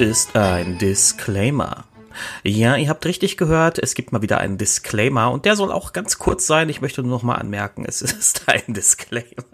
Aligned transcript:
Ist 0.00 0.34
ein 0.34 0.78
Disclaimer. 0.78 1.84
Ja, 2.42 2.74
ihr 2.76 2.88
habt 2.88 3.04
richtig 3.04 3.36
gehört, 3.36 3.78
es 3.78 3.92
gibt 3.94 4.12
mal 4.12 4.22
wieder 4.22 4.38
einen 4.38 4.56
Disclaimer 4.56 5.30
und 5.30 5.44
der 5.44 5.56
soll 5.56 5.70
auch 5.70 5.92
ganz 5.92 6.18
kurz 6.18 6.46
sein. 6.46 6.70
Ich 6.70 6.80
möchte 6.80 7.02
nur 7.02 7.10
noch 7.10 7.22
mal 7.22 7.34
anmerken, 7.34 7.84
es 7.86 8.00
ist 8.00 8.44
ein 8.46 8.72
Disclaimer. 8.72 9.44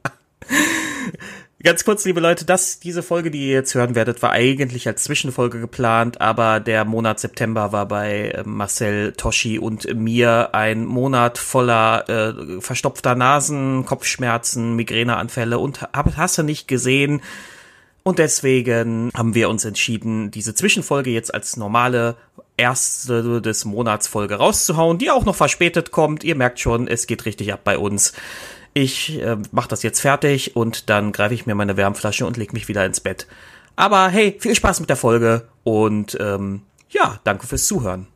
Ganz 1.64 1.84
kurz, 1.84 2.04
liebe 2.04 2.20
Leute, 2.20 2.45
das, 2.45 2.78
diese 2.78 3.02
Folge, 3.02 3.32
die 3.32 3.48
ihr 3.48 3.54
jetzt 3.54 3.74
hören 3.74 3.96
werdet, 3.96 4.23
war 4.23 4.30
eigentlich 4.30 4.87
als 4.87 5.02
Zwischenfolge 5.02 5.59
geplant, 5.59 6.20
aber 6.20 6.60
der 6.60 6.84
Monat 6.84 7.18
September 7.18 7.73
war 7.73 7.87
bei 7.87 8.28
äh, 8.28 8.45
Marcel, 8.45 9.15
Toshi 9.15 9.59
und 9.59 9.92
mir 9.96 10.54
ein 10.54 10.84
Monat 10.84 11.38
voller 11.38 12.09
äh, 12.09 12.60
verstopfter 12.60 13.16
Nasen, 13.16 13.84
Kopfschmerzen, 13.84 14.76
Migräneanfälle 14.76 15.59
und 15.59 15.80
hast 15.92 16.38
du 16.38 16.45
nicht 16.45 16.68
gesehen. 16.68 17.20
Und 18.06 18.20
deswegen 18.20 19.10
haben 19.16 19.34
wir 19.34 19.48
uns 19.48 19.65
entschieden, 19.65 20.30
diese 20.30 20.55
Zwischenfolge 20.55 21.10
jetzt 21.10 21.34
als 21.34 21.56
normale 21.56 22.15
erste 22.56 23.42
des 23.42 23.65
Monats 23.65 24.06
Folge 24.06 24.37
rauszuhauen, 24.37 24.98
die 24.98 25.10
auch 25.10 25.24
noch 25.24 25.34
verspätet 25.34 25.91
kommt. 25.91 26.23
Ihr 26.23 26.37
merkt 26.37 26.60
schon, 26.60 26.87
es 26.87 27.09
geht 27.09 27.24
richtig 27.24 27.52
ab 27.52 27.62
bei 27.65 27.77
uns. 27.77 28.12
Ich 28.74 29.21
äh, 29.21 29.37
mache 29.51 29.66
das 29.66 29.82
jetzt 29.82 29.98
fertig 29.98 30.54
und 30.54 30.88
dann 30.88 31.10
greife 31.10 31.35
ich 31.35 31.46
mir 31.46 31.57
meine 31.57 31.76
Wärmflasche 31.76 32.26
und 32.26 32.37
leg 32.37 32.52
mich 32.52 32.68
wieder 32.68 32.87
ins 32.87 33.01
Bett. 33.01 33.26
Aber 33.74 34.07
hey, 34.07 34.37
viel 34.38 34.54
Spaß 34.54 34.79
mit 34.79 34.88
der 34.88 34.96
Folge 34.96 35.48
und 35.65 36.16
ähm, 36.20 36.63
ja, 36.91 37.18
danke 37.24 37.48
fürs 37.48 37.66
Zuhören. 37.66 38.07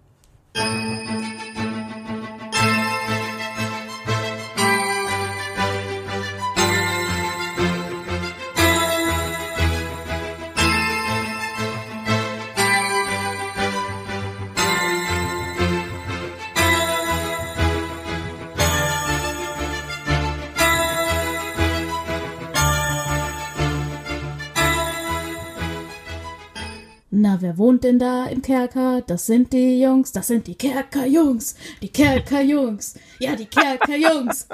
Wer 27.50 27.58
wohnt 27.58 27.82
denn 27.82 27.98
da 27.98 28.26
im 28.26 28.42
Kerker? 28.42 29.02
Das 29.04 29.26
sind 29.26 29.52
die 29.52 29.80
Jungs, 29.82 30.12
das 30.12 30.28
sind 30.28 30.46
die 30.46 30.54
Kerkerjungs, 30.54 31.56
die 31.82 31.88
Kerkerjungs, 31.88 32.94
ja, 33.18 33.34
die 33.34 33.46
Kerkerjungs. 33.46 34.48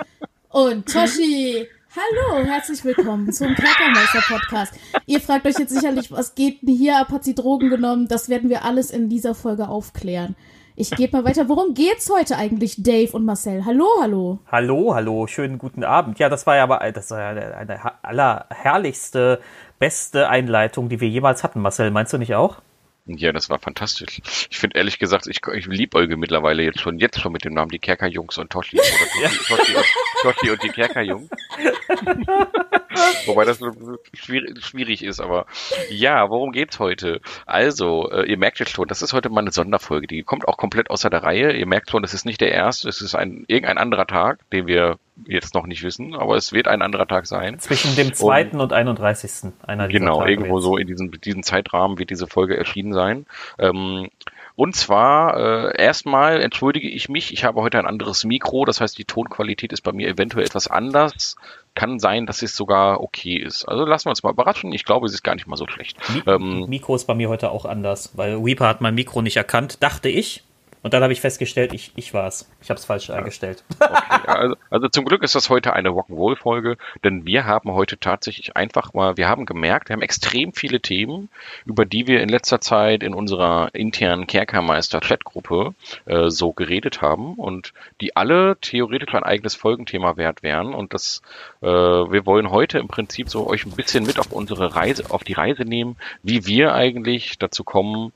Und 0.49 0.91
Toshi, 0.91 1.67
hallo, 1.95 2.47
herzlich 2.47 2.83
willkommen 2.87 3.31
zum 3.35 3.55
Kerkermeister-Podcast. 3.55 4.73
Ihr 5.05 5.21
fragt 5.21 5.45
euch 5.45 5.59
jetzt 5.59 5.75
sicherlich, 5.75 6.11
was 6.11 6.35
geht 6.35 6.63
denn 6.63 6.75
hier 6.75 6.99
ab? 6.99 7.11
Hat 7.11 7.25
sie 7.25 7.35
Drogen 7.35 7.69
genommen? 7.69 8.09
Das 8.09 8.31
werden 8.31 8.49
wir 8.49 8.65
alles 8.65 8.91
in 8.91 9.11
dieser 9.11 9.35
Folge 9.35 9.69
aufklären. 9.69 10.35
Ich 10.75 10.91
gebe 10.91 11.19
mal 11.19 11.25
weiter. 11.27 11.51
Worum 11.51 11.75
geht's 11.75 12.09
heute 12.11 12.39
eigentlich, 12.39 12.83
Dave 12.83 13.13
und 13.13 13.27
Marcel? 13.27 13.67
Hallo, 13.67 13.87
hallo. 14.01 14.39
Hallo, 14.51 14.95
hallo, 14.95 15.27
schönen 15.27 15.59
guten 15.59 15.85
Abend. 15.85 16.19
Ja, 16.19 16.31
das 16.31 16.47
war 16.47 16.57
ja 16.57 16.63
aber 16.63 16.81
das 16.93 17.11
war 17.11 17.35
ja 17.35 17.57
eine 17.57 17.79
allerherrlichste, 18.03 19.41
beste 19.79 20.31
Einleitung, 20.31 20.89
die 20.89 21.03
wir 21.03 21.09
jemals 21.11 21.45
hatten. 21.45 21.61
Marcel, 21.61 21.91
meinst 21.91 22.15
du 22.15 22.19
nicht 22.19 22.35
auch? 22.35 22.63
Ja, 23.09 23.31
das 23.31 23.49
war 23.49 23.61
fantastisch. 23.61 24.21
Ich 24.51 24.59
finde 24.59 24.77
ehrlich 24.79 24.99
gesagt, 24.99 25.29
ich, 25.29 25.41
ich 25.55 25.67
liebäuge 25.67 26.17
mittlerweile 26.17 26.65
jetzt 26.65 26.81
schon, 26.81 26.99
jetzt 26.99 27.21
schon 27.21 27.33
mit 27.33 27.45
dem 27.45 27.55
Namen 27.55 27.71
die 27.71 27.79
Kerkerjungs 27.79 28.37
und 28.37 28.51
Toshi. 28.51 28.79
Oder 28.79 28.89
Toshi, 28.89 29.47
Toshi, 29.47 29.77
und, 29.77 29.87
Toshi 30.23 30.51
und 30.51 30.63
die 30.65 30.69
Kerkerjungs. 30.71 31.31
Wobei 33.27 33.45
das 33.45 33.61
schwierig, 34.13 34.65
schwierig 34.65 35.05
ist, 35.05 35.21
aber 35.21 35.47
ja, 35.89 36.29
worum 36.31 36.51
geht's 36.51 36.81
heute? 36.81 37.21
Also, 37.45 38.11
äh, 38.11 38.29
ihr 38.29 38.39
merkt 38.39 38.59
jetzt 38.59 38.73
schon, 38.73 38.89
das 38.89 39.03
ist 39.03 39.13
heute 39.13 39.29
mal 39.29 39.43
eine 39.43 39.53
Sonderfolge, 39.53 40.09
die 40.09 40.25
kommt 40.25 40.49
auch 40.49 40.57
komplett 40.57 40.91
außer 40.91 41.09
der 41.09 41.23
Reihe. 41.23 41.53
Ihr 41.53 41.67
merkt 41.67 41.91
schon, 41.91 42.03
das 42.03 42.13
ist 42.15 42.27
nicht 42.27 42.41
der 42.41 42.51
erste, 42.51 42.89
es 42.89 43.01
ist 43.03 43.15
ein 43.15 43.45
irgendein 43.47 43.79
anderer 43.79 44.07
Tag, 44.09 44.41
den 44.51 44.67
wir 44.67 44.99
jetzt 45.25 45.55
noch 45.55 45.67
nicht 45.67 45.83
wissen, 45.83 46.15
aber 46.15 46.37
es 46.37 46.53
wird 46.53 46.69
ein 46.69 46.83
anderer 46.83 47.07
Tag 47.07 47.27
sein. 47.27 47.59
Zwischen 47.59 47.97
dem 47.97 48.13
2. 48.13 48.51
und, 48.51 48.61
und 48.61 48.73
31. 48.73 49.53
Einer 49.67 49.89
genau, 49.89 50.19
Tage 50.19 50.31
irgendwo 50.31 50.57
jetzt. 50.57 50.65
so 50.65 50.77
in 50.77 50.87
diesem, 50.87 51.11
diesem 51.21 51.43
Zeitrahmen 51.43 51.99
wird 51.99 52.11
diese 52.11 52.27
Folge 52.27 52.57
erschienen 52.57 52.93
sein. 52.93 53.27
Ähm, 53.59 54.09
und 54.57 54.75
zwar, 54.75 55.37
äh, 55.37 55.83
erstmal 55.83 56.41
entschuldige 56.41 56.89
ich 56.89 57.11
mich, 57.11 57.33
ich 57.33 57.45
habe 57.45 57.61
heute 57.61 57.79
ein 57.79 57.87
anderes 57.87 58.25
Mikro, 58.25 58.65
das 58.65 58.81
heißt, 58.81 58.97
die 58.97 59.05
Tonqualität 59.05 59.71
ist 59.73 59.83
bei 59.83 59.93
mir 59.93 60.09
eventuell 60.09 60.47
etwas 60.47 60.67
anders. 60.67 61.37
Kann 61.75 61.99
sein, 61.99 62.25
dass 62.25 62.41
es 62.41 62.57
sogar 62.57 63.03
okay 63.03 63.37
ist. 63.37 63.67
Also 63.67 63.85
lassen 63.85 64.07
wir 64.07 64.11
uns 64.11 64.23
mal 64.23 64.33
überraschen. 64.33 64.73
Ich 64.73 64.87
glaube, 64.87 65.07
es 65.07 65.13
ist 65.13 65.23
gar 65.23 65.35
nicht 65.35 65.47
mal 65.47 65.57
so 65.57 65.67
schlecht. 65.69 65.99
Mi 66.09 66.23
ähm, 66.27 66.65
Mikro 66.69 66.97
ist 66.97 67.05
bei 67.05 67.15
mir 67.15 67.29
heute 67.29 67.51
auch 67.51 67.67
anders, 67.67 68.17
weil 68.17 68.43
Weeper 68.43 68.67
hat 68.67 68.81
mein 68.81 68.95
Mikro 68.95 69.21
nicht 69.21 69.37
erkannt, 69.37 69.83
dachte 69.83 70.09
ich. 70.09 70.43
Und 70.87 70.95
dann 70.95 71.03
habe 71.03 71.13
ich 71.13 71.21
festgestellt, 71.21 71.73
ich, 71.73 71.91
ich 71.97 72.15
war 72.15 72.29
es. 72.29 72.49
Ich 72.63 72.71
habe 72.71 72.79
es 72.79 72.85
falsch 72.85 73.09
ja. 73.09 73.17
eingestellt. 73.17 73.65
Okay, 73.81 74.23
also, 74.27 74.57
also, 74.71 74.89
zum 74.89 75.05
Glück 75.05 75.23
ist 75.23 75.35
das 75.35 75.51
heute 75.51 75.73
eine 75.73 75.89
Rock'n'Roll-Folge, 75.89 76.77
denn 77.03 77.27
wir 77.27 77.45
haben 77.45 77.73
heute 77.73 77.99
tatsächlich 77.99 78.57
einfach 78.57 78.95
mal, 78.95 79.17
wir 79.17 79.29
haben 79.29 79.47
gemerkt, 79.47 79.89
wir 79.89 79.95
haben 79.95 80.03
extrem 80.03 80.53
viele 80.53 80.81
Themen, 80.81 81.29
über 81.65 81.85
die 81.85 82.07
wir 82.07 82.21
in 82.21 82.29
letzter 82.29 82.61
Zeit 82.61 83.03
in 83.03 83.15
unserer 83.15 83.75
internen 83.75 84.27
Kerkermeister-Chatgruppe 84.27 85.75
äh, 86.07 86.31
so 86.31 86.53
geredet 86.53 87.03
haben 87.03 87.35
und 87.35 87.73
die 88.01 88.15
alle 88.17 88.57
theoretisch 88.61 89.15
ein 89.15 89.25
eigenes 89.25 89.55
Folgenthema 89.55 90.17
wert 90.17 90.43
wären. 90.43 90.73
Und 90.73 90.95
das, 90.95 91.23
äh, 91.63 91.67
wir 91.67 92.27
wollen 92.27 92.51
heute 92.51 92.79
im 92.79 92.89
Prinzip 92.89 93.29
so 93.29 93.47
euch 93.49 93.67
ein 93.67 93.73
bisschen 93.73 94.05
mit 94.05 94.19
auf 94.21 94.31
unsere 94.31 94.77
Reise, 94.77 95.05
auf 95.11 95.25
die 95.25 95.35
Reise 95.35 95.65
nehmen, 95.65 95.97
wie 96.23 96.47
wir 96.47 96.75
eigentlich 96.75 97.39
dazu 97.39 97.65
kommen, 97.65 98.13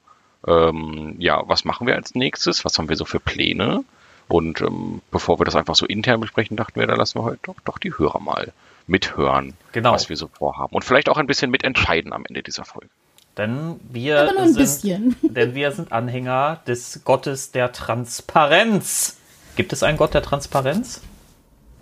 ähm, 0.47 1.17
ja, 1.19 1.43
was 1.47 1.65
machen 1.65 1.87
wir 1.87 1.97
als 1.97 2.15
nächstes, 2.15 2.65
was 2.65 2.78
haben 2.78 2.89
wir 2.89 2.97
so 2.97 3.05
für 3.05 3.21
Pläne. 3.21 3.84
Und 4.28 4.61
ähm, 4.61 5.03
bevor 5.11 5.41
wir 5.41 5.45
das 5.45 5.56
einfach 5.56 5.75
so 5.75 5.87
intern 5.87 6.21
besprechen, 6.21 6.56
dachten 6.56 6.78
wir, 6.78 6.87
da 6.87 6.95
lassen 6.95 7.19
wir 7.19 7.25
heute 7.25 7.41
doch, 7.43 7.56
doch 7.65 7.78
die 7.78 7.97
Hörer 7.97 8.21
mal 8.21 8.53
mithören, 8.87 9.55
genau. 9.73 9.93
was 9.93 10.09
wir 10.09 10.17
so 10.17 10.29
vorhaben. 10.29 10.75
Und 10.75 10.84
vielleicht 10.84 11.09
auch 11.09 11.17
ein 11.17 11.27
bisschen 11.27 11.50
mitentscheiden 11.50 12.12
am 12.12 12.25
Ende 12.27 12.43
dieser 12.43 12.65
Folge. 12.65 12.89
Denn 13.37 13.81
wir, 13.89 14.33
sind, 14.45 14.56
bisschen. 14.56 15.17
denn 15.23 15.55
wir 15.55 15.73
sind 15.73 15.93
Anhänger 15.93 16.61
des 16.67 17.03
Gottes 17.05 17.53
der 17.53 17.73
Transparenz. 17.73 19.17
Gibt 19.56 19.73
es 19.73 19.83
einen 19.83 19.97
Gott 19.97 20.15
der 20.15 20.23
Transparenz? 20.23 21.03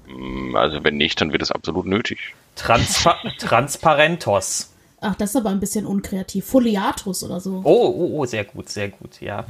Mm, 0.07 0.55
also 0.57 0.85
wenn 0.85 0.97
nicht, 0.97 1.21
dann 1.21 1.33
wird 1.33 1.43
es 1.43 1.51
absolut 1.51 1.87
nötig. 1.87 2.35
Transpa 2.57 3.17
Transparentos. 3.39 4.73
Ach, 5.01 5.15
das 5.15 5.31
ist 5.31 5.37
aber 5.37 5.51
ein 5.51 5.61
bisschen 5.61 5.87
unkreativ. 5.87 6.45
Foliatus 6.47 7.23
oder 7.23 7.39
so. 7.39 7.61
Oh, 7.63 7.95
oh, 7.97 8.19
oh, 8.19 8.27
sehr 8.27 8.45
gut, 8.45 8.69
sehr 8.69 8.89
gut, 8.89 9.21
ja. 9.21 9.47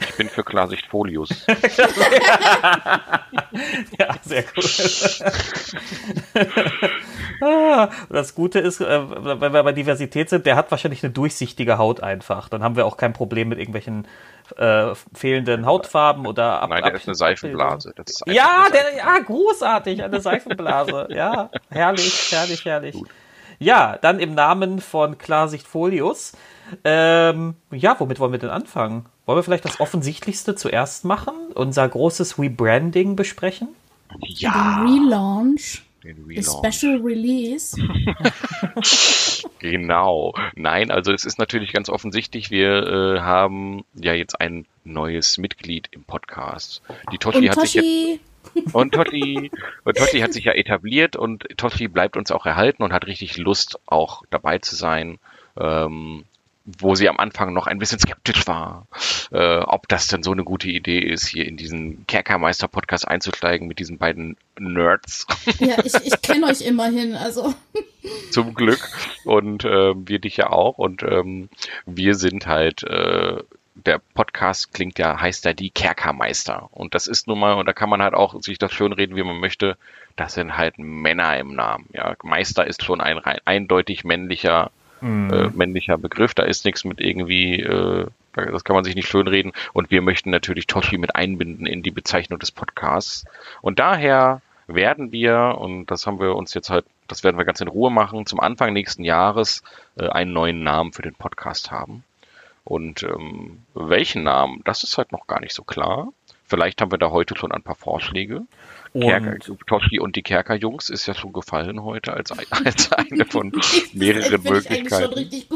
Ich 0.00 0.14
bin 0.16 0.28
für 0.28 0.44
Klarsicht 0.44 0.86
Folius. 0.86 1.30
ja, 3.98 4.16
sehr 4.22 4.42
gut. 4.42 5.24
Ah, 7.44 7.90
das 8.08 8.36
Gute 8.36 8.60
ist, 8.60 8.80
äh, 8.80 9.00
wenn 9.10 9.52
wir 9.52 9.64
bei 9.64 9.72
Diversität 9.72 10.30
sind, 10.30 10.46
der 10.46 10.54
hat 10.54 10.70
wahrscheinlich 10.70 11.02
eine 11.02 11.12
durchsichtige 11.12 11.76
Haut 11.76 12.00
einfach. 12.00 12.48
Dann 12.48 12.62
haben 12.62 12.76
wir 12.76 12.86
auch 12.86 12.96
kein 12.96 13.12
Problem 13.12 13.48
mit 13.48 13.58
irgendwelchen 13.58 14.06
äh, 14.56 14.94
fehlenden 15.12 15.66
Hautfarben 15.66 16.24
oder 16.24 16.62
ab, 16.62 16.70
Nein, 16.70 16.84
der 16.84 16.92
ab 16.92 17.00
ist 17.00 17.08
eine 17.08 17.16
Seifenblase. 17.16 17.94
Ist 18.04 18.22
ja, 18.26 18.66
der, 18.72 18.96
ja, 18.96 19.18
großartig, 19.18 20.04
eine 20.04 20.20
Seifenblase. 20.20 21.08
ja, 21.10 21.50
herrlich, 21.68 22.30
herrlich, 22.30 22.64
herrlich. 22.64 22.94
Gut. 22.94 23.08
Ja, 23.62 23.96
dann 24.00 24.18
im 24.18 24.34
Namen 24.34 24.80
von 24.80 25.18
Klarsicht 25.18 25.66
Folius. 25.66 26.32
Ähm, 26.84 27.54
ja, 27.70 27.94
womit 27.98 28.18
wollen 28.18 28.32
wir 28.32 28.38
denn 28.38 28.50
anfangen? 28.50 29.06
Wollen 29.24 29.38
wir 29.38 29.42
vielleicht 29.44 29.64
das 29.64 29.78
Offensichtlichste 29.78 30.56
zuerst 30.56 31.04
machen? 31.04 31.34
Unser 31.54 31.88
großes 31.88 32.38
Rebranding 32.38 33.14
besprechen? 33.14 33.68
Ja. 34.20 34.82
Den 34.84 34.88
Relaunch. 34.88 35.82
Den 36.02 36.24
Relaunch. 36.24 36.74
Special 36.74 37.00
Release. 37.02 37.76
genau. 39.60 40.34
Nein, 40.56 40.90
also 40.90 41.12
es 41.12 41.24
ist 41.24 41.38
natürlich 41.38 41.72
ganz 41.72 41.88
offensichtlich, 41.88 42.50
wir 42.50 42.86
äh, 42.86 43.20
haben 43.20 43.84
ja 43.94 44.12
jetzt 44.12 44.40
ein 44.40 44.66
neues 44.82 45.38
Mitglied 45.38 45.88
im 45.92 46.02
Podcast. 46.02 46.82
Die 47.12 47.18
Toshi 47.18 47.46
hat 47.46 47.60
sich 47.60 47.74
jetzt 47.74 48.31
und 48.72 48.94
Totti, 48.94 49.50
und 49.84 49.96
Totti 49.96 50.20
hat 50.20 50.32
sich 50.32 50.44
ja 50.44 50.52
etabliert 50.52 51.16
und 51.16 51.46
Totti 51.56 51.88
bleibt 51.88 52.16
uns 52.16 52.30
auch 52.30 52.46
erhalten 52.46 52.82
und 52.82 52.92
hat 52.92 53.06
richtig 53.06 53.36
Lust, 53.36 53.78
auch 53.86 54.22
dabei 54.30 54.58
zu 54.58 54.76
sein. 54.76 55.18
Ähm, 55.58 56.24
wo 56.64 56.94
sie 56.94 57.08
am 57.08 57.18
Anfang 57.18 57.52
noch 57.52 57.66
ein 57.66 57.78
bisschen 57.78 57.98
skeptisch 57.98 58.46
war, 58.46 58.86
äh, 59.32 59.58
ob 59.58 59.88
das 59.88 60.06
denn 60.06 60.22
so 60.22 60.30
eine 60.32 60.44
gute 60.44 60.68
Idee 60.68 61.00
ist, 61.00 61.26
hier 61.26 61.46
in 61.46 61.56
diesen 61.56 62.06
Kerkermeister-Podcast 62.06 63.08
einzusteigen 63.08 63.66
mit 63.66 63.78
diesen 63.78 63.98
beiden 63.98 64.36
Nerds. 64.58 65.26
Ja, 65.58 65.76
ich, 65.84 65.94
ich 65.94 66.22
kenne 66.22 66.46
euch 66.46 66.60
immerhin, 66.60 67.14
also. 67.14 67.52
Zum 68.30 68.54
Glück. 68.54 68.88
Und 69.24 69.64
äh, 69.64 69.94
wir 69.96 70.18
dich 70.18 70.36
ja 70.36 70.50
auch. 70.50 70.78
Und 70.78 71.02
ähm, 71.02 71.48
wir 71.86 72.14
sind 72.14 72.46
halt 72.46 72.84
äh, 72.84 73.42
der 73.74 74.00
Podcast 74.14 74.72
klingt 74.74 74.98
ja, 74.98 75.20
heißt 75.20 75.44
ja 75.44 75.52
die 75.52 75.70
Kerkermeister. 75.70 76.68
Und 76.72 76.94
das 76.94 77.06
ist 77.06 77.26
nun 77.26 77.38
mal, 77.38 77.54
und 77.54 77.66
da 77.66 77.72
kann 77.72 77.88
man 77.88 78.02
halt 78.02 78.14
auch 78.14 78.40
sich 78.42 78.58
das 78.58 78.72
schön 78.72 78.92
reden, 78.92 79.16
wie 79.16 79.22
man 79.22 79.40
möchte. 79.40 79.76
Das 80.16 80.34
sind 80.34 80.56
halt 80.56 80.78
Männer 80.78 81.38
im 81.38 81.54
Namen. 81.54 81.88
Ja, 81.92 82.14
Meister 82.22 82.66
ist 82.66 82.84
schon 82.84 83.00
ein 83.00 83.18
rein, 83.18 83.38
eindeutig 83.44 84.04
männlicher 84.04 84.70
mhm. 85.02 85.30
äh, 85.30 85.48
männlicher 85.48 85.98
Begriff. 85.98 86.34
Da 86.34 86.44
ist 86.44 86.64
nichts 86.64 86.84
mit 86.84 87.00
irgendwie, 87.00 87.60
äh, 87.60 88.06
das 88.34 88.64
kann 88.64 88.74
man 88.74 88.84
sich 88.84 88.94
nicht 88.94 89.08
schönreden. 89.08 89.52
Und 89.72 89.90
wir 89.90 90.00
möchten 90.00 90.30
natürlich 90.30 90.66
Toshi 90.66 90.96
mit 90.96 91.14
einbinden 91.14 91.66
in 91.66 91.82
die 91.82 91.90
Bezeichnung 91.90 92.38
des 92.38 92.52
Podcasts. 92.52 93.24
Und 93.60 93.78
daher 93.78 94.40
werden 94.66 95.12
wir, 95.12 95.56
und 95.58 95.86
das 95.86 96.06
haben 96.06 96.20
wir 96.20 96.34
uns 96.36 96.54
jetzt 96.54 96.70
halt, 96.70 96.86
das 97.08 97.24
werden 97.24 97.36
wir 97.36 97.44
ganz 97.44 97.60
in 97.60 97.68
Ruhe 97.68 97.90
machen, 97.90 98.26
zum 98.26 98.40
Anfang 98.40 98.72
nächsten 98.72 99.04
Jahres 99.04 99.62
äh, 99.96 100.08
einen 100.08 100.32
neuen 100.32 100.62
Namen 100.62 100.92
für 100.92 101.02
den 101.02 101.14
Podcast 101.14 101.70
haben. 101.70 102.04
Und 102.64 103.02
ähm, 103.02 103.62
welchen 103.74 104.22
Namen, 104.22 104.62
das 104.64 104.84
ist 104.84 104.96
halt 104.98 105.12
noch 105.12 105.26
gar 105.26 105.40
nicht 105.40 105.54
so 105.54 105.64
klar. 105.64 106.12
Vielleicht 106.44 106.80
haben 106.80 106.90
wir 106.90 106.98
da 106.98 107.10
heute 107.10 107.36
schon 107.36 107.50
ein 107.50 107.62
paar 107.62 107.74
Vorschläge. 107.74 108.42
Kerker, 108.92 109.38
Toshi 109.66 109.98
und 110.00 110.16
die 110.16 110.22
Kerker-Jungs 110.22 110.90
ist 110.90 111.06
ja 111.06 111.14
schon 111.14 111.32
gefallen 111.32 111.82
heute 111.82 112.12
als, 112.12 112.30
als 112.50 112.92
eine 112.92 113.24
von 113.24 113.50
mehreren 113.94 114.42
Möglichkeiten. 114.42 115.18
Ich, 115.18 115.48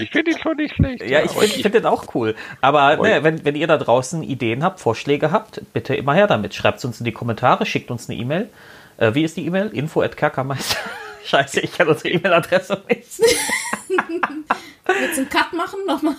ich 0.00 0.10
finde 0.10 0.32
ihn 0.32 0.38
schon 0.38 0.56
nicht 0.56 0.74
schlecht. 0.74 1.08
Ja, 1.08 1.22
ich 1.22 1.30
finde 1.30 1.62
find 1.62 1.74
den 1.76 1.86
auch 1.86 2.14
cool. 2.14 2.34
Aber 2.60 2.96
ne, 2.96 3.22
wenn, 3.22 3.44
wenn 3.44 3.54
ihr 3.54 3.68
da 3.68 3.76
draußen 3.76 4.24
Ideen 4.24 4.64
habt, 4.64 4.80
Vorschläge 4.80 5.30
habt, 5.30 5.62
bitte 5.72 5.94
immer 5.94 6.14
her 6.14 6.26
damit. 6.26 6.54
Schreibt 6.54 6.78
es 6.78 6.84
uns 6.84 6.98
in 6.98 7.04
die 7.04 7.12
Kommentare, 7.12 7.64
schickt 7.64 7.92
uns 7.92 8.08
eine 8.08 8.18
E-Mail. 8.18 8.48
Äh, 8.96 9.14
wie 9.14 9.22
ist 9.22 9.36
die 9.36 9.46
E-Mail? 9.46 9.68
Info 9.68 10.02
at 10.02 10.16
Kerkermeister. 10.16 10.78
Scheiße, 11.24 11.60
ich 11.60 11.72
kann 11.72 11.86
unsere 11.86 12.08
E-Mail-Adresse 12.08 12.82
nicht. 12.88 13.20
Willst 14.86 15.16
du 15.16 15.20
einen 15.20 15.30
Cut 15.30 15.52
machen 15.52 15.78
nochmal? 15.86 16.16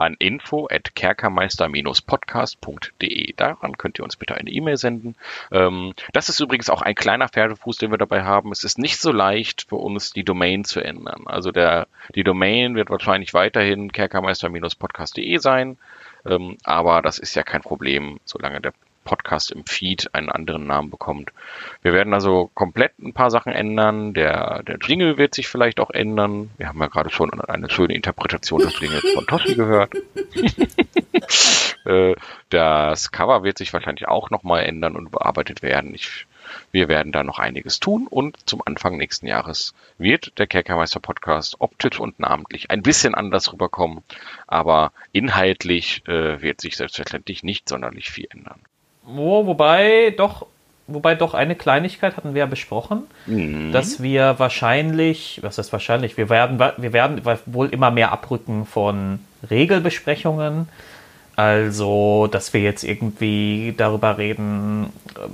An 0.00 0.16
info 0.18 0.66
at 0.70 0.94
kerkermeister-podcast.de. 0.94 3.34
Daran 3.36 3.76
könnt 3.76 3.98
ihr 3.98 4.04
uns 4.04 4.16
bitte 4.16 4.34
eine 4.34 4.48
E-Mail 4.50 4.78
senden. 4.78 5.16
Ähm, 5.52 5.92
das 6.12 6.28
ist 6.28 6.40
übrigens 6.40 6.70
auch 6.70 6.82
ein 6.82 6.94
kleiner 6.94 7.28
Pferdefuß, 7.28 7.76
den 7.76 7.90
wir 7.90 7.98
dabei 7.98 8.22
haben. 8.24 8.52
Es 8.52 8.64
ist 8.64 8.78
nicht 8.78 8.98
so 8.98 9.12
leicht 9.12 9.66
für 9.68 9.76
uns, 9.76 10.12
die 10.12 10.24
Domain 10.24 10.64
zu 10.64 10.80
ändern. 10.80 11.24
Also 11.26 11.52
der, 11.52 11.86
die 12.14 12.24
Domain 12.24 12.74
wird 12.74 12.90
wahrscheinlich 12.90 13.34
weiterhin 13.34 13.92
kerkermeister-podcast.de 13.92 15.36
sein. 15.38 15.78
Ähm, 16.26 16.58
aber 16.64 17.02
das 17.02 17.18
ist 17.18 17.34
ja 17.34 17.42
kein 17.42 17.62
Problem, 17.62 18.20
solange 18.24 18.60
der 18.60 18.72
Podcast 19.10 19.50
im 19.50 19.64
Feed 19.66 20.14
einen 20.14 20.30
anderen 20.30 20.68
Namen 20.68 20.88
bekommt. 20.88 21.32
Wir 21.82 21.92
werden 21.92 22.14
also 22.14 22.48
komplett 22.54 22.96
ein 23.00 23.12
paar 23.12 23.32
Sachen 23.32 23.52
ändern. 23.52 24.14
Der, 24.14 24.62
der 24.62 24.78
Jingle 24.80 25.18
wird 25.18 25.34
sich 25.34 25.48
vielleicht 25.48 25.80
auch 25.80 25.90
ändern. 25.90 26.50
Wir 26.58 26.68
haben 26.68 26.78
ja 26.78 26.86
gerade 26.86 27.10
schon 27.10 27.32
eine 27.40 27.68
schöne 27.68 27.94
Interpretation 27.94 28.60
des 28.60 28.78
Jingles 28.78 29.04
von 29.12 29.26
Tossi 29.26 29.56
gehört. 29.56 29.92
Äh, 31.86 32.14
das 32.50 33.10
Cover 33.10 33.42
wird 33.42 33.56
sich 33.56 33.72
wahrscheinlich 33.72 34.06
auch 34.06 34.28
nochmal 34.28 34.64
ändern 34.64 34.96
und 34.96 35.10
bearbeitet 35.10 35.62
werden. 35.62 35.94
Ich, 35.94 36.26
wir 36.72 36.88
werden 36.88 37.10
da 37.10 37.24
noch 37.24 37.38
einiges 37.38 37.80
tun 37.80 38.06
und 38.06 38.36
zum 38.48 38.60
Anfang 38.64 38.98
nächsten 38.98 39.26
Jahres 39.26 39.74
wird 39.96 40.38
der 40.38 40.46
Kerkermeister 40.46 41.00
Podcast 41.00 41.56
optisch 41.58 41.98
und 41.98 42.20
namentlich 42.20 42.70
ein 42.70 42.82
bisschen 42.82 43.14
anders 43.14 43.52
rüberkommen, 43.52 44.02
aber 44.46 44.92
inhaltlich 45.12 46.06
äh, 46.06 46.42
wird 46.42 46.60
sich 46.60 46.76
selbstverständlich 46.76 47.42
nicht 47.44 47.68
sonderlich 47.68 48.10
viel 48.10 48.26
ändern. 48.30 48.60
Oh, 49.06 49.46
wobei 49.46 50.14
doch, 50.16 50.46
wobei 50.86 51.14
doch 51.14 51.34
eine 51.34 51.54
Kleinigkeit 51.54 52.16
hatten 52.16 52.34
wir 52.34 52.40
ja 52.40 52.46
besprochen, 52.46 53.04
mhm. 53.26 53.72
dass 53.72 54.02
wir 54.02 54.38
wahrscheinlich, 54.38 55.40
was 55.42 55.58
ist 55.58 55.72
wahrscheinlich, 55.72 56.16
wir 56.16 56.28
werden, 56.28 56.58
wir 56.58 56.92
werden 56.92 57.22
wohl 57.46 57.68
immer 57.68 57.90
mehr 57.90 58.12
abrücken 58.12 58.66
von 58.66 59.20
Regelbesprechungen. 59.48 60.68
Also, 61.36 62.26
dass 62.26 62.52
wir 62.52 62.60
jetzt 62.60 62.84
irgendwie 62.84 63.72
darüber 63.74 64.18
reden, 64.18 64.92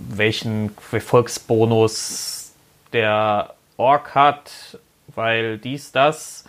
welchen 0.09 0.71
Volksbonus 0.79 2.53
der 2.93 3.55
Ork 3.77 4.15
hat, 4.15 4.79
weil 5.15 5.59
dies, 5.59 5.91
das. 5.91 6.45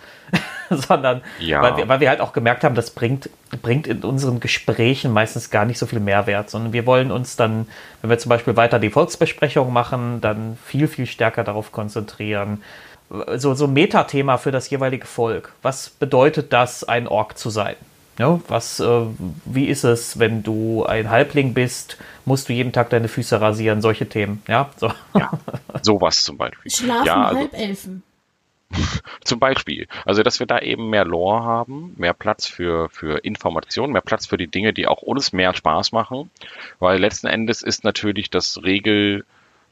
sondern 0.87 1.21
ja. 1.39 1.61
weil, 1.61 1.77
wir, 1.77 1.87
weil 1.87 1.99
wir 1.99 2.09
halt 2.09 2.21
auch 2.21 2.33
gemerkt 2.33 2.63
haben, 2.63 2.75
das 2.75 2.91
bringt, 2.91 3.29
bringt 3.61 3.87
in 3.87 4.03
unseren 4.03 4.39
Gesprächen 4.39 5.11
meistens 5.11 5.49
gar 5.49 5.65
nicht 5.65 5.77
so 5.77 5.85
viel 5.85 5.99
Mehrwert, 5.99 6.49
sondern 6.49 6.73
wir 6.73 6.85
wollen 6.85 7.11
uns 7.11 7.35
dann, 7.35 7.67
wenn 8.01 8.09
wir 8.09 8.17
zum 8.19 8.29
Beispiel 8.29 8.55
weiter 8.55 8.79
die 8.79 8.89
Volksbesprechung 8.89 9.71
machen, 9.71 10.21
dann 10.21 10.57
viel, 10.65 10.87
viel 10.87 11.05
stärker 11.05 11.43
darauf 11.43 11.71
konzentrieren. 11.71 12.61
So, 13.35 13.53
so 13.53 13.65
ein 13.65 13.73
Metathema 13.73 14.37
für 14.37 14.51
das 14.51 14.69
jeweilige 14.69 15.05
Volk. 15.05 15.53
Was 15.61 15.89
bedeutet 15.89 16.51
das, 16.51 16.83
ein 16.83 17.07
Ork 17.07 17.37
zu 17.37 17.49
sein? 17.49 17.75
Ja, 18.19 18.39
was, 18.47 18.79
äh, 18.79 19.01
wie 19.45 19.65
ist 19.65 19.83
es, 19.83 20.17
wenn 20.17 20.41
du 20.41 20.83
ein 20.85 21.09
Halbling 21.09 21.53
bist? 21.53 21.97
Musst 22.25 22.49
du 22.49 22.53
jeden 22.53 22.73
Tag 22.73 22.89
deine 22.89 23.07
Füße 23.07 23.39
rasieren? 23.39 23.81
Solche 23.81 24.09
Themen. 24.09 24.41
Ja, 24.47 24.69
so. 24.77 24.91
ja 25.13 25.31
sowas 25.83 26.23
zum 26.23 26.37
Beispiel. 26.37 26.71
Schlafen 26.71 27.05
ja, 27.05 27.25
also, 27.25 27.39
Halbelfen. 27.39 28.03
Zum 29.23 29.39
Beispiel. 29.39 29.87
Also, 30.05 30.23
dass 30.23 30.39
wir 30.39 30.47
da 30.47 30.59
eben 30.59 30.89
mehr 30.89 31.05
Lore 31.05 31.43
haben, 31.43 31.93
mehr 31.97 32.13
Platz 32.13 32.47
für, 32.47 32.89
für 32.89 33.23
Informationen, 33.23 33.93
mehr 33.93 34.01
Platz 34.01 34.25
für 34.25 34.37
die 34.37 34.47
Dinge, 34.47 34.73
die 34.73 34.87
auch 34.87 35.01
uns 35.01 35.33
mehr 35.33 35.53
Spaß 35.53 35.91
machen. 35.91 36.29
Weil 36.79 36.99
letzten 36.99 37.27
Endes 37.27 37.61
ist 37.61 37.83
natürlich 37.83 38.29
das 38.29 38.63
Regel, 38.63 39.25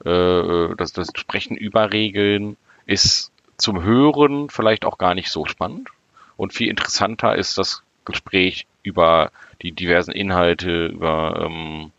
äh, 0.03 0.75
das, 0.77 0.93
das 0.93 1.09
Sprechen 1.15 1.57
über 1.57 1.91
Regeln 1.91 2.57
ist 2.85 3.31
zum 3.57 3.83
Hören 3.83 4.49
vielleicht 4.49 4.85
auch 4.85 4.97
gar 4.97 5.15
nicht 5.15 5.29
so 5.29 5.45
spannend. 5.45 5.89
Und 6.37 6.53
viel 6.53 6.69
interessanter 6.69 7.35
ist 7.35 7.57
das 7.57 7.83
Gespräch 8.03 8.67
über 8.83 9.31
die 9.61 9.71
diversen 9.71 10.11
Inhalte, 10.11 10.87
über 10.87 11.45
ähm, 11.45 11.91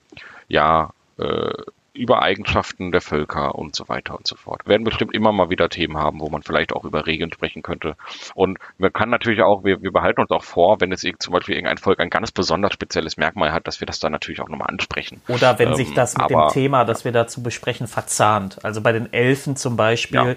ja, 0.48 0.92
äh, 1.18 1.52
über 1.96 2.22
Eigenschaften 2.22 2.92
der 2.92 3.00
Völker 3.00 3.54
und 3.54 3.74
so 3.74 3.88
weiter 3.88 4.16
und 4.16 4.26
so 4.26 4.36
fort. 4.36 4.62
Wir 4.64 4.70
werden 4.70 4.84
bestimmt 4.84 5.14
immer 5.14 5.32
mal 5.32 5.50
wieder 5.50 5.68
Themen 5.68 5.96
haben, 5.96 6.20
wo 6.20 6.28
man 6.28 6.42
vielleicht 6.42 6.72
auch 6.72 6.84
über 6.84 7.06
Regeln 7.06 7.32
sprechen 7.32 7.62
könnte. 7.62 7.96
Und 8.34 8.58
man 8.78 8.92
kann 8.92 9.10
natürlich 9.10 9.42
auch, 9.42 9.64
wir, 9.64 9.82
wir 9.82 9.92
behalten 9.92 10.20
uns 10.20 10.30
auch 10.30 10.44
vor, 10.44 10.80
wenn 10.80 10.92
es 10.92 11.06
zum 11.18 11.32
Beispiel 11.32 11.54
irgendein 11.54 11.78
Volk 11.78 12.00
ein 12.00 12.10
ganz 12.10 12.30
besonders 12.30 12.72
spezielles 12.72 13.16
Merkmal 13.16 13.52
hat, 13.52 13.66
dass 13.66 13.80
wir 13.80 13.86
das 13.86 13.98
dann 14.00 14.12
natürlich 14.12 14.40
auch 14.40 14.48
nochmal 14.48 14.68
ansprechen. 14.68 15.20
Oder 15.28 15.58
wenn 15.58 15.70
ähm, 15.70 15.74
sich 15.74 15.94
das 15.94 16.16
mit 16.16 16.24
aber, 16.24 16.48
dem 16.48 16.52
Thema, 16.52 16.84
das 16.84 17.04
wir 17.04 17.12
dazu 17.12 17.42
besprechen, 17.42 17.86
verzahnt. 17.86 18.64
Also 18.64 18.80
bei 18.80 18.92
den 18.92 19.12
Elfen 19.12 19.56
zum 19.56 19.76
Beispiel. 19.76 20.20
Ja 20.20 20.34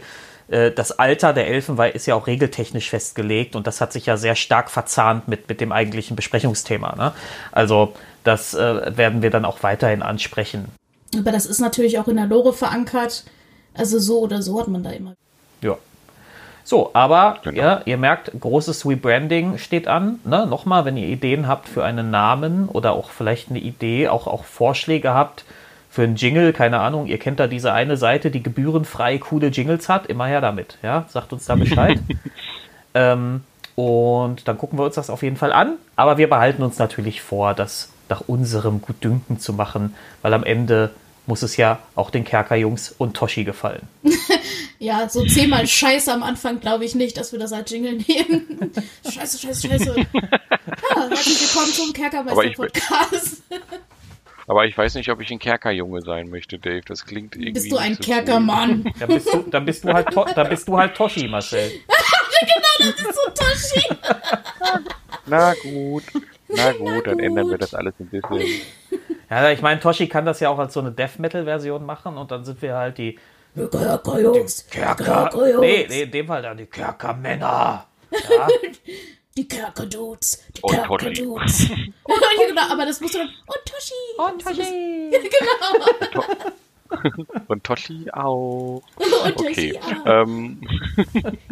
äh, 0.50 0.72
das 0.72 0.98
Alter 0.98 1.34
der 1.34 1.48
Elfen 1.48 1.78
war, 1.78 1.94
ist 1.94 2.08
ja 2.08 2.16
auch 2.16 2.28
regeltechnisch 2.28 2.90
festgelegt 2.90 3.56
und 3.56 3.68
das 3.68 3.82
hat 3.82 3.94
sich 3.94 4.08
ja 4.08 4.18
sehr 4.18 4.36
stark 4.36 4.72
verzahnt 4.72 5.28
mit, 5.28 5.48
mit 5.48 5.62
dem 5.62 5.72
eigentlichen 5.72 6.16
Besprechungsthema. 6.16 6.96
Ne? 6.96 7.14
Also 7.52 7.94
das 8.24 8.54
äh, 8.54 8.98
werden 8.98 9.22
wir 9.22 9.30
dann 9.30 9.46
auch 9.46 9.64
weiterhin 9.64 10.02
ansprechen. 10.02 10.66
Aber 11.18 11.32
das 11.32 11.46
ist 11.46 11.60
natürlich 11.60 12.00
auch 12.00 12.08
in 12.08 12.18
der 12.18 12.28
Lore 12.28 12.54
verankert. 12.54 13.24
Also 13.74 14.00
so 14.00 14.20
oder 14.20 14.42
so 14.42 14.60
hat 14.60 14.68
man 14.68 14.84
da 14.84 14.92
immer. 14.92 15.16
Ja. 15.62 15.78
So, 16.64 16.92
aber 16.94 17.40
genau. 17.44 17.60
ja, 17.60 17.82
ihr 17.86 17.98
merkt, 17.98 18.32
großes 18.40 18.86
Rebranding 18.86 19.58
steht 19.58 19.88
an. 19.88 20.20
Ne? 20.24 20.46
Nochmal, 20.46 20.86
wenn 20.86 20.98
ihr 20.98 21.08
Ideen 21.08 21.48
habt 21.48 21.68
für 21.68 21.84
einen 21.84 22.12
Namen 22.12 22.70
oder 22.70 22.94
auch 22.94 23.10
vielleicht 23.10 23.50
eine 23.50 23.60
Idee, 23.60 24.08
auch, 24.08 24.28
auch 24.28 24.44
Vorschläge 24.44 25.14
habt 25.14 25.46
für 25.90 26.04
einen 26.04 26.16
Jingle, 26.16 26.54
keine 26.54 26.80
Ahnung, 26.80 27.08
ihr 27.08 27.18
kennt 27.18 27.40
da 27.40 27.48
diese 27.48 27.74
eine 27.74 27.98
Seite, 27.98 28.30
die 28.30 28.44
gebührenfrei 28.44 29.18
coole 29.18 29.48
Jingles 29.48 29.90
hat, 29.90 30.06
immer 30.06 30.28
her 30.28 30.42
damit. 30.42 30.78
Ja, 30.84 31.06
sagt 31.08 31.34
uns 31.34 31.46
da 31.46 31.56
Bescheid. 31.56 32.00
ähm, 32.94 33.44
und 33.76 34.48
dann 34.48 34.58
gucken 34.58 34.78
wir 34.78 34.86
uns 34.86 34.96
das 34.96 35.10
auf 35.10 35.24
jeden 35.24 35.38
Fall 35.38 35.52
an. 35.52 35.78
Aber 35.96 36.18
wir 36.18 36.30
behalten 36.30 36.62
uns 36.62 36.78
natürlich 36.78 37.22
vor, 37.22 37.56
das 37.56 37.90
nach 38.10 38.22
unserem 38.22 38.82
Gutdünken 38.82 39.40
zu 39.40 39.54
machen, 39.54 39.96
weil 40.22 40.34
am 40.34 40.44
Ende 40.44 40.92
muss 41.30 41.44
es 41.44 41.58
ja 41.58 41.80
auch 41.96 42.10
den 42.10 42.24
Kerkerjungs 42.26 42.94
und 42.98 43.16
Toshi 43.16 43.44
gefallen. 43.44 43.88
ja, 44.80 45.08
so 45.08 45.24
zehnmal 45.26 45.68
Scheiße 45.68 46.12
am 46.12 46.24
Anfang 46.24 46.60
glaube 46.60 46.86
ich 46.86 46.96
nicht, 46.96 47.18
dass 47.18 47.32
wir 47.32 47.40
das 47.40 47.54
als 47.54 47.72
Jingle 47.72 47.94
nehmen. 48.08 48.72
scheiße, 49.10 49.38
scheiße, 49.38 49.68
scheiße. 49.68 49.96
Ja, 49.96 51.10
herzlich 51.10 51.42
willkommen 51.42 51.72
zum 51.72 51.94
Kerkermeister-Podcast. 51.94 53.44
Aber 54.48 54.66
ich 54.66 54.76
weiß 54.76 54.96
nicht, 54.96 55.10
ob 55.10 55.22
ich 55.22 55.30
ein 55.30 55.38
Kerkerjunge 55.38 56.02
sein 56.02 56.28
möchte, 56.32 56.58
Dave. 56.58 56.82
Das 56.84 57.06
klingt 57.06 57.36
irgendwie. 57.36 57.52
Bist 57.52 57.72
du 57.72 57.78
ein 57.78 57.94
so 57.94 58.02
Kerkermann? 58.02 58.84
Cool. 58.84 58.94
Dann 59.00 59.10
bist 59.10 59.32
du, 59.32 59.38
dann 59.44 59.66
bist 59.66 59.84
du 59.84 59.94
halt, 59.94 60.08
dann 60.36 60.50
bist 60.50 60.68
du 60.68 60.76
halt 60.76 60.96
Toshi, 60.96 61.28
Marcel. 61.28 61.72
genau, 62.42 62.92
das 62.92 63.00
ist 63.00 63.16
so 63.16 63.32
Toshi. 63.36 63.88
Na 65.28 65.54
gut. 65.62 66.04
Na 66.50 66.72
gut, 66.74 67.08
dann 67.08 67.20
ändern 67.20 67.50
wir 67.50 67.58
das 67.58 67.74
alles 67.74 67.94
ein 68.00 68.08
bisschen. 68.08 68.44
Ja, 69.30 69.52
ich 69.52 69.62
meine, 69.62 69.80
Toshi 69.80 70.08
kann 70.08 70.26
das 70.26 70.40
ja 70.40 70.50
auch 70.50 70.58
als 70.58 70.74
so 70.74 70.80
eine 70.80 70.92
Death 70.92 71.20
Metal 71.20 71.44
Version 71.44 71.86
machen 71.86 72.18
und 72.18 72.32
dann 72.32 72.44
sind 72.44 72.62
wir 72.62 72.76
halt 72.76 72.98
die 72.98 73.20
Kerker-Jungs. 73.56 74.68
Kerker. 74.70 75.30
Nee, 75.60 75.86
nee, 75.90 76.02
in 76.04 76.12
dem 76.12 76.28
Fall 76.28 76.42
dann 76.42 76.58
die 76.58 76.66
Kerkermänner. 76.66 77.86
Ja. 78.12 78.48
Die 79.38 79.48
Kerker-Dudes. 79.48 80.44
Die 80.58 80.62
Kerker-Dudes. 80.62 81.70
genau, 82.48 82.72
aber 82.74 82.86
das 82.86 83.00
musst 83.00 83.14
du 83.14 83.20
dann. 83.20 83.30
Und 83.30 83.66
Toshi. 83.66 83.94
Und 84.18 84.42
Toshi. 84.42 85.12
genau. 86.10 87.04
Und 87.48 87.64
Toshi 87.64 88.12
auch. 88.12 88.82
Und 88.96 89.38
Toshi 89.38 89.78
okay. 89.78 89.80
auch. 89.80 90.06
Ähm. 90.06 90.62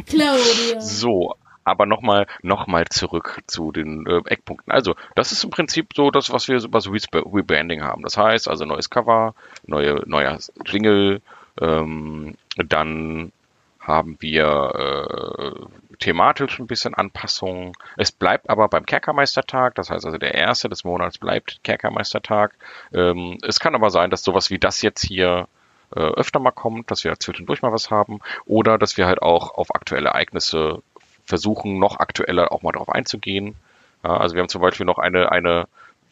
Claudia. 0.05 0.81
So, 0.81 1.35
aber 1.67 1.85
nochmal 1.85 2.27
noch 2.41 2.67
mal 2.67 2.85
zurück 2.89 3.41
zu 3.47 3.71
den 3.71 4.05
äh, 4.07 4.21
Eckpunkten. 4.25 4.71
Also, 4.71 4.95
das 5.15 5.31
ist 5.31 5.43
im 5.43 5.49
Prinzip 5.49 5.93
so 5.95 6.11
das, 6.11 6.31
was 6.31 6.47
wir 6.47 6.61
was 6.71 6.87
Rebranding 6.87 7.83
haben. 7.83 8.03
Das 8.03 8.17
heißt, 8.17 8.47
also 8.47 8.65
neues 8.65 8.89
Cover, 8.89 9.35
neue, 9.65 10.03
neuer 10.05 10.37
Jingle, 10.65 11.21
ähm, 11.59 12.35
dann 12.55 13.31
haben 13.79 14.17
wir 14.19 15.55
äh, 15.55 15.95
thematisch 15.99 16.59
ein 16.59 16.67
bisschen 16.67 16.93
Anpassungen. 16.93 17.71
Es 17.95 18.11
bleibt 18.11 18.49
aber 18.49 18.67
beim 18.67 18.85
Kerkermeistertag, 18.85 19.75
das 19.75 19.89
heißt 19.89 20.05
also 20.05 20.17
der 20.17 20.35
erste 20.35 20.67
des 20.67 20.83
Monats 20.83 21.17
bleibt 21.17 21.63
Kerkermeistertag. 21.63 22.53
Ähm, 22.93 23.37
es 23.47 23.59
kann 23.59 23.75
aber 23.75 23.89
sein, 23.89 24.09
dass 24.09 24.23
sowas 24.23 24.49
wie 24.49 24.59
das 24.59 24.81
jetzt 24.81 25.05
hier 25.05 25.47
äh, 25.95 25.99
öfter 25.99 26.39
mal 26.39 26.51
kommt, 26.51 26.91
dass 26.91 27.05
wir 27.05 27.17
zwischendurch 27.17 27.61
mal 27.61 27.71
was 27.71 27.89
haben 27.89 28.19
oder 28.45 28.77
dass 28.77 28.97
wir 28.97 29.07
halt 29.07 29.21
auch 29.21 29.55
auf 29.55 29.73
aktuelle 29.73 30.09
Ereignisse 30.09 30.83
versuchen, 31.27 31.77
noch 31.77 31.99
aktueller 31.99 32.51
auch 32.51 32.63
mal 32.63 32.71
darauf 32.71 32.89
einzugehen. 32.89 33.55
Ja, 34.03 34.17
also 34.17 34.35
wir 34.35 34.41
haben 34.41 34.49
zum 34.49 34.61
Beispiel 34.61 34.85
noch 34.85 34.97
eine, 34.97 35.31
eine 35.31 35.67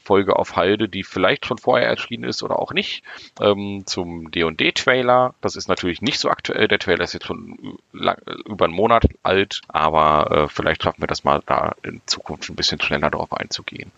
Folge 0.05 0.35
auf 0.35 0.55
Halde, 0.55 0.87
die 0.87 1.03
vielleicht 1.03 1.45
schon 1.45 1.57
vorher 1.57 1.87
erschienen 1.87 2.25
ist 2.25 2.43
oder 2.43 2.59
auch 2.59 2.73
nicht, 2.73 3.03
ähm, 3.41 3.83
zum 3.85 4.29
D&D-Trailer. 4.29 5.33
Das 5.41 5.55
ist 5.55 5.67
natürlich 5.67 6.01
nicht 6.01 6.19
so 6.19 6.29
aktuell. 6.29 6.67
Der 6.67 6.79
Trailer 6.79 7.03
ist 7.03 7.13
jetzt 7.13 7.25
schon 7.25 7.79
lang, 7.91 8.17
über 8.45 8.65
einen 8.65 8.75
Monat 8.75 9.05
alt, 9.23 9.61
aber 9.67 10.31
äh, 10.31 10.47
vielleicht 10.47 10.83
schaffen 10.83 11.01
wir 11.01 11.07
das 11.07 11.23
mal 11.23 11.41
da 11.45 11.73
in 11.81 12.01
Zukunft 12.05 12.49
ein 12.49 12.55
bisschen 12.55 12.79
schneller 12.79 13.09
darauf 13.09 13.33
einzugehen. 13.33 13.91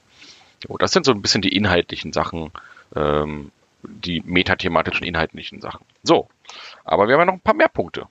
So, 0.65 0.77
das 0.77 0.91
sind 0.91 1.05
so 1.05 1.11
ein 1.11 1.21
bisschen 1.21 1.41
die 1.41 1.55
inhaltlichen 1.55 2.13
Sachen, 2.13 2.51
ähm, 2.95 3.51
die 3.83 4.21
metathematischen 4.25 5.05
inhaltlichen 5.05 5.61
Sachen. 5.61 5.85
So, 6.03 6.29
aber 6.85 7.07
wir 7.07 7.13
haben 7.13 7.21
ja 7.21 7.25
noch 7.25 7.33
ein 7.33 7.41
paar 7.41 7.53
mehr 7.53 7.69
Punkte. 7.69 8.07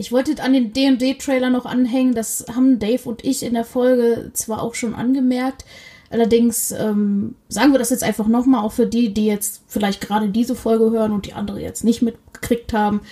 Ich 0.00 0.12
wollte 0.12 0.42
an 0.42 0.54
den 0.54 0.72
D&D-Trailer 0.72 1.50
noch 1.50 1.66
anhängen, 1.66 2.14
das 2.14 2.46
haben 2.56 2.78
Dave 2.78 3.06
und 3.06 3.22
ich 3.22 3.42
in 3.42 3.52
der 3.52 3.66
Folge 3.66 4.30
zwar 4.32 4.62
auch 4.62 4.74
schon 4.74 4.94
angemerkt, 4.94 5.66
allerdings 6.08 6.72
ähm, 6.72 7.34
sagen 7.48 7.72
wir 7.72 7.78
das 7.78 7.90
jetzt 7.90 8.02
einfach 8.02 8.26
nochmal, 8.26 8.64
auch 8.64 8.72
für 8.72 8.86
die, 8.86 9.12
die 9.12 9.26
jetzt 9.26 9.62
vielleicht 9.68 10.00
gerade 10.00 10.30
diese 10.30 10.54
Folge 10.54 10.90
hören 10.90 11.12
und 11.12 11.26
die 11.26 11.34
andere 11.34 11.60
jetzt 11.60 11.84
nicht 11.84 12.00
mitgekriegt 12.00 12.72
haben. 12.72 13.02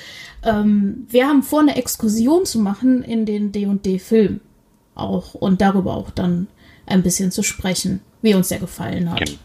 Ähm, 0.43 1.07
wir 1.11 1.29
haben 1.29 1.43
vor, 1.43 1.61
eine 1.61 1.77
Exkursion 1.77 2.47
zu 2.47 2.59
machen 2.59 3.03
in 3.03 3.27
den 3.27 3.53
D&D-Film 3.53 4.41
auch 4.95 5.35
und 5.35 5.61
darüber 5.61 5.95
auch 5.95 6.09
dann 6.09 6.47
ein 6.87 7.03
bisschen 7.03 7.31
zu 7.31 7.43
sprechen, 7.43 8.01
wie 8.23 8.33
uns 8.33 8.49
der 8.49 8.61
gefallen 8.61 9.11
hat. 9.11 9.19
Genau. 9.27 9.39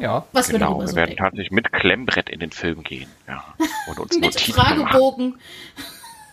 Ja, 0.00 0.26
Was 0.32 0.50
wir 0.50 0.58
genau, 0.58 0.80
wir 0.80 0.88
so 0.88 0.96
werden 0.96 1.10
denken. 1.10 1.22
tatsächlich 1.22 1.52
mit 1.52 1.72
Klemmbrett 1.72 2.28
in 2.30 2.40
den 2.40 2.50
Film 2.50 2.82
gehen. 2.82 3.08
Ja. 3.28 3.44
Und 3.86 4.00
uns 4.00 4.14
Mit 4.16 4.24
Notizen 4.24 4.56
machen. 4.56 5.34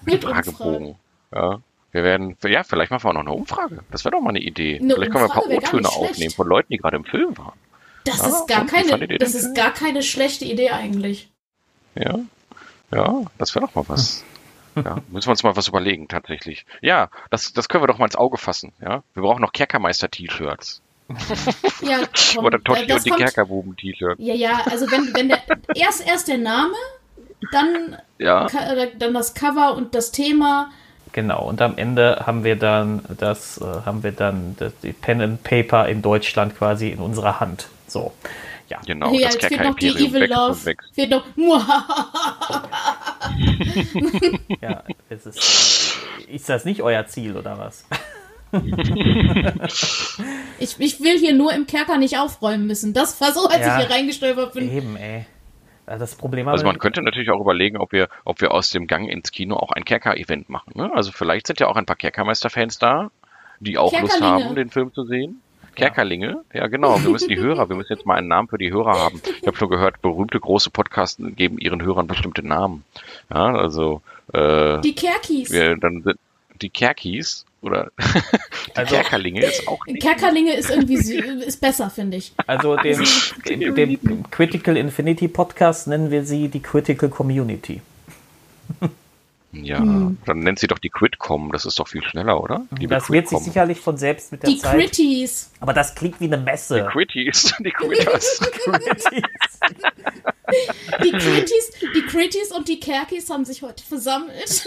Mit 0.06 0.24
Fragebogen. 0.24 0.96
Ja. 1.34 1.60
Wir 1.92 2.04
werden, 2.04 2.38
ja, 2.46 2.64
vielleicht 2.64 2.92
machen 2.92 3.04
wir 3.04 3.10
auch 3.10 3.14
noch 3.14 3.22
eine 3.22 3.32
Umfrage. 3.32 3.80
Das 3.90 4.06
wäre 4.06 4.12
doch 4.16 4.22
mal 4.22 4.30
eine 4.30 4.40
Idee. 4.40 4.80
Eine 4.80 4.94
vielleicht 4.94 5.12
können 5.12 5.26
wir 5.26 5.32
ein 5.32 5.32
paar 5.32 5.46
Umfrage 5.46 5.66
O-Töne 5.66 5.90
aufnehmen 5.90 6.32
von 6.32 6.48
Leuten, 6.48 6.72
die 6.72 6.78
gerade 6.78 6.98
im 6.98 7.06
Film 7.06 7.36
waren. 7.38 7.58
Das 8.06 8.20
Ja, 8.20 8.28
ist 8.28 8.48
gar 8.48 8.66
keine, 8.66 9.08
das 9.18 9.34
ist 9.34 9.56
gar 9.56 9.72
keine 9.74 10.04
schlechte 10.04 10.46
Idee 10.46 10.70
eigentlich. 10.70 11.30
Ja, 11.96 12.20
ja, 12.92 13.22
das 13.38 13.56
wäre 13.56 13.66
doch 13.66 13.76
mal 13.76 13.86
was. 13.88 14.24
Ja, 14.76 14.98
müssen 15.10 15.28
wir 15.28 15.32
uns 15.32 15.44
mal 15.44 15.56
was 15.56 15.68
überlegen, 15.68 16.08
tatsächlich. 16.08 16.66
Ja, 16.82 17.10
das, 17.32 17.54
das 17.54 17.68
können 17.68 17.84
wir 17.84 17.88
doch 17.88 17.98
mal 17.98 18.06
ins 18.06 18.16
Auge 18.16 18.38
fassen. 18.38 18.72
Ja, 18.82 19.04
wir 19.14 19.24
brauchen 19.24 19.42
noch 19.42 19.52
Kerkermeister-T-Shirts. 19.52 20.82
Ja, 21.82 22.02
komm, 22.36 22.46
Oder 22.46 22.60
äh, 22.60 22.62
Totti 22.62 22.88
das 22.88 22.98
und 22.98 23.06
die 23.06 23.12
Kerkerbuben-T-Shirts. 23.12 24.22
Ja, 24.22 24.34
ja, 24.36 24.62
also 24.70 24.90
wenn, 24.92 25.14
wenn 25.16 25.30
der 25.30 25.42
erst 25.76 26.06
erst 26.06 26.28
der 26.28 26.38
Name, 26.38 26.76
dann, 27.52 27.98
Ja, 28.18 28.46
äh, 28.48 28.88
dann 28.98 29.14
das 29.14 29.34
Cover 29.34 29.76
und 29.76 29.96
das 29.96 30.12
Thema. 30.12 30.70
Genau, 31.12 31.44
und 31.48 31.62
am 31.62 31.78
Ende 31.78 32.24
haben 32.26 32.44
wir 32.44 32.56
dann 32.56 33.02
das, 33.18 33.58
äh, 33.60 33.64
haben 33.86 34.04
wir 34.04 34.12
dann 34.12 34.56
das, 34.60 34.74
die 34.84 34.94
Pen 34.94 35.22
and 35.22 35.44
Paper 35.44 35.88
in 35.88 36.02
Deutschland 36.02 36.56
quasi 36.58 36.90
in 36.90 37.00
unserer 37.00 37.40
Hand. 37.40 37.68
So, 37.88 38.14
ja. 38.68 38.80
genau. 38.86 39.12
ja, 39.14 39.26
das 39.28 39.36
jetzt 39.36 39.46
fehlt 39.48 39.64
noch 39.64 39.76
die 39.76 39.88
Evil 39.90 40.24
und 40.24 40.30
Love. 40.30 40.66
wächst. 40.66 40.94
Fehlt 40.94 41.10
noch. 41.10 41.24
Ja 44.62 44.84
es 45.10 45.26
ist, 45.26 45.98
ist 46.28 46.50
das 46.50 46.66
nicht 46.66 46.82
euer 46.82 47.06
Ziel 47.08 47.36
oder 47.38 47.58
was? 47.58 47.86
Ich, 50.60 50.76
ich 50.80 51.02
will 51.02 51.18
hier 51.20 51.34
nur 51.34 51.54
im 51.54 51.68
Kerker 51.68 51.98
nicht 51.98 52.18
aufräumen 52.18 52.66
müssen. 52.68 52.94
Das 52.94 53.22
war 53.22 53.32
so, 53.32 53.48
als 53.48 53.60
Ja. 53.66 53.80
ich 53.80 53.86
hier 53.86 53.96
reingestolpert 53.96 54.54
bin. 54.54 54.76
Eben, 54.76 54.96
ey. 54.98 55.26
Ja, 55.90 55.98
Das 55.98 56.16
Problem 56.16 56.48
Also 56.48 56.66
man 56.66 56.78
könnte 56.78 57.02
natürlich 57.02 57.32
auch 57.32 57.42
überlegen, 57.42 57.78
ob 57.78 57.92
wir, 57.92 58.10
ob 58.24 58.42
wir 58.42 58.52
aus 58.52 58.70
dem 58.70 58.86
Gang 58.88 59.10
ins 59.10 59.32
Kino 59.32 59.56
auch 59.56 59.72
ein 59.72 59.84
Kerker-Event 59.84 60.50
machen. 60.50 60.74
Ne? 60.76 60.92
Also 60.94 61.12
vielleicht 61.12 61.48
sind 61.48 61.60
ja 61.60 61.68
auch 61.68 61.76
ein 61.76 61.86
paar 61.86 61.96
Kerkermeister-Fans 61.96 62.78
da, 62.78 63.10
die 63.60 63.78
auch 63.78 64.00
Lust 64.00 64.22
haben, 64.22 64.56
den 64.56 64.70
Film 64.70 64.94
zu 64.94 65.04
sehen. 65.06 65.42
Kerkerlinge, 65.76 66.44
ja 66.54 66.68
genau. 66.68 67.02
Wir 67.02 67.10
müssen 67.10 67.30
die 67.30 67.38
Hörer, 67.40 67.70
wir 67.70 67.76
müssen 67.76 67.94
jetzt 67.94 68.06
mal 68.06 68.16
einen 68.16 68.28
Namen 68.28 68.50
für 68.50 68.58
die 68.58 68.72
Hörer 68.72 69.00
haben. 69.00 69.22
Ich 69.42 69.48
habe 69.48 69.58
schon 69.58 69.70
gehört, 69.70 70.02
berühmte 70.02 70.40
große 70.40 70.70
Podcasts 70.70 71.22
geben 71.36 71.58
ihren 71.58 71.82
Hörern 71.82 72.08
bestimmte 72.08 72.46
Namen. 72.46 72.84
Ja, 73.34 73.56
also 73.56 74.02
äh, 74.34 74.80
Die 74.82 74.94
Kerkis. 74.94 75.52
wir 75.52 75.76
dann 75.78 76.02
sind 76.04 76.20
die 76.62 76.70
Kerkis 76.70 77.46
oder 77.62 77.92
die 78.00 78.76
Also- 78.76 78.96
Kerkerlinge 78.96 79.44
ist 79.46 79.68
auch 79.68 79.86
nicht. 79.86 80.02
Kerkerlinge 80.02 80.54
ist 80.54 80.70
irgendwie 80.70 80.96
ist 81.46 81.60
besser, 81.62 81.90
finde 81.90 82.18
ich. 82.18 82.34
Also 82.48 82.76
dem, 82.78 83.04
dem, 83.46 83.76
dem 84.02 84.30
Critical 84.32 84.78
Infinity 84.78 85.28
Podcast 85.28 85.88
nennen 85.88 86.12
wir 86.12 86.24
sie 86.26 86.48
die 86.48 86.62
Critical 86.62 87.10
Community. 87.10 87.82
Ja, 89.52 89.80
dann 89.80 90.40
nennt 90.42 90.60
sie 90.60 90.68
doch 90.68 90.78
die 90.78 90.90
Quidcom, 90.92 91.52
das 91.52 91.66
ist 91.66 91.80
doch 91.80 91.88
viel 91.88 92.04
schneller, 92.04 92.40
oder? 92.40 92.68
Liebe 92.78 92.94
Das 92.94 93.10
wird 93.10 93.28
sich 93.28 93.40
sicherlich 93.40 93.80
von 93.80 93.98
selbst 93.98 94.32
mit 94.32 94.44
der 94.44 94.50
Die 94.52 94.60
Zeit. 94.60 94.76
Critties. 94.76 95.50
Aber 95.60 95.74
das 95.74 95.96
klingt 95.96 96.20
wie 96.22 96.26
eine 96.26 96.38
Messe. 96.38 96.82
Die. 96.84 96.92
Critties. 96.92 97.52
Die 101.04 101.12
Critties, 101.12 101.72
die 101.96 102.02
Critties 102.08 102.52
und 102.52 102.68
die 102.68 102.80
Kerkis 102.80 103.30
haben 103.30 103.46
sich 103.46 103.62
heute 103.62 103.84
versammelt. 103.84 104.66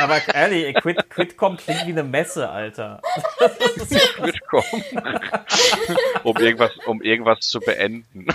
Aber, 0.00 0.04
aber 0.16 0.34
ehrlich, 0.34 0.74
Quid, 0.76 1.10
Quidcom 1.10 1.56
klingt 1.56 1.86
wie 1.86 1.90
eine 1.92 2.02
Messe, 2.04 2.48
Alter. 2.48 3.00
mitkommen, 4.22 4.84
um 6.22 6.36
irgendwas, 6.36 6.70
um 6.86 7.02
irgendwas 7.02 7.40
zu 7.40 7.60
beenden. 7.60 8.26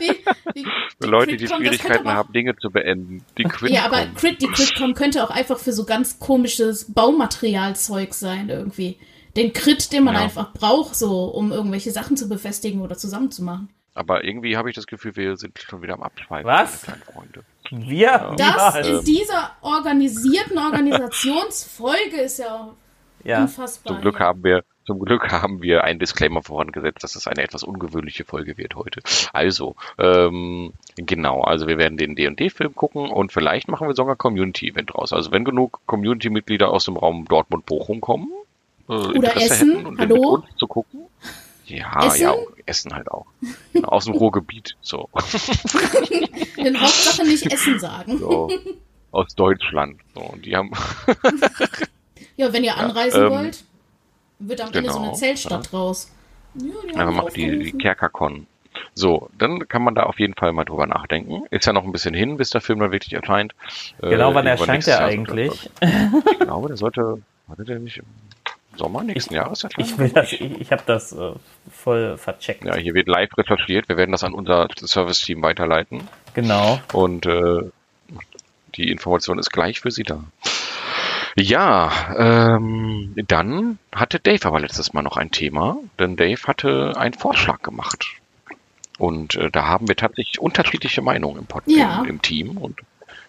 Die, 0.00 0.24
die, 0.54 0.66
Für 1.00 1.06
Leute, 1.08 1.32
die 1.32 1.44
Quidcom, 1.44 1.58
Schwierigkeiten 1.58 2.06
aber- 2.08 2.14
haben, 2.14 2.32
Dinge 2.32 2.56
zu 2.56 2.70
beenden. 2.70 3.24
Die 3.38 3.44
Quidcom. 3.44 3.68
Ja, 3.76 3.84
aber 3.84 4.06
Crit, 4.16 4.40
die 4.40 4.46
Critcom 4.48 4.94
könnte 4.94 5.22
auch 5.24 5.30
einfach 5.30 5.58
für 5.58 5.72
so 5.72 5.84
ganz 5.84 6.18
komisches 6.18 6.92
Baumaterialzeug 6.92 8.14
sein 8.14 8.48
irgendwie. 8.48 8.98
Den 9.36 9.52
Crit, 9.52 9.92
den 9.92 10.04
man 10.04 10.14
Ja. 10.14 10.22
einfach 10.22 10.52
braucht, 10.52 10.94
so 10.94 11.24
um 11.26 11.52
irgendwelche 11.52 11.90
Sachen 11.90 12.16
zu 12.16 12.28
befestigen 12.28 12.80
oder 12.82 12.96
zusammenzumachen. 12.96 13.68
Aber 13.94 14.24
irgendwie 14.24 14.56
habe 14.56 14.70
ich 14.70 14.74
das 14.76 14.86
Gefühl, 14.86 15.16
wir 15.16 15.36
sind 15.36 15.58
schon 15.58 15.82
wieder 15.82 15.94
am 15.94 16.02
Abschweifen. 16.02 16.46
Was? 16.46 16.86
meine 16.86 16.98
kleinen 17.00 17.14
Freunde. 17.14 17.44
Wir? 17.70 18.34
Das 18.36 18.86
in 18.86 19.04
dieser 19.04 19.50
organisierten 19.60 20.58
Organisationsfolge 20.58 22.20
ist 22.22 22.38
ja 22.38 22.70
ja. 23.24 23.42
unfassbar. 23.42 23.94
Zum 23.94 24.02
Glück 24.02 24.20
haben 24.20 24.44
wir, 24.44 24.64
zum 24.84 25.00
Glück 25.00 25.30
haben 25.30 25.62
wir 25.62 25.84
einen 25.84 25.98
Disclaimer 25.98 26.42
vorangesetzt, 26.42 27.02
dass 27.02 27.14
es 27.14 27.26
eine 27.26 27.42
etwas 27.42 27.62
ungewöhnliche 27.62 28.24
Folge 28.24 28.58
wird 28.58 28.74
heute. 28.74 29.00
Also, 29.32 29.76
ähm, 29.98 30.72
genau, 30.96 31.42
also 31.42 31.66
wir 31.66 31.78
werden 31.78 31.96
den 31.96 32.16
D&D-Film 32.16 32.74
gucken 32.74 33.10
und 33.10 33.32
vielleicht 33.32 33.68
machen 33.68 33.86
wir 33.86 33.94
sogar 33.94 34.14
ein 34.14 34.18
Community-Event 34.18 34.94
draus. 34.94 35.12
Also 35.12 35.30
wenn 35.32 35.44
genug 35.44 35.80
Community-Mitglieder 35.86 36.70
aus 36.70 36.84
dem 36.84 36.96
Raum 36.96 37.26
Dortmund-Bochum 37.26 38.00
kommen, 38.00 38.28
äh, 38.88 39.12
Interesse 39.14 39.54
Essen, 39.54 39.76
hätten 39.76 39.86
und 39.86 39.98
hallo? 39.98 40.14
mit 40.14 40.44
uns 40.48 40.56
zu 40.56 40.66
gucken. 40.66 41.00
Ja, 41.66 42.06
Essen? 42.06 42.22
ja, 42.22 42.30
auch 42.32 42.46
Essen 42.66 42.94
halt 42.94 43.10
auch. 43.10 43.26
Genau, 43.72 43.88
Aus 43.88 44.04
dem 44.06 44.14
Ruhrgebiet, 44.16 44.76
so. 44.80 45.08
In 46.56 46.80
Hauptsache 46.80 47.24
nicht 47.26 47.50
Essen 47.52 47.78
sagen. 47.78 48.18
so. 48.18 48.50
Aus 49.12 49.34
Deutschland. 49.34 50.00
So, 50.14 50.20
und 50.22 50.44
die 50.44 50.56
haben, 50.56 50.70
Ja, 52.36 52.52
wenn 52.52 52.64
ihr 52.64 52.76
anreisen 52.76 53.24
ähm, 53.24 53.30
wollt, 53.30 53.64
wird 54.38 54.60
am 54.60 54.72
Ende 54.72 54.90
so 54.90 54.96
eine 54.98 55.06
genau, 55.08 55.16
Zeltstadt 55.18 55.70
draus. 55.72 56.10
Ja, 56.54 56.62
die 56.62 56.94
Ja, 56.94 57.00
haben 57.00 57.14
man 57.14 57.24
macht 57.24 57.36
die, 57.36 57.58
die. 57.58 57.72
Kerkercon. 57.72 58.46
So, 58.94 59.28
dann 59.38 59.68
kann 59.68 59.82
man 59.82 59.94
da 59.94 60.04
auf 60.04 60.18
jeden 60.18 60.34
Fall 60.34 60.52
mal 60.52 60.64
drüber 60.64 60.86
nachdenken. 60.86 61.44
Ist 61.50 61.66
ja 61.66 61.72
noch 61.74 61.84
ein 61.84 61.92
bisschen 61.92 62.14
hin, 62.14 62.38
bis 62.38 62.50
der 62.50 62.62
Film 62.62 62.78
dann 62.80 62.90
wirklich 62.90 63.12
erscheint. 63.12 63.54
Äh, 64.02 64.08
Genau, 64.10 64.34
wann 64.34 64.46
irgendwann 64.46 64.46
erscheint 64.46 64.86
Jahr 64.86 65.00
eigentlich? 65.04 65.70
Ich 65.80 66.38
glaube, 66.38 66.68
der 66.68 66.76
sollte, 66.78 67.22
hatte 67.48 67.64
der 67.64 67.78
nicht 67.78 68.00
Sommer 68.76 69.02
nächsten 69.02 69.34
Jahres 69.34 69.64
erscheinen? 69.64 69.86
Ich 69.88 69.98
will 69.98 70.08
das, 70.10 70.32
ich, 70.32 70.40
ich 70.40 70.72
habe 70.72 70.82
das 70.86 71.12
äh, 71.12 71.32
voll 71.70 72.16
vercheckt. 72.16 72.64
Ja, 72.64 72.74
hier 72.76 72.94
wird 72.94 73.08
live 73.08 73.30
recherchiert. 73.36 73.88
Wir 73.88 73.96
werden 73.96 74.12
das 74.12 74.24
an 74.24 74.32
unser 74.34 74.68
Service-Team 74.76 75.42
weiterleiten. 75.42 76.08
Genau. 76.34 76.80
Und 76.92 77.26
äh, 77.26 77.70
die 78.76 78.90
Information 78.90 79.38
ist 79.38 79.50
gleich 79.52 79.80
für 79.80 79.90
Sie 79.90 80.02
da. 80.02 80.24
Ja, 81.36 81.90
ähm, 82.16 83.14
dann 83.28 83.78
hatte 83.94 84.20
Dave 84.20 84.46
aber 84.46 84.60
letztes 84.60 84.92
Mal 84.92 85.02
noch 85.02 85.16
ein 85.16 85.30
Thema, 85.30 85.76
denn 85.98 86.16
Dave 86.16 86.42
hatte 86.46 86.92
einen 86.96 87.14
Vorschlag 87.14 87.62
gemacht. 87.62 88.06
Und 88.98 89.36
äh, 89.36 89.50
da 89.50 89.66
haben 89.66 89.88
wir 89.88 89.96
tatsächlich 89.96 90.40
unterschiedliche 90.40 91.00
Meinungen 91.00 91.38
im, 91.38 91.46
Pod 91.46 91.62
Ja. 91.66 92.00
im, 92.02 92.10
im 92.10 92.22
Team. 92.22 92.58
Und 92.58 92.80